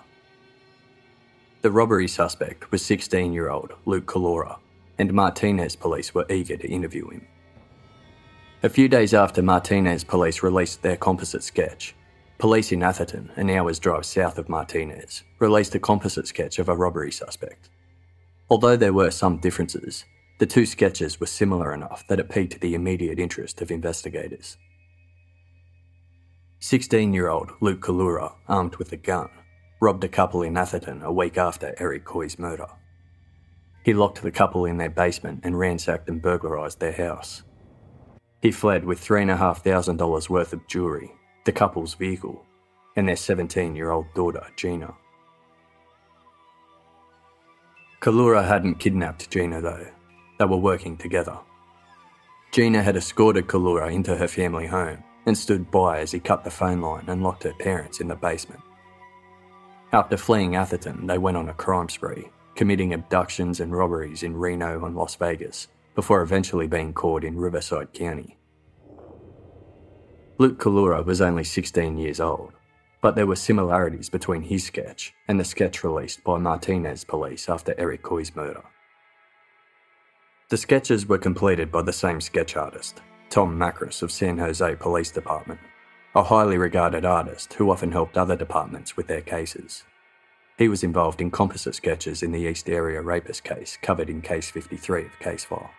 The 1.60 1.70
robbery 1.70 2.08
suspect 2.08 2.72
was 2.72 2.82
16 2.86 3.34
year 3.34 3.50
old 3.50 3.74
Luke 3.84 4.06
Calora, 4.06 4.60
and 4.96 5.12
Martinez 5.12 5.76
police 5.76 6.14
were 6.14 6.24
eager 6.30 6.56
to 6.56 6.66
interview 6.66 7.10
him. 7.10 7.26
A 8.62 8.70
few 8.70 8.88
days 8.88 9.12
after 9.12 9.42
Martinez 9.42 10.04
police 10.04 10.42
released 10.42 10.80
their 10.80 10.96
composite 10.96 11.42
sketch, 11.42 11.94
police 12.38 12.72
in 12.72 12.82
Atherton, 12.82 13.30
an 13.36 13.50
hour's 13.50 13.78
drive 13.78 14.06
south 14.06 14.38
of 14.38 14.48
Martinez, 14.48 15.22
released 15.38 15.74
a 15.74 15.78
composite 15.78 16.26
sketch 16.26 16.58
of 16.58 16.70
a 16.70 16.74
robbery 16.74 17.12
suspect. 17.12 17.68
Although 18.48 18.76
there 18.76 18.94
were 18.94 19.10
some 19.10 19.36
differences, 19.36 20.06
the 20.38 20.46
two 20.46 20.64
sketches 20.64 21.18
were 21.18 21.26
similar 21.26 21.74
enough 21.74 22.06
that 22.08 22.20
it 22.20 22.28
piqued 22.28 22.60
the 22.60 22.74
immediate 22.74 23.18
interest 23.18 23.60
of 23.60 23.70
investigators. 23.70 24.56
16 26.60 27.12
year 27.12 27.28
old 27.28 27.52
Luke 27.60 27.80
Kalura, 27.80 28.34
armed 28.48 28.76
with 28.76 28.92
a 28.92 28.96
gun, 28.96 29.30
robbed 29.80 30.04
a 30.04 30.08
couple 30.08 30.42
in 30.42 30.56
Atherton 30.56 31.02
a 31.02 31.12
week 31.12 31.38
after 31.38 31.74
Eric 31.78 32.04
Coy's 32.04 32.38
murder. 32.38 32.66
He 33.84 33.94
locked 33.94 34.22
the 34.22 34.30
couple 34.30 34.64
in 34.64 34.76
their 34.76 34.90
basement 34.90 35.40
and 35.44 35.58
ransacked 35.58 36.08
and 36.08 36.22
burglarised 36.22 36.78
their 36.78 36.92
house. 36.92 37.42
He 38.42 38.52
fled 38.52 38.84
with 38.84 39.00
$3,500 39.04 40.28
worth 40.28 40.52
of 40.52 40.66
jewellery, 40.68 41.12
the 41.44 41.52
couple's 41.52 41.94
vehicle, 41.94 42.44
and 42.96 43.08
their 43.08 43.16
17 43.16 43.74
year 43.74 43.90
old 43.90 44.06
daughter, 44.14 44.46
Gina. 44.56 44.94
Kalura 48.00 48.46
hadn't 48.46 48.76
kidnapped 48.76 49.30
Gina 49.30 49.60
though, 49.60 49.86
they 50.38 50.44
were 50.44 50.56
working 50.56 50.96
together. 50.96 51.38
Gina 52.52 52.82
had 52.82 52.96
escorted 52.96 53.46
Kalura 53.46 53.92
into 53.92 54.16
her 54.16 54.28
family 54.28 54.66
home 54.66 55.02
and 55.26 55.36
stood 55.36 55.70
by 55.70 56.00
as 56.00 56.12
he 56.12 56.20
cut 56.20 56.44
the 56.44 56.50
phone 56.50 56.80
line 56.80 57.04
and 57.08 57.22
locked 57.22 57.42
her 57.42 57.52
parents 57.52 58.00
in 58.00 58.08
the 58.08 58.14
basement. 58.14 58.62
After 59.92 60.16
fleeing 60.16 60.56
Atherton, 60.56 61.06
they 61.06 61.18
went 61.18 61.36
on 61.36 61.48
a 61.48 61.54
crime 61.54 61.88
spree, 61.88 62.30
committing 62.54 62.94
abductions 62.94 63.60
and 63.60 63.76
robberies 63.76 64.22
in 64.22 64.36
Reno 64.36 64.84
and 64.84 64.96
Las 64.96 65.14
Vegas, 65.16 65.68
before 65.94 66.22
eventually 66.22 66.66
being 66.66 66.92
caught 66.92 67.24
in 67.24 67.36
Riverside 67.36 67.92
County. 67.92 68.38
Luke 70.38 70.60
Kalura 70.60 71.04
was 71.04 71.20
only 71.20 71.44
16 71.44 71.98
years 71.98 72.20
old, 72.20 72.52
but 73.00 73.14
there 73.14 73.26
were 73.26 73.36
similarities 73.36 74.08
between 74.08 74.42
his 74.42 74.64
sketch 74.64 75.12
and 75.26 75.38
the 75.38 75.44
sketch 75.44 75.82
released 75.82 76.22
by 76.22 76.38
Martinez 76.38 77.04
police 77.04 77.48
after 77.48 77.74
Eric 77.76 78.02
Coy's 78.02 78.34
murder. 78.36 78.62
The 80.50 80.56
sketches 80.56 81.06
were 81.06 81.18
completed 81.18 81.70
by 81.70 81.82
the 81.82 81.92
same 81.92 82.22
sketch 82.22 82.56
artist, 82.56 83.02
Tom 83.28 83.58
Macris 83.58 84.00
of 84.00 84.10
San 84.10 84.38
Jose 84.38 84.76
Police 84.76 85.10
Department, 85.10 85.60
a 86.14 86.22
highly 86.22 86.56
regarded 86.56 87.04
artist 87.04 87.52
who 87.52 87.70
often 87.70 87.92
helped 87.92 88.16
other 88.16 88.34
departments 88.34 88.96
with 88.96 89.08
their 89.08 89.20
cases. 89.20 89.84
He 90.56 90.68
was 90.68 90.82
involved 90.82 91.20
in 91.20 91.30
composite 91.30 91.74
sketches 91.74 92.22
in 92.22 92.32
the 92.32 92.40
East 92.40 92.70
Area 92.70 93.02
Rapist 93.02 93.44
case 93.44 93.76
covered 93.82 94.08
in 94.08 94.22
Case 94.22 94.50
53 94.50 95.04
of 95.04 95.18
Case 95.20 95.44
File. 95.44 95.70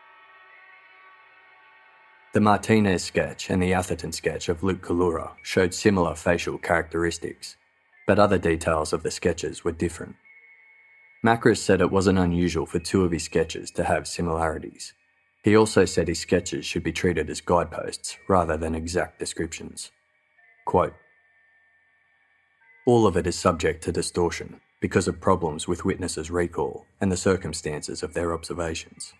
The 2.33 2.39
Martinez 2.39 3.03
sketch 3.03 3.49
and 3.49 3.63
the 3.63 3.73
Atherton 3.73 4.11
sketch 4.11 4.49
of 4.49 4.61
Luke 4.61 4.85
Kallura 4.85 5.31
showed 5.41 5.73
similar 5.73 6.13
facial 6.13 6.59
characteristics, 6.59 7.57
but 8.05 8.19
other 8.19 8.37
details 8.37 8.93
of 8.93 9.01
the 9.01 9.09
sketches 9.09 9.63
were 9.63 9.71
different. 9.71 10.15
Macris 11.25 11.57
said 11.57 11.81
it 11.81 11.91
wasn't 11.91 12.17
unusual 12.17 12.65
for 12.65 12.79
two 12.79 13.03
of 13.03 13.11
his 13.11 13.23
sketches 13.23 13.71
to 13.71 13.83
have 13.83 14.07
similarities. 14.07 14.93
He 15.43 15.55
also 15.55 15.83
said 15.85 16.07
his 16.07 16.19
sketches 16.19 16.65
should 16.65 16.83
be 16.83 16.93
treated 16.93 17.29
as 17.29 17.41
guideposts 17.41 18.17
rather 18.27 18.55
than 18.55 18.75
exact 18.75 19.19
descriptions. 19.19 19.91
Quote 20.65 20.93
All 22.85 23.05
of 23.05 23.17
it 23.17 23.27
is 23.27 23.37
subject 23.37 23.83
to 23.83 23.91
distortion 23.91 24.61
because 24.79 25.07
of 25.09 25.19
problems 25.19 25.67
with 25.67 25.83
witnesses' 25.83 26.31
recall 26.31 26.85
and 27.01 27.11
the 27.11 27.17
circumstances 27.17 28.01
of 28.01 28.13
their 28.13 28.33
observations. 28.33 29.13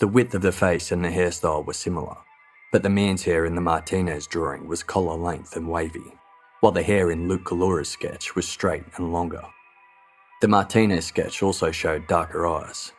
The 0.00 0.08
width 0.08 0.34
of 0.34 0.42
the 0.42 0.50
face 0.50 0.90
and 0.90 1.04
the 1.04 1.10
hairstyle 1.10 1.64
were 1.64 1.72
similar, 1.72 2.16
but 2.72 2.82
the 2.82 2.90
man's 2.90 3.22
hair 3.22 3.44
in 3.44 3.54
the 3.54 3.60
Martinez 3.60 4.26
drawing 4.26 4.66
was 4.66 4.82
collar 4.82 5.16
length 5.16 5.54
and 5.54 5.68
wavy, 5.68 6.14
while 6.62 6.70
the 6.72 6.82
hair 6.82 7.10
in 7.10 7.26
Luke 7.26 7.42
Kallura's 7.42 7.88
sketch 7.88 8.36
was 8.36 8.46
straight 8.46 8.84
and 8.94 9.12
longer. 9.12 9.42
The 10.40 10.46
Martinez 10.46 11.04
sketch 11.04 11.42
also 11.42 11.72
showed 11.72 12.06
darker 12.06 12.46
eyes. 12.46 12.92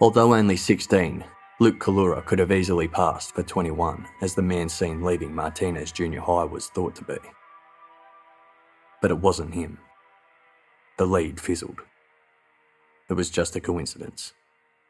Although 0.00 0.34
only 0.34 0.56
16, 0.56 1.24
Luke 1.60 1.78
Kallura 1.78 2.26
could 2.26 2.40
have 2.40 2.50
easily 2.50 2.88
passed 2.88 3.36
for 3.36 3.44
21, 3.44 4.08
as 4.20 4.34
the 4.34 4.42
man 4.42 4.68
seen 4.68 5.04
leaving 5.04 5.32
Martinez 5.32 5.92
Junior 5.92 6.22
High 6.22 6.42
was 6.42 6.66
thought 6.66 6.96
to 6.96 7.04
be. 7.04 7.18
But 9.00 9.12
it 9.12 9.18
wasn't 9.18 9.54
him. 9.54 9.78
The 10.98 11.06
lead 11.06 11.38
fizzled. 11.38 11.82
It 13.08 13.14
was 13.14 13.30
just 13.30 13.54
a 13.54 13.60
coincidence 13.60 14.32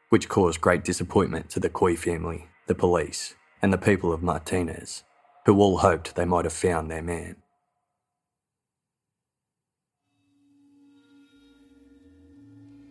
which 0.09 0.29
caused 0.29 0.61
great 0.61 0.83
disappointment 0.83 1.49
to 1.51 1.59
the 1.59 1.69
Coy 1.69 1.95
family, 1.95 2.47
the 2.65 2.75
police, 2.75 3.35
and 3.61 3.71
the 3.71 3.77
people 3.77 4.11
of 4.11 4.23
Martinez, 4.23 5.03
who 5.45 5.59
all 5.59 5.77
hoped 5.77 6.15
they 6.15 6.25
might 6.25 6.45
have 6.45 6.53
found 6.53 6.89
their 6.89 7.01
man. 7.01 7.35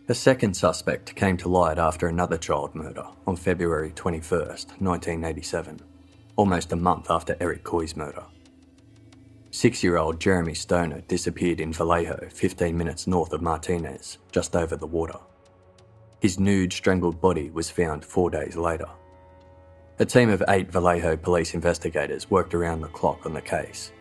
The 0.07 0.15
second 0.15 0.55
suspect 0.55 1.15
came 1.15 1.35
to 1.37 1.49
light 1.49 1.79
after 1.79 2.07
another 2.07 2.37
child 2.37 2.75
murder 2.75 3.05
on 3.25 3.35
February 3.35 3.91
21, 3.95 4.39
1987, 4.39 5.79
almost 6.35 6.71
a 6.71 6.75
month 6.75 7.09
after 7.09 7.35
Eric 7.39 7.63
Coy's 7.63 7.95
murder. 7.95 8.23
Six 9.49 9.83
year 9.83 9.97
old 9.97 10.19
Jeremy 10.19 10.53
Stoner 10.53 11.01
disappeared 11.07 11.59
in 11.59 11.73
Vallejo, 11.73 12.27
15 12.31 12.77
minutes 12.77 13.07
north 13.07 13.33
of 13.33 13.41
Martinez, 13.41 14.19
just 14.31 14.55
over 14.55 14.75
the 14.75 14.85
water. 14.85 15.17
His 16.19 16.39
nude, 16.39 16.71
strangled 16.71 17.19
body 17.19 17.49
was 17.49 17.69
found 17.69 18.05
four 18.05 18.29
days 18.29 18.55
later. 18.55 18.89
A 19.97 20.05
team 20.05 20.29
of 20.29 20.43
eight 20.49 20.69
Vallejo 20.69 21.15
police 21.15 21.53
investigators 21.53 22.29
worked 22.29 22.53
around 22.53 22.81
the 22.81 22.89
clock 22.89 23.25
on 23.25 23.33
the 23.33 23.41
case. 23.41 23.93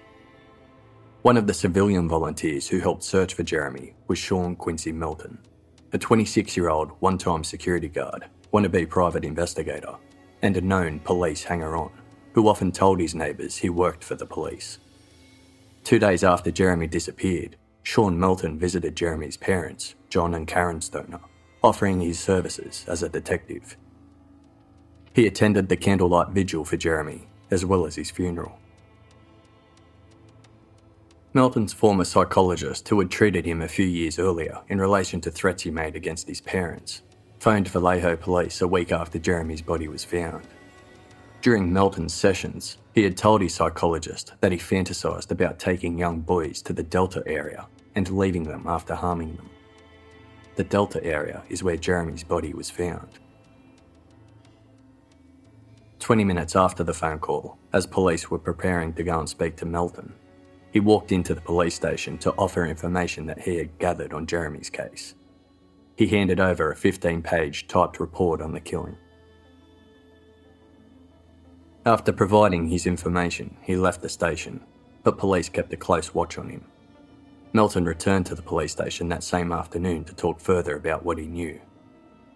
One 1.22 1.36
of 1.36 1.46
the 1.46 1.54
civilian 1.54 2.08
volunteers 2.08 2.66
who 2.66 2.80
helped 2.80 3.04
search 3.04 3.34
for 3.34 3.44
Jeremy 3.44 3.94
was 4.08 4.18
Sean 4.18 4.56
Quincy 4.56 4.90
Melton, 4.90 5.38
a 5.92 5.98
26 5.98 6.56
year 6.56 6.68
old 6.68 6.90
one 6.98 7.16
time 7.16 7.44
security 7.44 7.86
guard, 7.86 8.24
wannabe 8.52 8.88
private 8.88 9.24
investigator, 9.24 9.94
and 10.42 10.56
a 10.56 10.60
known 10.60 10.98
police 10.98 11.44
hanger 11.44 11.76
on, 11.76 11.92
who 12.32 12.48
often 12.48 12.72
told 12.72 12.98
his 12.98 13.14
neighbours 13.14 13.56
he 13.56 13.68
worked 13.68 14.02
for 14.02 14.16
the 14.16 14.26
police. 14.26 14.78
Two 15.84 16.00
days 16.00 16.24
after 16.24 16.50
Jeremy 16.50 16.88
disappeared, 16.88 17.54
Sean 17.84 18.18
Melton 18.18 18.58
visited 18.58 18.96
Jeremy's 18.96 19.36
parents, 19.36 19.94
John 20.08 20.34
and 20.34 20.48
Karen 20.48 20.80
Stoner, 20.80 21.20
offering 21.62 22.00
his 22.00 22.18
services 22.18 22.84
as 22.88 23.04
a 23.04 23.08
detective. 23.08 23.76
He 25.14 25.28
attended 25.28 25.68
the 25.68 25.76
candlelight 25.76 26.30
vigil 26.30 26.64
for 26.64 26.76
Jeremy, 26.76 27.28
as 27.48 27.64
well 27.64 27.86
as 27.86 27.94
his 27.94 28.10
funeral. 28.10 28.58
Melton's 31.32 31.72
former 31.72 32.04
psychologist, 32.04 32.88
who 32.88 32.98
had 32.98 33.10
treated 33.10 33.46
him 33.46 33.62
a 33.62 33.68
few 33.68 33.86
years 33.86 34.18
earlier 34.18 34.60
in 34.68 34.80
relation 34.80 35.20
to 35.20 35.30
threats 35.30 35.62
he 35.62 35.70
made 35.70 35.94
against 35.94 36.28
his 36.28 36.40
parents, 36.40 37.02
phoned 37.38 37.68
Vallejo 37.68 38.16
police 38.16 38.60
a 38.60 38.68
week 38.68 38.90
after 38.90 39.18
Jeremy's 39.18 39.62
body 39.62 39.86
was 39.86 40.04
found. 40.04 40.46
During 41.42 41.72
Melton's 41.72 42.14
sessions, 42.14 42.78
he 42.92 43.04
had 43.04 43.16
told 43.16 43.40
his 43.40 43.54
psychologist 43.54 44.32
that 44.40 44.50
he 44.50 44.58
fantasised 44.58 45.30
about 45.30 45.58
taking 45.60 45.98
young 45.98 46.20
boys 46.20 46.60
to 46.62 46.72
the 46.72 46.82
Delta 46.82 47.22
area 47.26 47.66
and 47.94 48.08
leaving 48.10 48.44
them 48.44 48.64
after 48.66 48.94
harming 48.94 49.36
them. 49.36 49.50
The 50.56 50.64
Delta 50.64 51.04
area 51.04 51.42
is 51.48 51.62
where 51.62 51.76
Jeremy's 51.76 52.24
body 52.24 52.52
was 52.52 52.70
found. 52.70 53.08
20 56.04 56.22
minutes 56.22 56.54
after 56.54 56.84
the 56.84 56.92
phone 56.92 57.18
call, 57.18 57.56
as 57.72 57.86
police 57.86 58.30
were 58.30 58.38
preparing 58.38 58.92
to 58.92 59.02
go 59.02 59.18
and 59.18 59.26
speak 59.26 59.56
to 59.56 59.64
Melton, 59.64 60.12
he 60.70 60.78
walked 60.78 61.12
into 61.12 61.34
the 61.34 61.40
police 61.40 61.74
station 61.74 62.18
to 62.18 62.34
offer 62.34 62.66
information 62.66 63.24
that 63.24 63.40
he 63.40 63.56
had 63.56 63.78
gathered 63.78 64.12
on 64.12 64.26
Jeremy's 64.26 64.68
case. 64.68 65.14
He 65.96 66.06
handed 66.06 66.40
over 66.40 66.70
a 66.70 66.76
15 66.76 67.22
page 67.22 67.68
typed 67.68 68.00
report 68.00 68.42
on 68.42 68.52
the 68.52 68.60
killing. 68.60 68.98
After 71.86 72.12
providing 72.12 72.68
his 72.68 72.86
information, 72.86 73.56
he 73.62 73.74
left 73.74 74.02
the 74.02 74.10
station, 74.10 74.60
but 75.04 75.16
police 75.16 75.48
kept 75.48 75.72
a 75.72 75.78
close 75.78 76.12
watch 76.12 76.36
on 76.36 76.50
him. 76.50 76.66
Melton 77.54 77.86
returned 77.86 78.26
to 78.26 78.34
the 78.34 78.42
police 78.42 78.72
station 78.72 79.08
that 79.08 79.24
same 79.24 79.52
afternoon 79.52 80.04
to 80.04 80.14
talk 80.14 80.38
further 80.38 80.76
about 80.76 81.02
what 81.02 81.16
he 81.16 81.24
knew. 81.24 81.58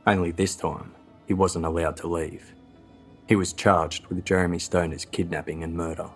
Only 0.06 0.30
this 0.30 0.56
time, 0.56 0.94
he 1.26 1.34
wasn't 1.34 1.66
allowed 1.66 1.98
to 1.98 2.08
leave. 2.08 2.54
He 3.28 3.36
was 3.36 3.52
charged 3.52 4.06
with 4.06 4.24
Jeremy 4.24 4.58
Stoner's 4.58 5.04
kidnapping 5.04 5.62
and 5.62 5.74
murder. 5.74 6.08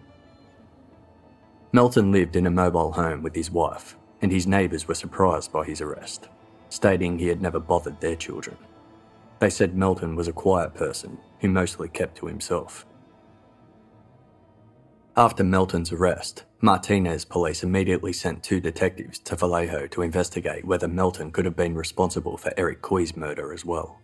Melton 1.71 2.11
lived 2.11 2.37
in 2.37 2.47
a 2.47 2.51
mobile 2.51 2.93
home 2.93 3.23
with 3.23 3.35
his 3.35 3.51
wife, 3.51 3.97
and 4.23 4.33
his 4.33 4.47
neighbours 4.47 4.89
were 4.89 4.95
surprised 4.95 5.53
by 5.53 5.65
his 5.65 5.81
arrest, 5.81 6.29
stating 6.71 7.19
he 7.19 7.29
had 7.29 7.43
never 7.43 7.61
bothered 7.61 8.01
their 8.01 8.17
children. 8.17 8.57
They 9.41 9.51
said 9.51 9.77
Melton 9.77 10.17
was 10.17 10.29
a 10.29 10.33
quiet 10.33 10.75
person 10.75 11.19
who 11.41 11.49
mostly 11.49 11.89
kept 11.89 12.17
to 12.19 12.27
himself. 12.27 12.87
After 15.15 15.45
Melton's 15.45 15.93
arrest, 15.93 16.45
Martinez 16.63 17.27
police 17.27 17.63
immediately 17.63 18.15
sent 18.15 18.43
two 18.43 18.61
detectives 18.61 19.19
to 19.19 19.37
Vallejo 19.37 19.87
to 19.89 20.01
investigate 20.01 20.65
whether 20.65 20.89
Melton 20.89 21.31
could 21.31 21.45
have 21.45 21.57
been 21.57 21.75
responsible 21.75 22.39
for 22.39 22.55
Eric 22.57 22.81
Coy's 22.81 23.15
murder 23.17 23.53
as 23.53 23.65
well. 23.65 24.01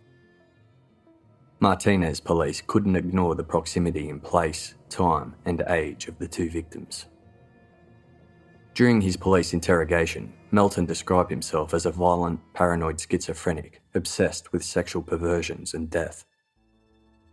Martinez 1.59 2.19
police 2.19 2.61
couldn't 2.65 2.95
ignore 2.95 3.35
the 3.35 3.43
proximity 3.43 4.09
in 4.09 4.19
place, 4.19 4.75
time, 4.89 5.35
and 5.45 5.61
age 5.67 6.07
of 6.07 6.17
the 6.17 6.27
two 6.27 6.49
victims. 6.49 7.07
During 8.73 9.01
his 9.01 9.17
police 9.17 9.53
interrogation, 9.53 10.31
Melton 10.51 10.85
described 10.85 11.29
himself 11.29 11.73
as 11.73 11.85
a 11.85 11.91
violent, 11.91 12.39
paranoid 12.53 12.99
schizophrenic, 12.99 13.81
obsessed 13.93 14.53
with 14.53 14.63
sexual 14.63 15.01
perversions 15.01 15.73
and 15.73 15.89
death. 15.89 16.25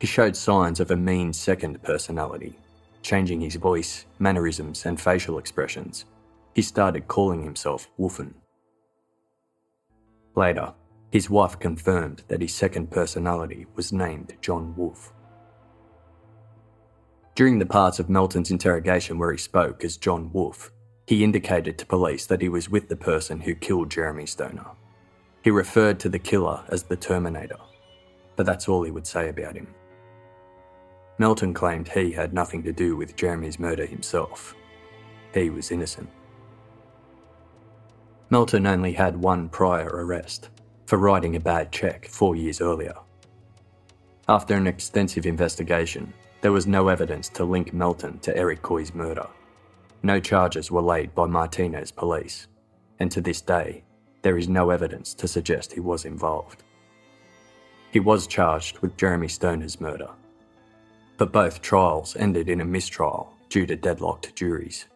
He 0.01 0.07
showed 0.07 0.37
signs 0.37 0.81
of 0.81 0.91
a 0.91 0.97
mean 0.97 1.33
second 1.33 1.83
personality 1.83 2.59
changing 3.07 3.41
his 3.41 3.55
voice, 3.55 4.05
mannerisms, 4.19 4.85
and 4.85 5.01
facial 5.01 5.39
expressions, 5.39 6.07
he 6.57 6.63
started 6.63 7.07
calling 7.07 7.41
himself 7.41 7.89
Wolfen. 8.01 8.35
Later, 10.35 10.75
his 11.17 11.31
wife 11.31 11.59
confirmed 11.59 12.23
that 12.29 12.43
his 12.43 12.55
second 12.55 12.91
personality 12.91 13.65
was 13.75 13.91
named 13.91 14.35
John 14.43 14.75
Wolf. 14.77 15.15
During 17.35 17.59
the 17.59 17.65
parts 17.65 17.99
of 17.99 18.11
Melton's 18.11 18.51
interrogation 18.51 19.19
where 19.19 19.33
he 19.33 19.39
spoke 19.39 19.83
as 19.83 19.97
John 19.97 20.31
Wolf, 20.35 20.71
he 21.07 21.25
indicated 21.25 21.79
to 21.79 21.87
police 21.87 22.27
that 22.27 22.43
he 22.43 22.51
was 22.51 22.69
with 22.69 22.91
the 22.91 22.97
person 22.97 23.41
who 23.41 23.55
killed 23.55 23.91
Jeremy 23.91 24.27
Stoner. 24.27 24.67
He 25.43 25.51
referred 25.51 25.99
to 26.01 26.11
the 26.11 26.19
killer 26.19 26.63
as 26.69 26.83
the 26.83 26.97
Terminator, 26.97 27.61
but 28.37 28.45
that's 28.45 28.69
all 28.69 28.83
he 28.83 28.91
would 28.91 29.07
say 29.07 29.31
about 29.31 29.57
him. 29.57 29.75
Melton 31.17 31.55
claimed 31.55 31.89
he 31.89 32.13
had 32.13 32.35
nothing 32.35 32.63
to 32.65 32.75
do 32.75 32.95
with 32.95 33.17
Jeremy's 33.17 33.59
murder 33.59 33.87
himself. 33.87 34.55
He 35.33 35.49
was 35.49 35.71
innocent. 35.71 36.11
Melton 38.29 38.67
only 38.67 38.93
had 38.93 39.17
one 39.17 39.49
prior 39.49 39.89
arrest 39.89 40.51
for 40.87 40.99
writing 40.99 41.37
a 41.37 41.41
bad 41.41 41.73
cheque 41.73 42.07
four 42.07 42.37
years 42.37 42.61
earlier. 42.61 42.95
After 44.29 44.55
an 44.55 44.67
extensive 44.67 45.27
investigation, 45.27 46.13
there 46.41 46.53
was 46.53 46.67
no 46.67 46.89
evidence 46.89 47.29
to 47.31 47.45
link 47.45 47.73
Melton 47.73 48.19
to 48.21 48.37
Eric 48.37 48.63
Coy's 48.63 48.95
murder. 48.95 49.27
No 50.03 50.21
charges 50.21 50.71
were 50.71 50.83
laid 50.83 51.15
by 51.15 51.27
Martinez 51.27 51.91
police, 51.91 52.47
and 53.01 53.11
to 53.11 53.21
this 53.21 53.41
day, 53.41 53.83
there 54.23 54.39
is 54.39 54.49
no 54.49 54.71
evidence 54.71 55.15
to 55.15 55.29
suggest 55.29 55.73
he 55.73 55.81
was 55.81 56.05
involved. 56.05 56.63
He 57.91 58.01
was 58.01 58.27
charged 58.27 58.79
with 58.79 58.97
Jeremy 58.97 59.29
Stoner's 59.29 59.81
murder, 59.81 60.11
but 61.17 61.33
both 61.33 61.63
trials 61.63 62.15
ended 62.17 62.49
in 62.49 62.61
a 62.61 62.65
mistrial 62.65 63.33
due 63.49 63.67
to 63.67 63.77
deadlocked 63.77 64.35
juries. 64.37 64.87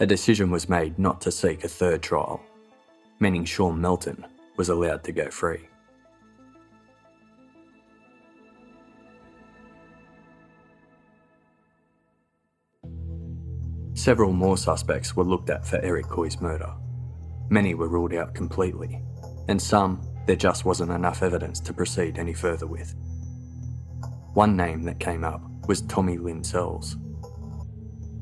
A 0.00 0.06
decision 0.06 0.50
was 0.50 0.68
made 0.68 0.98
not 0.98 1.20
to 1.20 1.30
seek 1.30 1.62
a 1.62 1.68
third 1.68 2.02
trial, 2.02 2.42
meaning 3.20 3.44
Sean 3.44 3.80
Melton 3.80 4.26
was 4.56 4.68
allowed 4.68 5.04
to 5.04 5.12
go 5.12 5.30
free. 5.30 5.68
Several 13.94 14.32
more 14.32 14.58
suspects 14.58 15.16
were 15.16 15.24
looked 15.24 15.50
at 15.50 15.64
for 15.64 15.78
Eric 15.78 16.08
Coy's 16.08 16.40
murder. 16.40 16.74
Many 17.48 17.74
were 17.74 17.88
ruled 17.88 18.12
out 18.12 18.34
completely, 18.34 19.00
and 19.48 19.60
some 19.60 20.06
there 20.26 20.36
just 20.36 20.64
wasn't 20.64 20.90
enough 20.90 21.22
evidence 21.22 21.60
to 21.60 21.72
proceed 21.72 22.18
any 22.18 22.34
further 22.34 22.66
with. 22.66 22.94
One 24.34 24.56
name 24.56 24.82
that 24.84 24.98
came 24.98 25.24
up 25.24 25.42
was 25.68 25.82
Tommy 25.82 26.18
Lynn 26.18 26.42
Sells. 26.42 26.96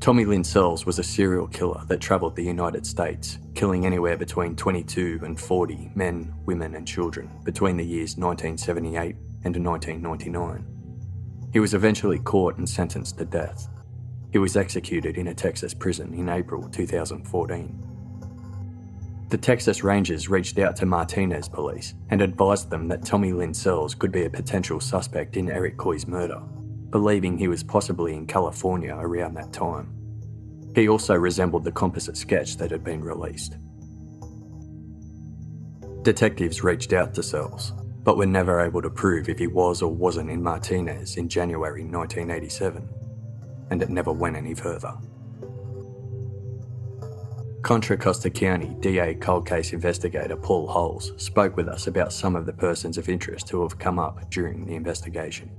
Tommy 0.03 0.25
Lynn 0.25 0.43
Sells 0.43 0.85
was 0.85 0.99
a 0.99 1.03
serial 1.03 1.47
killer 1.47 1.81
that 1.87 2.01
travelled 2.01 2.35
the 2.35 2.43
United 2.43 2.85
States, 2.85 3.39
killing 3.55 3.85
anywhere 3.85 4.17
between 4.17 4.53
22 4.53 5.21
and 5.23 5.39
40 5.39 5.91
men, 5.95 6.33
women, 6.45 6.75
and 6.75 6.85
children 6.85 7.31
between 7.45 7.77
the 7.77 7.85
years 7.85 8.17
1978 8.17 9.15
and 9.45 9.65
1999. 9.65 10.67
He 11.53 11.61
was 11.61 11.73
eventually 11.73 12.19
caught 12.19 12.57
and 12.57 12.67
sentenced 12.67 13.17
to 13.19 13.23
death. 13.23 13.69
He 14.33 14.39
was 14.39 14.57
executed 14.57 15.17
in 15.17 15.29
a 15.29 15.33
Texas 15.33 15.73
prison 15.73 16.13
in 16.13 16.27
April 16.27 16.67
2014. 16.67 17.87
The 19.29 19.37
Texas 19.37 19.85
Rangers 19.85 20.27
reached 20.27 20.59
out 20.59 20.75
to 20.75 20.85
Martinez 20.85 21.47
police 21.47 21.93
and 22.09 22.21
advised 22.21 22.69
them 22.69 22.89
that 22.89 23.05
Tommy 23.05 23.31
Lynn 23.31 23.53
Sells 23.53 23.95
could 23.95 24.11
be 24.11 24.25
a 24.25 24.29
potential 24.29 24.81
suspect 24.81 25.37
in 25.37 25.49
Eric 25.49 25.77
Coy's 25.77 26.07
murder, 26.07 26.43
believing 26.93 27.39
he 27.39 27.47
was 27.47 27.63
possibly 27.63 28.13
in 28.13 28.27
California 28.27 28.95
around 28.95 29.33
that 29.33 29.51
time. 29.51 29.91
He 30.75 30.87
also 30.87 31.15
resembled 31.15 31.63
the 31.63 31.71
composite 31.71 32.15
sketch 32.15 32.57
that 32.57 32.69
had 32.69 32.83
been 32.83 33.03
released. 33.03 33.57
Detectives 36.03 36.63
reached 36.63 36.93
out 36.93 37.15
to 37.15 37.23
Sells, 37.23 37.73
but 38.03 38.15
were 38.15 38.27
never 38.27 38.61
able 38.61 38.79
to 38.83 38.91
prove 38.91 39.27
if 39.27 39.39
he 39.39 39.47
was 39.47 39.81
or 39.81 39.91
wasn't 39.91 40.29
in 40.29 40.43
Martinez 40.43 41.17
in 41.17 41.27
January 41.27 41.83
1987, 41.83 42.87
and 43.71 43.81
it 43.81 43.89
never 43.89 44.11
went 44.11 44.35
any 44.35 44.53
further. 44.53 44.93
Contra 47.63 47.97
Costa 47.97 48.29
County 48.29 48.75
DA 48.81 49.15
cold 49.15 49.47
case 49.47 49.73
investigator 49.73 50.35
Paul 50.35 50.67
Holes 50.67 51.11
spoke 51.17 51.57
with 51.57 51.69
us 51.69 51.87
about 51.87 52.13
some 52.13 52.35
of 52.35 52.45
the 52.45 52.53
persons 52.53 52.99
of 52.99 53.09
interest 53.09 53.49
who 53.49 53.63
have 53.63 53.79
come 53.79 53.97
up 53.97 54.29
during 54.29 54.67
the 54.67 54.75
investigation. 54.75 55.49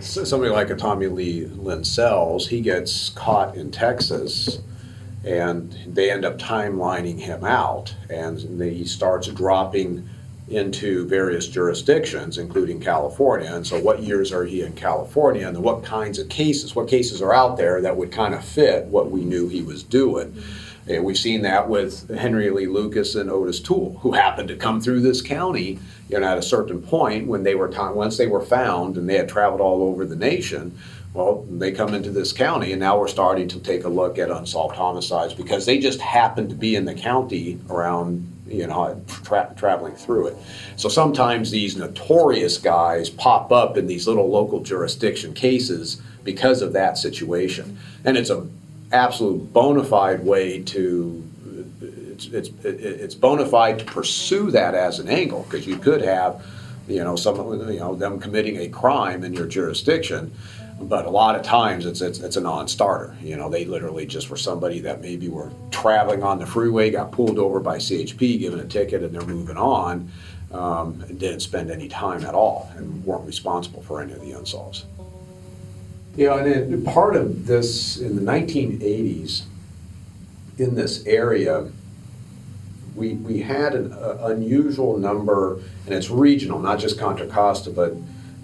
So 0.00 0.24
somebody 0.24 0.50
like 0.50 0.70
a 0.70 0.76
Tommy 0.76 1.08
Lee 1.08 1.44
Lynn 1.44 1.84
Sells, 1.84 2.48
he 2.48 2.62
gets 2.62 3.10
caught 3.10 3.54
in 3.54 3.70
Texas 3.70 4.60
and 5.24 5.76
they 5.86 6.10
end 6.10 6.24
up 6.24 6.38
timelining 6.38 7.18
him 7.18 7.44
out 7.44 7.94
and 8.08 8.60
he 8.62 8.84
starts 8.84 9.28
dropping 9.28 10.08
into 10.48 11.06
various 11.06 11.46
jurisdictions, 11.46 12.38
including 12.38 12.80
California. 12.80 13.54
And 13.54 13.66
so, 13.66 13.78
what 13.78 14.02
years 14.02 14.32
are 14.32 14.44
he 14.44 14.62
in 14.62 14.72
California, 14.72 15.46
and 15.46 15.62
what 15.62 15.84
kinds 15.84 16.18
of 16.18 16.28
cases, 16.28 16.74
what 16.74 16.88
cases 16.88 17.22
are 17.22 17.32
out 17.32 17.56
there 17.56 17.80
that 17.80 17.96
would 17.96 18.10
kind 18.10 18.34
of 18.34 18.44
fit 18.44 18.86
what 18.86 19.10
we 19.10 19.20
knew 19.20 19.48
he 19.48 19.62
was 19.62 19.84
doing? 19.84 20.42
And 20.88 21.04
we've 21.04 21.18
seen 21.18 21.42
that 21.42 21.68
with 21.68 22.08
Henry 22.18 22.50
Lee 22.50 22.66
Lucas 22.66 23.14
and 23.14 23.30
Otis 23.30 23.60
Toole, 23.60 23.98
who 24.02 24.12
happened 24.12 24.48
to 24.48 24.56
come 24.56 24.80
through 24.80 25.02
this 25.02 25.22
county, 25.22 25.78
you 26.10 26.18
know, 26.18 26.26
at 26.26 26.38
a 26.38 26.42
certain 26.42 26.82
point 26.82 27.26
when 27.26 27.42
they 27.42 27.54
were 27.54 27.68
time, 27.68 27.94
once 27.94 28.16
they 28.16 28.26
were 28.26 28.40
found 28.40 28.96
and 28.96 29.08
they 29.08 29.16
had 29.16 29.28
traveled 29.28 29.60
all 29.60 29.82
over 29.82 30.04
the 30.04 30.16
nation. 30.16 30.76
Well, 31.12 31.44
they 31.50 31.72
come 31.72 31.92
into 31.92 32.10
this 32.12 32.32
county, 32.32 32.70
and 32.70 32.78
now 32.78 32.96
we're 32.96 33.08
starting 33.08 33.48
to 33.48 33.58
take 33.58 33.82
a 33.82 33.88
look 33.88 34.16
at 34.16 34.30
unsolved 34.30 34.76
homicides 34.76 35.34
because 35.34 35.66
they 35.66 35.80
just 35.80 36.00
happened 36.00 36.50
to 36.50 36.54
be 36.54 36.76
in 36.76 36.84
the 36.84 36.94
county 36.94 37.58
around 37.68 38.30
you 38.50 38.66
know, 38.66 39.00
tra- 39.06 39.52
traveling 39.56 39.94
through 39.94 40.28
it. 40.28 40.36
So 40.76 40.88
sometimes 40.88 41.50
these 41.50 41.76
notorious 41.76 42.58
guys 42.58 43.08
pop 43.08 43.52
up 43.52 43.76
in 43.76 43.86
these 43.86 44.06
little 44.08 44.28
local 44.28 44.60
jurisdiction 44.60 45.34
cases 45.34 46.02
because 46.24 46.60
of 46.60 46.72
that 46.72 46.98
situation, 46.98 47.78
and 48.04 48.16
it's 48.16 48.30
a 48.30 48.46
absolute 48.92 49.52
bona 49.52 49.84
fide 49.84 50.24
way 50.24 50.62
to. 50.64 51.26
It's, 52.26 52.48
it's, 52.48 52.64
it's 52.64 53.14
bona 53.14 53.46
fide 53.46 53.78
to 53.78 53.84
pursue 53.84 54.50
that 54.50 54.74
as 54.74 54.98
an 54.98 55.08
angle 55.08 55.44
because 55.48 55.66
you 55.66 55.76
could 55.76 56.02
have, 56.02 56.44
you 56.88 57.02
know, 57.02 57.16
some 57.16 57.36
you 57.70 57.78
know 57.78 57.94
them 57.94 58.20
committing 58.20 58.56
a 58.58 58.68
crime 58.68 59.24
in 59.24 59.32
your 59.32 59.46
jurisdiction, 59.46 60.32
but 60.80 61.06
a 61.06 61.10
lot 61.10 61.36
of 61.36 61.42
times 61.42 61.86
it's, 61.86 62.00
it's, 62.00 62.20
it's 62.20 62.36
a 62.36 62.40
non-starter. 62.40 63.14
You 63.22 63.36
know, 63.36 63.48
they 63.48 63.64
literally 63.64 64.06
just 64.06 64.30
were 64.30 64.36
somebody 64.36 64.80
that 64.80 65.00
maybe 65.00 65.28
were 65.28 65.50
traveling 65.70 66.22
on 66.22 66.38
the 66.38 66.46
freeway, 66.46 66.90
got 66.90 67.12
pulled 67.12 67.38
over 67.38 67.60
by 67.60 67.76
CHP, 67.76 68.38
given 68.38 68.60
a 68.60 68.64
ticket, 68.64 69.02
and 69.02 69.14
they're 69.14 69.26
moving 69.26 69.56
on, 69.56 70.10
um, 70.52 71.04
and 71.08 71.18
didn't 71.18 71.40
spend 71.40 71.70
any 71.70 71.88
time 71.88 72.24
at 72.24 72.34
all, 72.34 72.70
and 72.76 73.04
weren't 73.04 73.26
responsible 73.26 73.82
for 73.82 74.00
any 74.00 74.12
of 74.12 74.20
the 74.20 74.32
unsolves. 74.32 74.86
Know, 76.16 76.38
and 76.38 76.84
part 76.84 77.14
of 77.14 77.46
this 77.46 77.98
in 77.98 78.16
the 78.16 78.22
1980s, 78.22 79.42
in 80.58 80.74
this 80.74 81.06
area, 81.06 81.70
we, 82.94 83.14
we 83.14 83.40
had 83.40 83.74
an 83.74 83.92
uh, 83.92 84.18
unusual 84.22 84.98
number, 84.98 85.56
and 85.86 85.94
it's 85.94 86.10
regional, 86.10 86.58
not 86.58 86.78
just 86.78 86.98
Contra 86.98 87.26
Costa, 87.26 87.70
but 87.70 87.94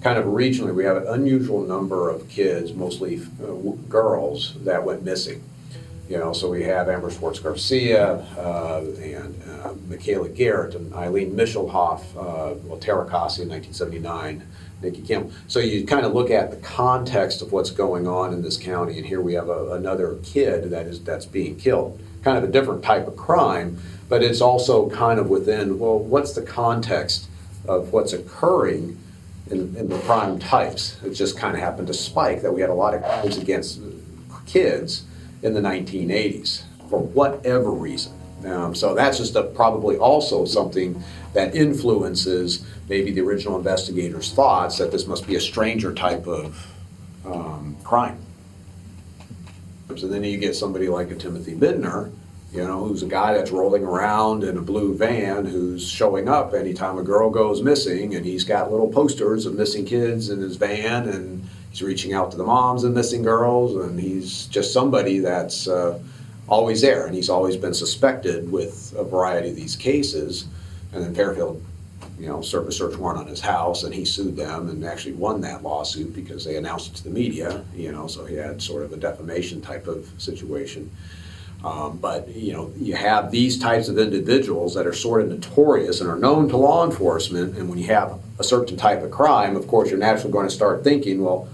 kind 0.02 0.18
of 0.18 0.26
regionally, 0.26 0.74
we 0.74 0.84
have 0.84 0.96
an 0.96 1.06
unusual 1.08 1.62
number 1.62 2.10
of 2.10 2.28
kids, 2.28 2.72
mostly 2.72 3.20
uh, 3.42 3.52
girls, 3.88 4.54
that 4.64 4.84
went 4.84 5.02
missing. 5.02 5.42
You 6.08 6.18
know, 6.18 6.32
so 6.32 6.48
we 6.48 6.62
have 6.62 6.88
Amber 6.88 7.10
Swartz 7.10 7.40
Garcia 7.40 8.14
uh, 8.38 8.84
and 9.00 9.42
uh, 9.50 9.74
Michaela 9.88 10.28
Garecht 10.28 10.76
and 10.76 10.92
Ilene 10.92 11.32
Misheloff, 11.32 12.02
uh, 12.16 12.54
well, 12.64 12.78
Tara 12.78 13.04
Kasi 13.06 13.42
in 13.42 13.48
1979, 13.48 14.46
Nikki 14.82 15.02
Kim. 15.02 15.32
So 15.48 15.58
you 15.58 15.84
kind 15.84 16.06
of 16.06 16.14
look 16.14 16.30
at 16.30 16.52
the 16.52 16.58
context 16.58 17.42
of 17.42 17.50
what's 17.50 17.70
going 17.70 18.06
on 18.06 18.32
in 18.32 18.42
this 18.42 18.56
county, 18.56 18.98
and 18.98 19.06
here 19.06 19.20
we 19.20 19.34
have 19.34 19.48
a, 19.48 19.72
another 19.72 20.18
kid 20.22 20.70
that 20.70 20.86
is 20.86 21.02
that's 21.02 21.26
being 21.26 21.56
killed. 21.56 22.00
Kind 22.22 22.38
of 22.38 22.44
a 22.44 22.52
different 22.52 22.84
type 22.84 23.08
of 23.08 23.16
crime, 23.16 23.78
but 24.08 24.22
it's 24.22 24.40
also 24.40 24.88
kind 24.90 25.18
of 25.18 25.28
within 25.28 25.78
well, 25.78 25.98
what's 25.98 26.32
the 26.32 26.42
context 26.42 27.28
of 27.66 27.92
what's 27.92 28.12
occurring? 28.12 28.98
in, 29.50 29.76
in 29.76 29.88
the 29.88 29.98
crime 30.00 30.38
types. 30.38 30.96
It 31.04 31.10
just 31.10 31.38
kind 31.38 31.54
of 31.54 31.60
happened 31.60 31.86
to 31.88 31.94
spike 31.94 32.42
that 32.42 32.52
we 32.52 32.60
had 32.60 32.70
a 32.70 32.74
lot 32.74 32.94
of 32.94 33.02
crimes 33.02 33.36
against 33.36 33.80
kids 34.46 35.04
in 35.42 35.54
the 35.54 35.60
1980s 35.60 36.62
for 36.88 37.00
whatever 37.00 37.70
reason. 37.70 38.12
Um, 38.44 38.74
so 38.74 38.94
that's 38.94 39.18
just 39.18 39.34
a, 39.34 39.42
probably 39.42 39.96
also 39.96 40.44
something 40.44 41.02
that 41.32 41.54
influences 41.54 42.66
maybe 42.88 43.10
the 43.10 43.20
original 43.20 43.56
investigators' 43.56 44.32
thoughts 44.32 44.78
that 44.78 44.92
this 44.92 45.06
must 45.06 45.26
be 45.26 45.36
a 45.36 45.40
stranger 45.40 45.92
type 45.92 46.26
of 46.26 46.66
um, 47.24 47.76
crime. 47.82 48.18
So 49.96 50.06
then 50.06 50.22
you 50.24 50.36
get 50.38 50.54
somebody 50.54 50.88
like 50.88 51.10
a 51.10 51.14
Timothy 51.14 51.54
Bindner, 51.54 52.10
you 52.56 52.64
know, 52.64 52.86
who's 52.86 53.02
a 53.02 53.06
guy 53.06 53.34
that's 53.34 53.50
rolling 53.50 53.84
around 53.84 54.42
in 54.42 54.56
a 54.56 54.62
blue 54.62 54.94
van 54.94 55.44
who's 55.44 55.86
showing 55.86 56.26
up 56.26 56.54
anytime 56.54 56.96
a 56.96 57.02
girl 57.02 57.28
goes 57.28 57.62
missing, 57.62 58.14
and 58.14 58.24
he's 58.24 58.44
got 58.44 58.70
little 58.70 58.88
posters 58.88 59.44
of 59.44 59.54
missing 59.54 59.84
kids 59.84 60.30
in 60.30 60.40
his 60.40 60.56
van, 60.56 61.06
and 61.06 61.46
he's 61.70 61.82
reaching 61.82 62.14
out 62.14 62.30
to 62.30 62.38
the 62.38 62.44
moms 62.44 62.82
of 62.82 62.94
missing 62.94 63.22
girls, 63.22 63.76
and 63.76 64.00
he's 64.00 64.46
just 64.46 64.72
somebody 64.72 65.18
that's 65.18 65.68
uh, 65.68 65.98
always 66.48 66.80
there, 66.80 67.04
and 67.04 67.14
he's 67.14 67.28
always 67.28 67.58
been 67.58 67.74
suspected 67.74 68.50
with 68.50 68.94
a 68.96 69.04
variety 69.04 69.50
of 69.50 69.56
these 69.56 69.76
cases. 69.76 70.46
And 70.94 71.04
then 71.04 71.14
Fairfield, 71.14 71.62
you 72.18 72.26
know, 72.26 72.40
served 72.40 72.70
a 72.70 72.72
search 72.72 72.96
warrant 72.96 73.20
on 73.20 73.26
his 73.26 73.42
house, 73.42 73.82
and 73.82 73.92
he 73.92 74.06
sued 74.06 74.34
them 74.34 74.70
and 74.70 74.82
actually 74.82 75.12
won 75.12 75.42
that 75.42 75.62
lawsuit 75.62 76.14
because 76.14 76.42
they 76.46 76.56
announced 76.56 76.90
it 76.90 76.96
to 76.96 77.04
the 77.04 77.10
media, 77.10 77.62
you 77.74 77.92
know, 77.92 78.06
so 78.06 78.24
he 78.24 78.36
had 78.36 78.62
sort 78.62 78.82
of 78.82 78.94
a 78.94 78.96
defamation 78.96 79.60
type 79.60 79.86
of 79.86 80.08
situation. 80.16 80.90
Um, 81.66 81.96
but 81.96 82.28
you 82.28 82.52
know, 82.52 82.72
you 82.76 82.94
have 82.94 83.32
these 83.32 83.58
types 83.58 83.88
of 83.88 83.98
individuals 83.98 84.74
that 84.74 84.86
are 84.86 84.92
sort 84.92 85.22
of 85.22 85.28
notorious 85.28 86.00
and 86.00 86.08
are 86.08 86.16
known 86.16 86.48
to 86.50 86.56
law 86.56 86.86
enforcement, 86.88 87.58
and 87.58 87.68
when 87.68 87.76
you 87.76 87.88
have 87.88 88.20
a 88.38 88.44
certain 88.44 88.76
type 88.76 89.02
of 89.02 89.10
crime, 89.10 89.56
of 89.56 89.66
course, 89.66 89.90
you're 89.90 89.98
naturally 89.98 90.30
going 90.30 90.46
to 90.46 90.54
start 90.54 90.84
thinking, 90.84 91.24
well, 91.24 91.48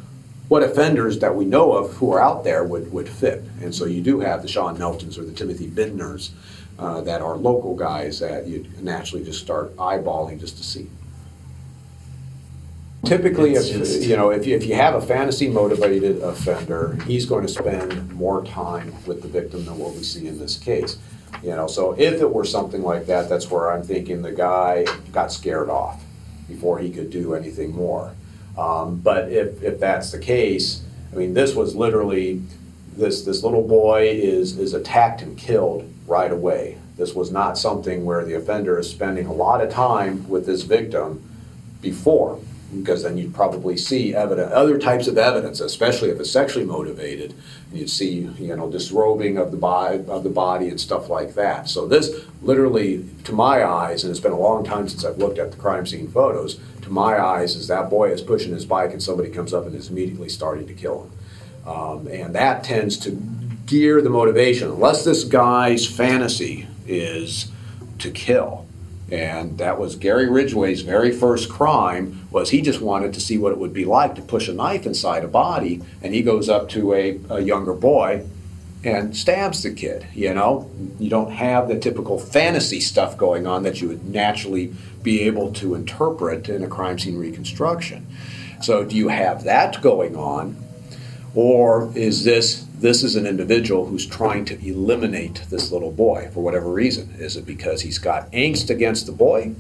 what 0.49 0.63
offenders 0.63 1.21
that 1.21 1.35
we 1.35 1.47
know 1.47 1.73
of 1.73 1.95
who 1.95 2.13
are 2.13 2.21
out 2.21 2.45
there 2.45 2.63
would, 2.63 2.93
would 2.93 3.09
fit. 3.09 3.43
And 3.63 3.75
so 3.75 3.87
you 3.87 4.03
do 4.03 4.21
have 4.21 4.43
the 4.43 4.49
Sean 4.49 4.77
Meltons 4.77 5.17
or 5.17 5.25
the 5.25 5.33
Timothy 5.33 5.67
Bindners 5.67 6.33
uh, 6.79 7.01
that 7.01 7.23
are 7.23 7.37
local 7.37 7.75
guys 7.75 8.21
that 8.21 8.47
you 8.47 8.67
naturally 8.83 9.25
just 9.25 9.41
start 9.41 9.75
eyeballing 9.77 10.39
just 10.39 10.59
to 10.59 10.63
see. 10.63 10.91
Typically, 13.05 13.53
It's 13.55 13.69
if 13.69 13.79
just- 13.79 14.03
you 14.03 14.17
know, 14.17 14.31
if 14.31 14.47
you, 14.47 14.55
if 14.55 14.65
you 14.65 14.75
have 14.75 14.95
a 14.95 15.01
fantasy 15.01 15.49
motivated 15.49 16.23
offender, 16.23 16.97
he's 17.07 17.27
going 17.27 17.45
to 17.45 17.53
spend 17.53 18.13
more 18.13 18.45
time 18.45 18.95
with 19.07 19.23
the 19.23 19.29
victim 19.29 19.65
than 19.65 19.79
what 19.79 19.95
we 19.95 20.03
see 20.05 20.29
in 20.29 20.39
this 20.39 20.57
case. 20.57 20.97
You 21.43 21.51
know, 21.51 21.67
so 21.67 21.95
if 21.99 22.21
it 22.21 22.33
were 22.33 22.45
something 22.45 22.83
like 22.83 23.07
that, 23.07 23.29
that's 23.29 23.51
where 23.51 23.73
I'm 23.73 23.83
thinking 23.83 24.23
the 24.23 24.31
guy 24.31 24.87
got 25.11 25.33
scared 25.33 25.69
off 25.69 26.01
before 26.49 26.79
he 26.79 26.91
could 26.91 27.11
do 27.11 27.35
anything 27.35 27.75
more. 27.75 28.13
Um, 28.57 29.01
but 29.03 29.33
if, 29.33 29.61
if 29.63 29.81
that's 29.81 30.13
the 30.13 30.19
case, 30.19 30.83
I 31.13 31.17
mean, 31.17 31.35
this 31.35 31.55
was 31.55 31.75
literally 31.75 32.43
this 32.97 33.23
this 33.23 33.43
little 33.43 33.67
boy 33.67 34.07
is 34.09 34.59
is 34.59 34.75
attacked 34.75 35.23
and 35.23 35.37
killed 35.37 35.91
right 36.07 36.31
away. 36.31 36.77
This 36.99 37.15
was 37.15 37.33
not 37.33 37.57
something 37.59 38.05
where 38.05 38.23
the 38.25 38.35
offender 38.35 38.79
is 38.79 38.89
spending 38.91 39.27
a 39.27 39.33
lot 39.33 39.63
of 39.63 39.71
time 39.71 40.29
with 40.29 40.45
this 40.45 40.63
victim 40.63 41.23
before, 41.81 42.39
because 42.75 43.03
then 43.03 43.19
you'd 43.19 43.35
probably 43.35 43.77
see 43.77 44.15
evidence, 44.15 44.51
other 44.53 44.79
types 44.79 45.07
of 45.07 45.19
evidence, 45.19 45.61
especially 45.61 46.11
if 46.11 46.19
it's 46.19 46.31
sexually 46.31 46.65
motivated. 46.65 47.35
You'd 47.73 47.91
see, 47.91 48.31
you 48.39 48.57
know, 48.57 48.71
disrobing 48.71 49.37
of 49.37 49.51
the 49.51 49.57
body 49.57 50.05
of 50.09 50.23
the 50.25 50.31
body 50.31 50.69
and 50.69 50.81
stuff 50.81 51.09
like 51.09 51.35
that. 51.35 51.69
So 51.69 51.87
this 51.87 52.11
literally, 52.41 53.09
to 53.25 53.33
my 53.33 53.65
eyes, 53.65 54.05
and 54.05 54.11
it's 54.11 54.21
been 54.21 54.33
a 54.33 54.39
long 54.39 54.65
time 54.65 54.89
since 54.89 55.05
I've 55.05 55.19
looked 55.19 55.39
at 55.39 55.51
the 55.51 55.59
crime 55.59 55.87
scene 55.87 56.09
photos. 56.09 56.59
To 56.83 56.91
my 56.91 57.19
eyes, 57.19 57.55
is 57.55 57.69
that 57.69 57.91
boy 57.91 58.11
is 58.11 58.23
pushing 58.23 58.53
his 58.53 58.65
bike 58.65 58.93
and 58.93 59.03
somebody 59.03 59.31
comes 59.31 59.55
up 59.55 59.67
and 59.67 59.75
is 59.75 59.89
immediately 59.89 60.29
starting 60.29 60.67
to 60.67 60.75
kill 60.75 61.05
him, 61.05 61.73
um, 61.73 62.07
and 62.09 62.35
that 62.35 62.65
tends 62.65 62.97
to 62.99 63.11
gear 63.67 64.03
the 64.03 64.11
motivation. 64.11 64.69
Unless 64.69 65.05
this 65.05 65.25
guy's 65.25 65.87
fantasy 65.87 66.67
is 66.87 67.51
to 67.99 68.11
kill. 68.11 68.62
And 69.13 69.59
that 69.59 69.79
was 69.79 69.97
Gary 69.97 70.27
Ridgway's 70.27 70.81
very 70.81 71.13
first 71.13 71.51
crime 71.51 72.27
was 72.31 72.49
he 72.49 72.63
just 72.63 72.81
wanted 72.81 73.13
to 73.13 73.21
see 73.21 73.37
what 73.37 73.53
it 73.53 73.59
would 73.59 73.75
be 73.75 73.85
like 73.85 74.15
to 74.15 74.23
push 74.23 74.49
a 74.49 74.55
knife 74.55 74.87
inside 74.87 75.23
a 75.23 75.29
body 75.29 75.83
and 76.01 76.15
he 76.15 76.23
goes 76.23 76.49
up 76.49 76.71
to 76.71 76.95
a, 76.95 77.21
a 77.29 77.41
younger 77.41 77.75
boy 77.75 78.25
and 78.83 79.15
stabs 79.15 79.65
the 79.65 79.71
kid, 79.71 80.07
you 80.15 80.33
know? 80.33 80.71
You 80.99 81.11
don't 81.11 81.31
have 81.31 81.69
the 81.69 81.79
typical 81.79 82.19
fantasy 82.19 82.81
stuff 82.81 83.19
going 83.19 83.47
on 83.47 83.65
that 83.65 83.83
you 83.83 83.89
would 83.89 84.03
naturally 84.03 84.73
be 85.03 85.21
able 85.21 85.53
to 85.53 85.75
interpret 85.75 86.49
in 86.49 86.65
a 86.65 86.69
crime 86.69 86.99
scene 86.99 87.19
reconstruction. 87.19 88.07
So 88.63 88.83
do 88.83 88.97
you 88.97 89.09
have 89.09 89.45
that 89.45 89.83
going 89.83 90.17
on 90.17 90.57
or 91.35 91.93
is 91.95 92.25
this 92.25 92.62
this 92.83 93.05
is 93.05 93.15
an 93.15 93.27
individual 93.27 93.87
who's 93.87 94.05
trying 94.05 94.45
to 94.45 94.69
eliminate 94.69 95.45
this 95.51 95.71
little 95.71 95.93
boy 95.93 96.29
for 96.35 96.43
whatever 96.43 96.71
reason? 96.71 97.15
Is 97.17 97.37
it 97.37 97.47
because 97.47 97.81
he's 97.81 97.99
got 97.99 98.31
angst 98.33 98.71
against 98.71 99.07
the 99.07 99.13
boy? 99.13 99.55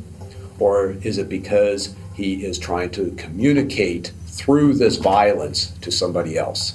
Or 0.59 0.97
is 1.03 1.18
it 1.18 1.29
because 1.29 1.95
he 2.14 2.45
is 2.45 2.59
trying 2.59 2.91
to 2.91 3.12
communicate 3.12 4.11
through 4.27 4.75
this 4.75 4.97
violence 4.97 5.70
to 5.83 5.93
somebody 5.93 6.37
else? 6.37 6.75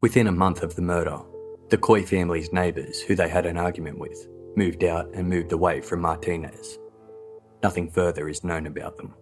Within 0.00 0.26
a 0.26 0.32
month 0.32 0.62
of 0.62 0.74
the 0.74 0.82
murder, 0.82 1.20
the 1.68 1.76
Coy 1.76 2.04
family's 2.04 2.52
neighbours, 2.54 3.02
who 3.02 3.14
they 3.14 3.28
had 3.28 3.44
an 3.44 3.58
argument 3.58 3.98
with, 3.98 4.26
moved 4.56 4.82
out 4.82 5.10
and 5.12 5.28
moved 5.28 5.52
away 5.52 5.82
from 5.82 6.00
Martinez. 6.00 6.78
Nothing 7.62 7.90
further 7.90 8.30
is 8.30 8.44
known 8.44 8.66
about 8.66 8.96
them. 8.96 9.14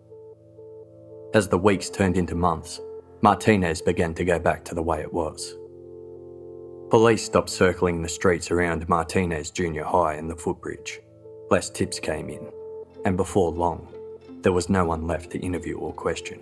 As 1.35 1.49
the 1.49 1.59
weeks 1.59 1.91
turned 1.91 2.17
into 2.17 2.37
months, 2.37 2.81
Martinez 3.25 3.81
began 3.81 4.13
to 4.13 4.23
go 4.23 4.39
back 4.39 4.67
to 4.67 4.75
the 4.75 4.83
way 4.83 5.01
it 5.01 5.11
was. 5.11 5.57
Police 6.91 7.25
stopped 7.25 7.49
circling 7.49 8.03
the 8.03 8.09
streets 8.11 8.51
around 8.51 8.87
Martinez 8.87 9.51
Junior 9.51 9.85
High 9.85 10.17
and 10.17 10.31
the 10.31 10.37
footbridge. 10.37 11.01
Less 11.51 11.71
tips 11.71 11.99
came 11.99 12.29
in, 12.29 12.53
and 13.07 13.17
before 13.17 13.51
long, 13.51 13.89
there 14.43 14.53
was 14.53 14.69
no 14.69 14.85
one 14.85 15.07
left 15.07 15.31
to 15.31 15.39
interview 15.39 15.79
or 15.79 15.91
question. 15.95 16.39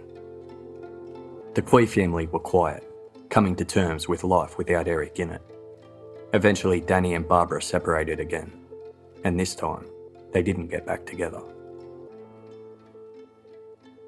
The 1.54 1.62
Coy 1.62 1.86
family 1.86 2.26
were 2.26 2.40
quiet, 2.40 2.82
coming 3.30 3.54
to 3.54 3.64
terms 3.64 4.08
with 4.08 4.24
life 4.24 4.58
without 4.58 4.88
Eric 4.88 5.20
in 5.20 5.30
it. 5.30 5.42
Eventually, 6.34 6.80
Danny 6.80 7.14
and 7.14 7.28
Barbara 7.28 7.62
separated 7.62 8.18
again, 8.18 8.50
and 9.22 9.38
this 9.38 9.54
time, 9.54 9.86
they 10.32 10.42
didn't 10.42 10.66
get 10.66 10.84
back 10.84 11.06
together. 11.06 11.42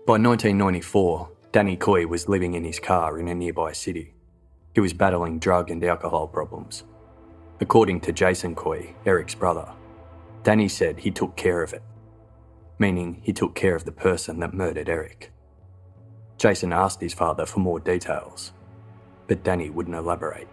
By 0.08 0.18
1994, 0.18 1.28
Danny 1.54 1.76
Coy 1.76 2.04
was 2.04 2.28
living 2.28 2.54
in 2.54 2.64
his 2.64 2.80
car 2.80 3.16
in 3.16 3.28
a 3.28 3.34
nearby 3.34 3.70
city. 3.70 4.12
He 4.74 4.80
was 4.80 4.92
battling 4.92 5.38
drug 5.38 5.70
and 5.70 5.84
alcohol 5.84 6.26
problems. 6.26 6.82
According 7.60 8.00
to 8.00 8.12
Jason 8.12 8.56
Coy, 8.56 8.92
Eric's 9.06 9.36
brother, 9.36 9.72
Danny 10.42 10.66
said 10.66 10.98
he 10.98 11.12
took 11.12 11.36
care 11.36 11.62
of 11.62 11.72
it, 11.72 11.84
meaning 12.80 13.20
he 13.22 13.32
took 13.32 13.54
care 13.54 13.76
of 13.76 13.84
the 13.84 13.92
person 13.92 14.40
that 14.40 14.52
murdered 14.52 14.88
Eric. 14.88 15.30
Jason 16.38 16.72
asked 16.72 17.00
his 17.00 17.14
father 17.14 17.46
for 17.46 17.60
more 17.60 17.78
details, 17.78 18.50
but 19.28 19.44
Danny 19.44 19.70
wouldn't 19.70 19.94
elaborate. 19.94 20.48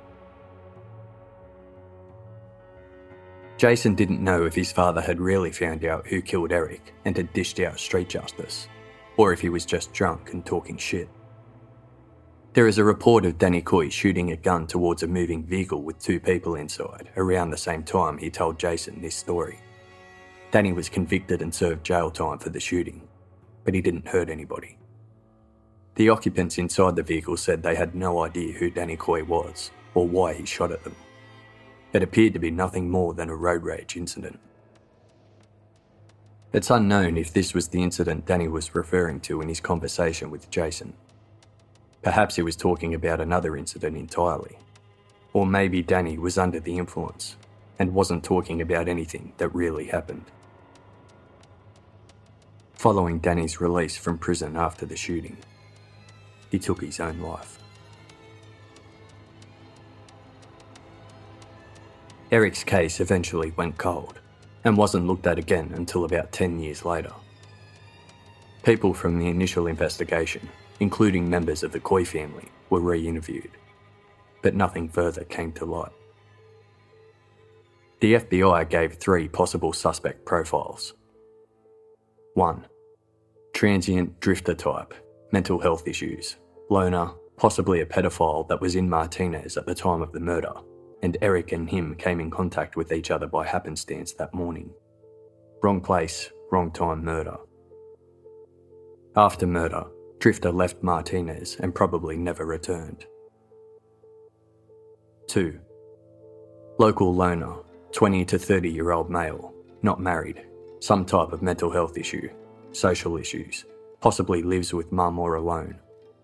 Jason 3.58 3.96
didn't 3.96 4.24
know 4.24 4.46
if 4.46 4.54
his 4.54 4.72
father 4.72 5.02
had 5.02 5.20
really 5.20 5.52
found 5.52 5.84
out 5.84 6.06
who 6.06 6.22
killed 6.22 6.52
Eric 6.52 6.94
and 7.06 7.18
had 7.18 7.34
dished 7.34 7.60
out 7.60 7.80
street 7.80 8.08
justice, 8.08 8.68
or 9.18 9.34
if 9.34 9.42
he 9.42 9.50
was 9.50 9.66
just 9.66 9.94
drunk 9.94 10.34
and 10.34 10.46
talking 10.46 10.78
shit. 10.78 11.10
There 12.54 12.68
is 12.68 12.78
a 12.78 12.84
report 12.84 13.26
of 13.26 13.38
Danny 13.38 13.62
Coy 13.62 13.88
shooting 13.90 14.32
a 14.32 14.36
gun 14.36 14.68
towards 14.68 15.04
a 15.04 15.08
moving 15.08 15.44
vehicle 15.44 15.84
with 15.84 16.00
two 16.00 16.20
people 16.20 16.56
inside 16.56 17.10
around 17.16 17.50
the 17.50 17.58
same 17.58 17.84
time 17.84 18.18
he 18.18 18.30
told 18.30 18.60
Jason 18.60 19.02
this 19.02 19.16
story. 19.16 19.60
Danny 20.52 20.74
was 20.74 20.90
convicted 20.90 21.42
and 21.42 21.56
served 21.56 21.86
jail 21.86 22.12
time 22.12 22.40
for 22.40 22.50
the 22.50 22.60
shooting, 22.60 23.08
but 23.64 23.74
he 23.74 23.82
didn't 23.82 24.10
hurt 24.10 24.30
anybody. 24.30 24.78
The 25.96 26.10
occupants 26.10 26.58
inside 26.58 26.98
the 26.98 27.04
vehicle 27.04 27.38
said 27.38 27.64
they 27.64 27.76
had 27.76 27.96
no 27.96 28.24
idea 28.24 28.54
who 28.54 28.70
Danny 28.70 28.98
Coy 28.98 29.24
was 29.24 29.72
or 29.94 30.08
why 30.08 30.34
he 30.34 30.46
shot 30.46 30.72
at 30.72 30.84
them. 30.84 30.96
It 31.94 32.04
appeared 32.04 32.34
to 32.34 32.40
be 32.40 32.52
nothing 32.52 32.90
more 32.90 33.14
than 33.14 33.30
a 33.30 33.36
road 33.36 33.64
rage 33.64 33.96
incident. 33.96 34.40
It's 36.54 36.70
unknown 36.70 37.16
if 37.16 37.32
this 37.32 37.54
was 37.54 37.70
the 37.70 37.82
incident 37.82 38.26
Danny 38.26 38.50
was 38.50 38.76
referring 38.76 39.22
to 39.22 39.40
in 39.40 39.48
his 39.48 39.62
conversation 39.62 40.30
with 40.30 40.50
Jason. 40.50 40.94
Perhaps 42.02 42.36
he 42.36 42.42
was 42.42 42.58
talking 42.58 42.94
about 42.94 43.22
another 43.22 43.56
incident 43.56 43.96
entirely. 43.96 44.58
Or 45.32 45.46
maybe 45.46 45.82
Danny 45.82 46.18
was 46.18 46.38
under 46.38 46.60
the 46.60 46.78
influence 46.78 47.38
and 47.80 47.94
wasn't 47.94 48.26
talking 48.26 48.60
about 48.60 48.90
anything 48.90 49.32
that 49.38 49.56
really 49.56 49.86
happened. 49.86 50.26
Following 52.74 53.20
Danny's 53.20 53.62
release 53.62 53.96
from 53.96 54.18
prison 54.18 54.58
after 54.58 54.86
the 54.86 54.98
shooting, 54.98 55.38
he 56.50 56.60
took 56.60 56.82
his 56.82 57.00
own 57.00 57.22
life. 57.22 57.60
Eric's 62.30 62.66
case 62.66 63.00
eventually 63.00 63.54
went 63.56 63.78
cold 63.78 64.20
and 64.64 64.78
wasn't 64.78 65.08
looked 65.08 65.28
at 65.28 65.40
again 65.40 65.72
until 65.76 66.06
about 66.06 66.32
10 66.32 66.60
years 66.60 66.86
later. 66.86 67.14
People 68.64 68.94
from 68.94 69.18
the 69.18 69.28
initial 69.28 69.68
investigation, 69.68 70.48
including 70.80 71.30
members 71.30 71.64
of 71.64 71.72
the 71.72 71.80
Coy 71.80 72.06
family, 72.06 72.48
were 72.70 72.80
re 72.80 73.08
interviewed, 73.08 73.52
but 74.42 74.56
nothing 74.56 74.88
further 74.88 75.24
came 75.24 75.52
to 75.54 75.66
light. 75.66 75.92
The 78.02 78.16
FBI 78.16 78.70
gave 78.70 78.96
three 78.96 79.28
possible 79.28 79.74
suspect 79.74 80.26
profiles 80.26 80.94
1. 82.36 82.66
Transient 83.54 84.20
drifter 84.20 84.56
type, 84.56 84.94
mental 85.32 85.60
health 85.60 85.88
issues, 85.88 86.38
loner, 86.70 87.12
possibly 87.36 87.82
a 87.82 87.86
pedophile 87.86 88.48
that 88.48 88.62
was 88.62 88.76
in 88.76 88.90
Martinez 88.90 89.58
at 89.58 89.66
the 89.66 89.76
time 89.76 90.02
of 90.02 90.12
the 90.12 90.20
murder 90.20 90.54
and 91.02 91.18
Eric 91.22 91.52
and 91.52 91.70
him 91.70 91.96
came 91.96 92.20
in 92.20 92.30
contact 92.30 92.76
with 92.76 92.92
each 92.92 93.12
other 93.12 93.28
by 93.28 93.46
happenstance 93.46 94.14
that 94.14 94.34
morning. 94.34 94.70
Wrong 95.64 95.82
place, 95.82 96.32
wrong 96.52 96.72
time 96.72 97.04
murder. 97.04 97.38
After 99.16 99.46
murder, 99.48 99.86
Drifter 100.20 100.52
left 100.52 100.84
Martinez 100.84 101.58
and 101.60 101.74
probably 101.74 102.16
never 102.16 102.46
returned. 102.46 103.06
2. 105.28 105.60
Local 106.78 107.14
loner, 107.14 107.56
20 107.92 108.26
to 108.26 108.38
30 108.38 108.70
year 108.70 108.92
old 108.92 109.10
male, 109.10 109.54
not 109.82 110.00
married, 110.00 110.46
some 110.80 111.06
type 111.06 111.32
of 111.32 111.42
mental 111.42 111.72
health 111.72 111.98
issue, 111.98 112.30
social 112.72 113.18
issues, 113.18 113.66
possibly 114.00 114.44
lives 114.44 114.74
with 114.74 114.92
mum 114.92 115.18
or 115.18 115.36
alone, 115.36 115.80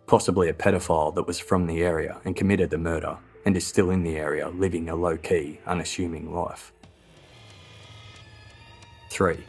possibly 0.05 0.49
a 0.49 0.53
pedophile 0.53 1.13
that 1.15 1.27
was 1.27 1.39
from 1.39 1.65
the 1.65 1.81
area 1.81 2.19
and 2.25 2.35
committed 2.35 2.69
the 2.69 2.77
murder 2.77 3.17
and 3.45 3.55
is 3.55 3.65
still 3.65 3.91
in 3.91 4.03
the 4.03 4.17
area 4.17 4.49
living 4.49 4.89
a 4.89 4.95
low 4.95 5.17
key, 5.17 5.59
unassuming 5.65 6.33
life. 6.33 6.71
3. 9.11 9.43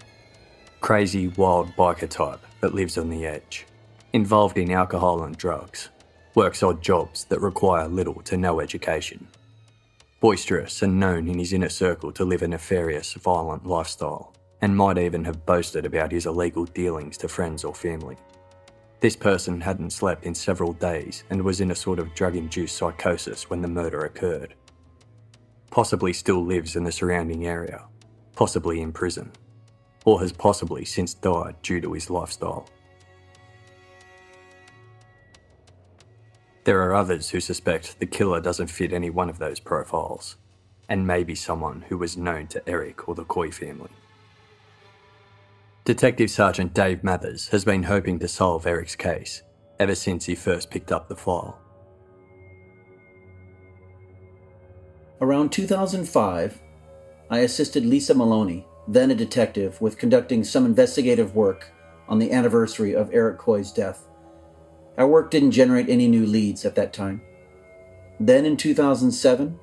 Crazy, 0.81 1.29
wild 1.29 1.69
biker 1.77 2.09
type 2.09 2.41
that 2.61 2.75
lives 2.75 2.97
on 2.97 3.11
the 3.11 3.27
edge. 3.27 3.67
involved 4.13 4.57
in 4.57 4.71
alcohol 4.71 5.25
and 5.25 5.37
drugs, 5.37 5.91
works 6.35 6.63
odd 6.63 6.83
jobs 6.83 7.25
that 7.25 7.41
require 7.41 7.89
little 7.89 8.21
to 8.23 8.37
no 8.37 8.61
education, 8.61 9.27
boisterous 10.21 10.83
and 10.83 10.99
known 10.99 11.29
in 11.29 11.39
his 11.39 11.53
inner 11.53 11.69
circle 11.69 12.13
to 12.13 12.25
live 12.25 12.43
a 12.43 12.49
nefarious, 12.49 13.15
violent 13.15 13.67
lifestyle, 13.67 14.35
and 14.63 14.77
might 14.77 14.99
even 14.99 15.25
have 15.25 15.47
boasted 15.47 15.85
about 15.85 16.13
his 16.13 16.27
illegal 16.27 16.65
dealings 16.65 17.17
to 17.19 17.29
friends 17.29 17.65
or 17.65 17.75
family. 17.75 18.17
This 19.01 19.15
person 19.15 19.61
hadn't 19.61 19.91
slept 19.91 20.25
in 20.25 20.35
several 20.35 20.73
days 20.73 21.23
and 21.31 21.43
was 21.43 21.61
in 21.61 21.71
a 21.71 21.77
sort 21.77 22.01
of 22.01 22.15
drug 22.15 22.35
induced 22.35 22.77
psychosis 22.77 23.49
when 23.49 23.63
the 23.63 23.69
murder 23.69 24.01
occurred. 24.01 24.55
Possibly 25.71 26.13
still 26.13 26.45
lives 26.45 26.75
in 26.75 26.83
the 26.83 26.91
surrounding 26.91 27.47
area, 27.47 27.85
possibly 28.35 28.81
in 28.81 28.93
prison, 28.93 29.31
or 30.05 30.21
has 30.21 30.33
possibly 30.33 30.85
since 30.85 31.15
died 31.15 31.55
due 31.63 31.81
to 31.81 31.93
his 31.93 32.11
lifestyle. 32.11 32.69
There 36.65 36.83
are 36.83 36.95
others 36.95 37.31
who 37.31 37.41
suspect 37.41 38.01
the 38.01 38.07
killer 38.07 38.41
doesn't 38.41 38.67
fit 38.67 38.93
any 38.93 39.11
one 39.11 39.31
of 39.31 39.39
those 39.39 39.61
profiles, 39.61 40.37
and 40.89 41.07
maybe 41.07 41.37
someone 41.37 41.85
who 41.89 41.99
was 41.99 42.17
known 42.17 42.49
to 42.49 42.69
Eric 42.69 43.09
or 43.09 43.15
the 43.15 43.25
Coy 43.25 43.53
family. 43.53 43.91
Detective 45.85 46.31
Sergeant 46.31 46.75
Dave 46.75 47.03
Mathers 47.03 47.49
has 47.49 47.65
been 47.65 47.85
hoping 47.85 48.19
to 48.19 48.29
solve 48.29 48.67
Eric's 48.67 48.97
case 48.97 49.43
ever 49.79 49.95
since 49.95 50.27
he 50.27 50.35
first 50.35 50.71
picked 50.71 50.93
up 50.93 51.09
the 51.09 51.17
file. 51.17 51.59
Around 55.21 55.51
2005, 55.51 56.61
I 57.31 57.39
assisted 57.39 57.87
Lisa 57.87 58.15
Maloney, 58.15 58.67
then 58.87 59.11
a 59.11 59.15
detective, 59.15 59.81
with 59.81 59.99
conducting 59.99 60.45
some 60.45 60.67
investigative 60.67 61.35
work 61.35 61.73
on 62.09 62.19
the 62.19 62.33
anniversary 62.33 62.95
of 62.95 63.11
Eric 63.13 63.39
Coy's 63.39 63.73
death. 63.73 64.07
Our 64.97 65.07
work 65.07 65.31
didn't 65.31 65.53
generate 65.53 65.89
any 65.89 66.07
new 66.07 66.27
leads 66.27 66.65
at 66.65 66.75
that 66.75 66.93
time. 66.93 67.23
Then 68.21 68.45
in 68.45 68.57
2007, 68.57 69.59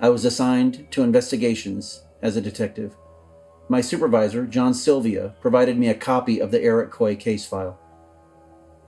I 0.00 0.08
was 0.08 0.24
assigned 0.24 0.86
to 0.92 1.02
investigations 1.02 2.04
as 2.22 2.36
a 2.36 2.40
detective. 2.40 2.96
My 3.70 3.80
supervisor, 3.80 4.48
John 4.48 4.74
Sylvia, 4.74 5.36
provided 5.40 5.78
me 5.78 5.86
a 5.86 5.94
copy 5.94 6.40
of 6.40 6.50
the 6.50 6.60
Eric 6.60 6.90
Coy 6.90 7.14
case 7.14 7.46
file. 7.46 7.78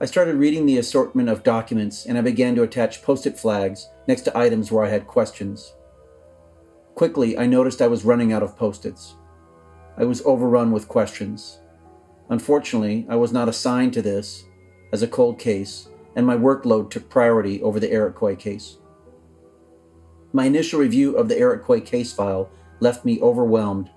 I 0.01 0.03
started 0.03 0.35
reading 0.35 0.65
the 0.65 0.77
assortment 0.77 1.29
of 1.29 1.41
documents 1.41 2.05
and 2.05 2.17
I 2.17 2.21
began 2.21 2.53
to 2.55 2.63
attach 2.63 3.01
post 3.01 3.25
it 3.25 3.39
flags 3.39 3.87
next 4.09 4.23
to 4.23 4.37
items 4.37 4.73
where 4.73 4.83
I 4.83 4.89
had 4.89 5.07
questions. 5.07 5.73
Quickly, 6.95 7.37
I 7.37 7.45
noticed 7.45 7.81
I 7.81 7.87
was 7.87 8.03
running 8.03 8.33
out 8.33 8.43
of 8.43 8.57
post 8.57 8.85
its. 8.85 9.15
I 9.95 10.03
was 10.03 10.21
overrun 10.25 10.73
with 10.73 10.89
questions. 10.89 11.61
Unfortunately, 12.27 13.05
I 13.07 13.15
was 13.15 13.31
not 13.31 13.47
assigned 13.47 13.93
to 13.93 14.01
this 14.01 14.43
as 14.91 15.01
a 15.01 15.07
cold 15.07 15.39
case, 15.39 15.87
and 16.17 16.27
my 16.27 16.35
workload 16.35 16.89
took 16.89 17.09
priority 17.09 17.61
over 17.61 17.79
the 17.79 17.89
Eric 17.89 18.15
Coy 18.15 18.35
case. 18.35 18.79
My 20.33 20.43
initial 20.43 20.81
review 20.81 21.15
of 21.15 21.29
the 21.29 21.37
Eric 21.37 21.63
Coy 21.63 21.79
case 21.79 22.11
file 22.11 22.49
left 22.81 23.05
me 23.05 23.21
overwhelmed 23.21 23.89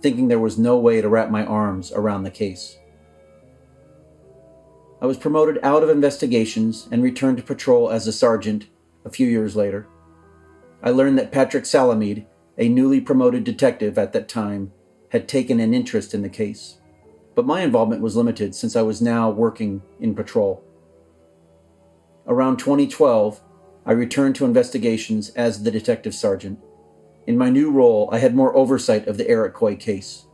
thinking 0.00 0.28
there 0.28 0.38
was 0.38 0.58
no 0.58 0.78
way 0.78 1.00
to 1.00 1.08
wrap 1.08 1.30
my 1.30 1.44
arms 1.44 1.92
around 1.92 2.22
the 2.22 2.30
case. 2.30 2.78
I 5.02 5.06
was 5.06 5.16
promoted 5.16 5.58
out 5.62 5.82
of 5.82 5.88
investigations 5.88 6.86
and 6.90 7.02
returned 7.02 7.38
to 7.38 7.42
patrol 7.42 7.90
as 7.90 8.06
a 8.06 8.12
sergeant 8.12 8.66
a 9.04 9.10
few 9.10 9.26
years 9.26 9.56
later. 9.56 9.86
I 10.82 10.90
learned 10.90 11.18
that 11.18 11.32
Patrick 11.32 11.64
Salamede, 11.64 12.26
a 12.58 12.68
newly 12.68 13.00
promoted 13.00 13.44
detective 13.44 13.96
at 13.98 14.12
that 14.12 14.28
time, 14.28 14.72
had 15.10 15.28
taken 15.28 15.60
an 15.60 15.74
interest 15.74 16.14
in 16.14 16.22
the 16.22 16.28
case. 16.28 16.78
But 17.34 17.46
my 17.46 17.62
involvement 17.62 18.02
was 18.02 18.16
limited 18.16 18.54
since 18.54 18.76
I 18.76 18.82
was 18.82 19.00
now 19.00 19.30
working 19.30 19.82
in 20.00 20.14
patrol. 20.14 20.62
Around 22.26 22.58
2012, 22.58 23.40
I 23.86 23.92
returned 23.92 24.36
to 24.36 24.44
investigations 24.44 25.30
as 25.30 25.62
the 25.62 25.70
detective 25.70 26.14
sergeant. 26.14 26.58
In 27.30 27.38
my 27.38 27.48
new 27.48 27.70
role, 27.70 28.08
I 28.10 28.18
had 28.18 28.34
more 28.34 28.56
oversight 28.56 29.06
of 29.06 29.16
the 29.16 29.28
Eric 29.28 29.54
Coy 29.54 29.76
case. 29.76 30.26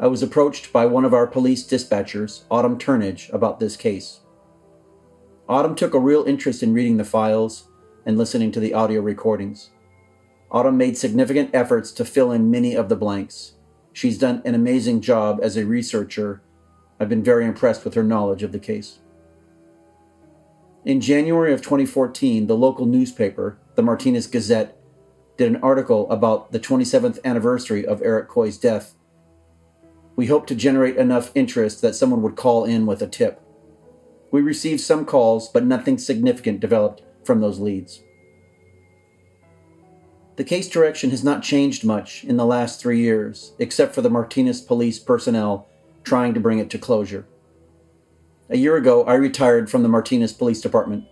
I 0.00 0.08
was 0.08 0.24
approached 0.24 0.72
by 0.72 0.84
one 0.84 1.04
of 1.04 1.14
our 1.14 1.28
police 1.28 1.64
dispatchers, 1.64 2.42
Autumn 2.50 2.78
Turnage, 2.80 3.32
about 3.32 3.60
this 3.60 3.76
case. 3.76 4.18
Autumn 5.48 5.76
took 5.76 5.94
a 5.94 6.00
real 6.00 6.24
interest 6.24 6.64
in 6.64 6.74
reading 6.74 6.96
the 6.96 7.04
files 7.04 7.68
and 8.04 8.18
listening 8.18 8.50
to 8.50 8.58
the 8.58 8.74
audio 8.74 9.00
recordings. 9.00 9.70
Autumn 10.50 10.76
made 10.76 10.98
significant 10.98 11.54
efforts 11.54 11.92
to 11.92 12.04
fill 12.04 12.32
in 12.32 12.50
many 12.50 12.74
of 12.74 12.88
the 12.88 12.96
blanks. 12.96 13.52
She's 13.92 14.18
done 14.18 14.42
an 14.44 14.56
amazing 14.56 15.02
job 15.02 15.38
as 15.40 15.56
a 15.56 15.64
researcher. 15.64 16.42
I've 16.98 17.08
been 17.08 17.22
very 17.22 17.46
impressed 17.46 17.84
with 17.84 17.94
her 17.94 18.02
knowledge 18.02 18.42
of 18.42 18.50
the 18.50 18.58
case. 18.58 18.98
In 20.84 21.00
January 21.00 21.52
of 21.52 21.62
2014, 21.62 22.48
the 22.48 22.56
local 22.56 22.86
newspaper, 22.86 23.58
the 23.76 23.82
Martinez 23.84 24.26
Gazette, 24.26 24.76
did 25.40 25.50
an 25.50 25.62
article 25.62 26.06
about 26.10 26.52
the 26.52 26.60
27th 26.60 27.18
anniversary 27.24 27.86
of 27.86 28.02
Eric 28.02 28.28
Coy's 28.28 28.58
death. 28.58 28.94
We 30.14 30.26
hoped 30.26 30.50
to 30.50 30.54
generate 30.54 30.98
enough 30.98 31.32
interest 31.34 31.80
that 31.80 31.94
someone 31.94 32.20
would 32.20 32.36
call 32.36 32.66
in 32.66 32.84
with 32.84 33.00
a 33.00 33.06
tip. 33.06 33.40
We 34.30 34.42
received 34.42 34.82
some 34.82 35.06
calls, 35.06 35.48
but 35.48 35.64
nothing 35.64 35.96
significant 35.96 36.60
developed 36.60 37.00
from 37.24 37.40
those 37.40 37.58
leads. 37.58 38.02
The 40.36 40.44
case 40.44 40.68
direction 40.68 41.08
has 41.08 41.24
not 41.24 41.42
changed 41.42 41.86
much 41.86 42.22
in 42.22 42.36
the 42.36 42.44
last 42.44 42.78
three 42.78 43.00
years, 43.00 43.54
except 43.58 43.94
for 43.94 44.02
the 44.02 44.10
Martinez 44.10 44.60
police 44.60 44.98
personnel 44.98 45.70
trying 46.04 46.34
to 46.34 46.40
bring 46.40 46.58
it 46.58 46.68
to 46.68 46.78
closure. 46.78 47.26
A 48.50 48.58
year 48.58 48.76
ago, 48.76 49.04
I 49.04 49.14
retired 49.14 49.70
from 49.70 49.84
the 49.84 49.88
Martinez 49.88 50.34
Police 50.34 50.60
Department. 50.60 51.06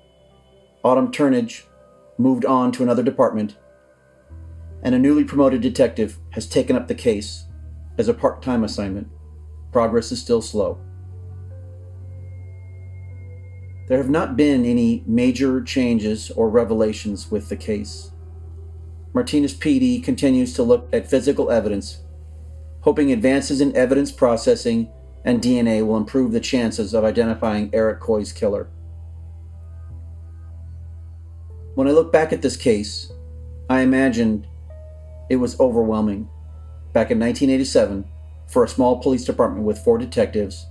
Autumn 0.84 1.10
Turnage 1.10 1.62
moved 2.18 2.44
on 2.44 2.72
to 2.72 2.82
another 2.82 3.02
department 3.02 3.56
and 4.82 4.94
a 4.94 4.98
newly 4.98 5.24
promoted 5.24 5.60
detective 5.60 6.18
has 6.30 6.46
taken 6.46 6.76
up 6.76 6.88
the 6.88 6.94
case 6.94 7.44
as 7.98 8.08
a 8.08 8.14
part 8.14 8.42
time 8.42 8.64
assignment. 8.64 9.08
Progress 9.72 10.12
is 10.12 10.20
still 10.20 10.40
slow. 10.40 10.78
There 13.88 13.98
have 13.98 14.10
not 14.10 14.36
been 14.36 14.64
any 14.64 15.02
major 15.06 15.62
changes 15.62 16.30
or 16.30 16.50
revelations 16.50 17.30
with 17.30 17.48
the 17.48 17.56
case. 17.56 18.10
Martinez 19.14 19.54
PD 19.54 20.04
continues 20.04 20.52
to 20.54 20.62
look 20.62 20.88
at 20.92 21.08
physical 21.08 21.50
evidence, 21.50 22.02
hoping 22.80 23.12
advances 23.12 23.60
in 23.60 23.74
evidence 23.74 24.12
processing 24.12 24.90
and 25.24 25.42
DNA 25.42 25.84
will 25.84 25.96
improve 25.96 26.32
the 26.32 26.40
chances 26.40 26.94
of 26.94 27.04
identifying 27.04 27.70
Eric 27.72 28.00
Coy's 28.00 28.32
killer. 28.32 28.68
When 31.74 31.88
I 31.88 31.92
look 31.92 32.12
back 32.12 32.32
at 32.32 32.42
this 32.42 32.56
case, 32.56 33.10
I 33.70 33.80
imagined 33.80 34.46
it 35.28 35.36
was 35.36 35.58
overwhelming. 35.60 36.28
Back 36.92 37.10
in 37.10 37.18
1987, 37.18 38.04
for 38.46 38.64
a 38.64 38.68
small 38.68 39.00
police 39.00 39.24
department 39.24 39.64
with 39.64 39.78
four 39.78 39.98
detectives, 39.98 40.66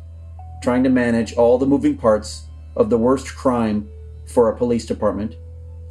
trying 0.64 0.84
to 0.84 0.90
manage 0.90 1.34
all 1.34 1.58
the 1.58 1.66
moving 1.66 1.96
parts 1.96 2.46
of 2.76 2.90
the 2.90 2.98
worst 2.98 3.36
crime 3.36 3.88
for 4.26 4.50
a 4.50 4.58
police 4.58 4.86
department, 4.86 5.36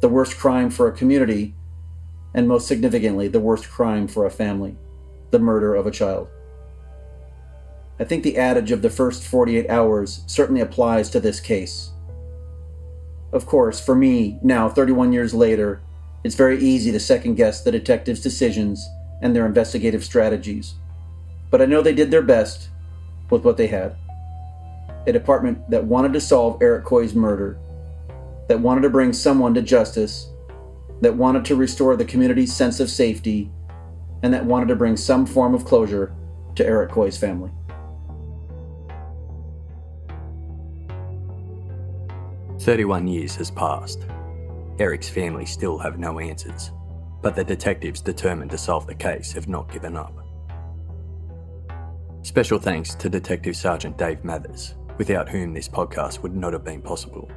the 0.01 0.09
worst 0.09 0.37
crime 0.37 0.69
for 0.69 0.87
a 0.87 0.91
community, 0.91 1.55
and 2.33 2.47
most 2.47 2.67
significantly, 2.67 3.27
the 3.27 3.39
worst 3.39 3.69
crime 3.69 4.07
for 4.07 4.25
a 4.25 4.31
family 4.31 4.77
the 5.31 5.39
murder 5.39 5.75
of 5.75 5.85
a 5.85 5.91
child. 5.91 6.27
I 7.99 8.03
think 8.03 8.23
the 8.23 8.37
adage 8.37 8.71
of 8.71 8.81
the 8.81 8.89
first 8.89 9.23
48 9.23 9.69
hours 9.69 10.23
certainly 10.27 10.61
applies 10.61 11.09
to 11.09 11.19
this 11.19 11.39
case. 11.39 11.91
Of 13.33 13.45
course, 13.45 13.83
for 13.83 13.95
me, 13.95 14.39
now 14.41 14.69
31 14.69 15.11
years 15.11 15.33
later, 15.33 15.81
it's 16.27 16.35
very 16.35 16.59
easy 16.59 16.91
to 16.91 16.99
second 16.99 17.35
guess 17.35 17.63
the 17.63 17.71
detectives' 17.71 18.19
decisions 18.19 18.85
and 19.21 19.33
their 19.33 19.45
investigative 19.45 20.03
strategies. 20.03 20.75
But 21.49 21.61
I 21.61 21.65
know 21.65 21.81
they 21.81 21.95
did 21.95 22.11
their 22.11 22.21
best 22.21 22.67
with 23.29 23.45
what 23.45 23.55
they 23.55 23.67
had. 23.67 23.95
A 25.07 25.13
department 25.13 25.69
that 25.69 25.85
wanted 25.85 26.11
to 26.11 26.19
solve 26.19 26.61
Eric 26.61 26.83
Coy's 26.83 27.15
murder, 27.15 27.57
that 28.49 28.59
wanted 28.59 28.81
to 28.81 28.89
bring 28.89 29.13
someone 29.13 29.53
to 29.53 29.61
justice, 29.61 30.29
that 30.99 31.15
wanted 31.15 31.45
to 31.45 31.55
restore 31.55 31.95
the 31.95 32.03
community's 32.03 32.53
sense 32.53 32.81
of 32.81 32.89
safety, 32.89 33.49
and 34.21 34.33
that 34.33 34.43
wanted 34.43 34.67
to 34.67 34.75
bring 34.75 34.97
some 34.97 35.25
form 35.25 35.53
of 35.53 35.63
closure 35.63 36.13
to 36.55 36.65
Eric 36.65 36.91
Coy's 36.91 37.17
family. 37.17 37.51
Thirty-one 42.59 43.07
years 43.07 43.37
has 43.37 43.49
passed. 43.49 44.05
Eric's 44.79 45.09
family 45.09 45.45
still 45.45 45.77
have 45.77 45.97
no 45.97 46.19
answers, 46.19 46.71
but 47.21 47.35
the 47.35 47.43
detectives 47.43 48.01
determined 48.01 48.51
to 48.51 48.57
solve 48.57 48.85
the 48.85 48.95
case 48.95 49.31
have 49.33 49.47
not 49.47 49.71
given 49.71 49.97
up. 49.97 50.13
Special 52.21 52.59
thanks 52.59 52.93
to 52.95 53.09
Detective 53.09 53.55
Sergeant 53.55 53.97
Dave 53.97 54.23
Mathers, 54.23 54.75
without 54.97 55.29
whom 55.29 55.53
this 55.53 55.67
podcast 55.69 56.21
would 56.21 56.35
not 56.35 56.53
have 56.53 56.63
been 56.63 56.81
possible. 56.81 57.29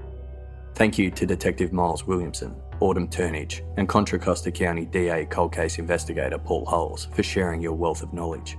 Thank 0.74 0.98
you 0.98 1.10
to 1.12 1.26
Detective 1.26 1.72
Miles 1.72 2.06
Williamson, 2.06 2.54
Autumn 2.80 3.08
Turnage, 3.08 3.62
and 3.76 3.88
Contra 3.88 4.18
Costa 4.18 4.50
County 4.50 4.84
DA 4.84 5.26
cold 5.26 5.52
case 5.52 5.78
investigator 5.78 6.38
Paul 6.38 6.64
Holes 6.66 7.08
for 7.12 7.22
sharing 7.22 7.60
your 7.60 7.74
wealth 7.74 8.02
of 8.02 8.12
knowledge. 8.12 8.56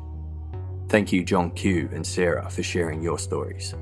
Thank 0.90 1.12
you, 1.12 1.24
John 1.24 1.52
Q 1.52 1.90
and 1.94 2.06
Sarah, 2.06 2.50
for 2.50 2.64
sharing 2.64 3.02
your 3.02 3.18
stories. 3.18 3.76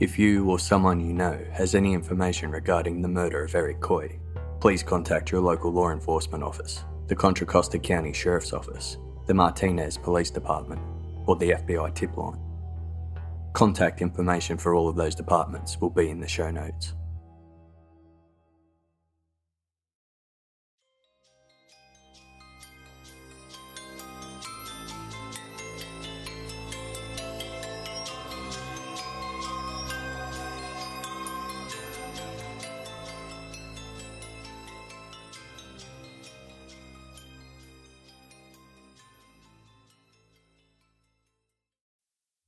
If 0.00 0.18
you 0.18 0.50
or 0.50 0.58
someone 0.58 0.98
you 0.98 1.12
know 1.12 1.38
has 1.52 1.76
any 1.76 1.92
information 1.92 2.50
regarding 2.50 3.00
the 3.00 3.06
murder 3.06 3.44
of 3.44 3.54
Eric 3.54 3.80
Coy, 3.80 4.18
please 4.60 4.82
contact 4.82 5.30
your 5.30 5.40
local 5.40 5.70
law 5.70 5.90
enforcement 5.90 6.42
office, 6.42 6.82
the 7.06 7.14
Contra 7.14 7.46
Costa 7.46 7.78
County 7.78 8.12
Sheriff's 8.12 8.52
Office, 8.52 8.98
the 9.28 9.34
Martinez 9.34 9.96
Police 9.96 10.30
Department, 10.30 10.82
or 11.26 11.36
the 11.36 11.50
FBI 11.50 11.94
tip 11.94 12.16
line. 12.16 12.40
Contact 13.52 14.02
information 14.02 14.58
for 14.58 14.74
all 14.74 14.88
of 14.88 14.96
those 14.96 15.14
departments 15.14 15.80
will 15.80 15.90
be 15.90 16.10
in 16.10 16.18
the 16.18 16.26
show 16.26 16.50
notes. 16.50 16.94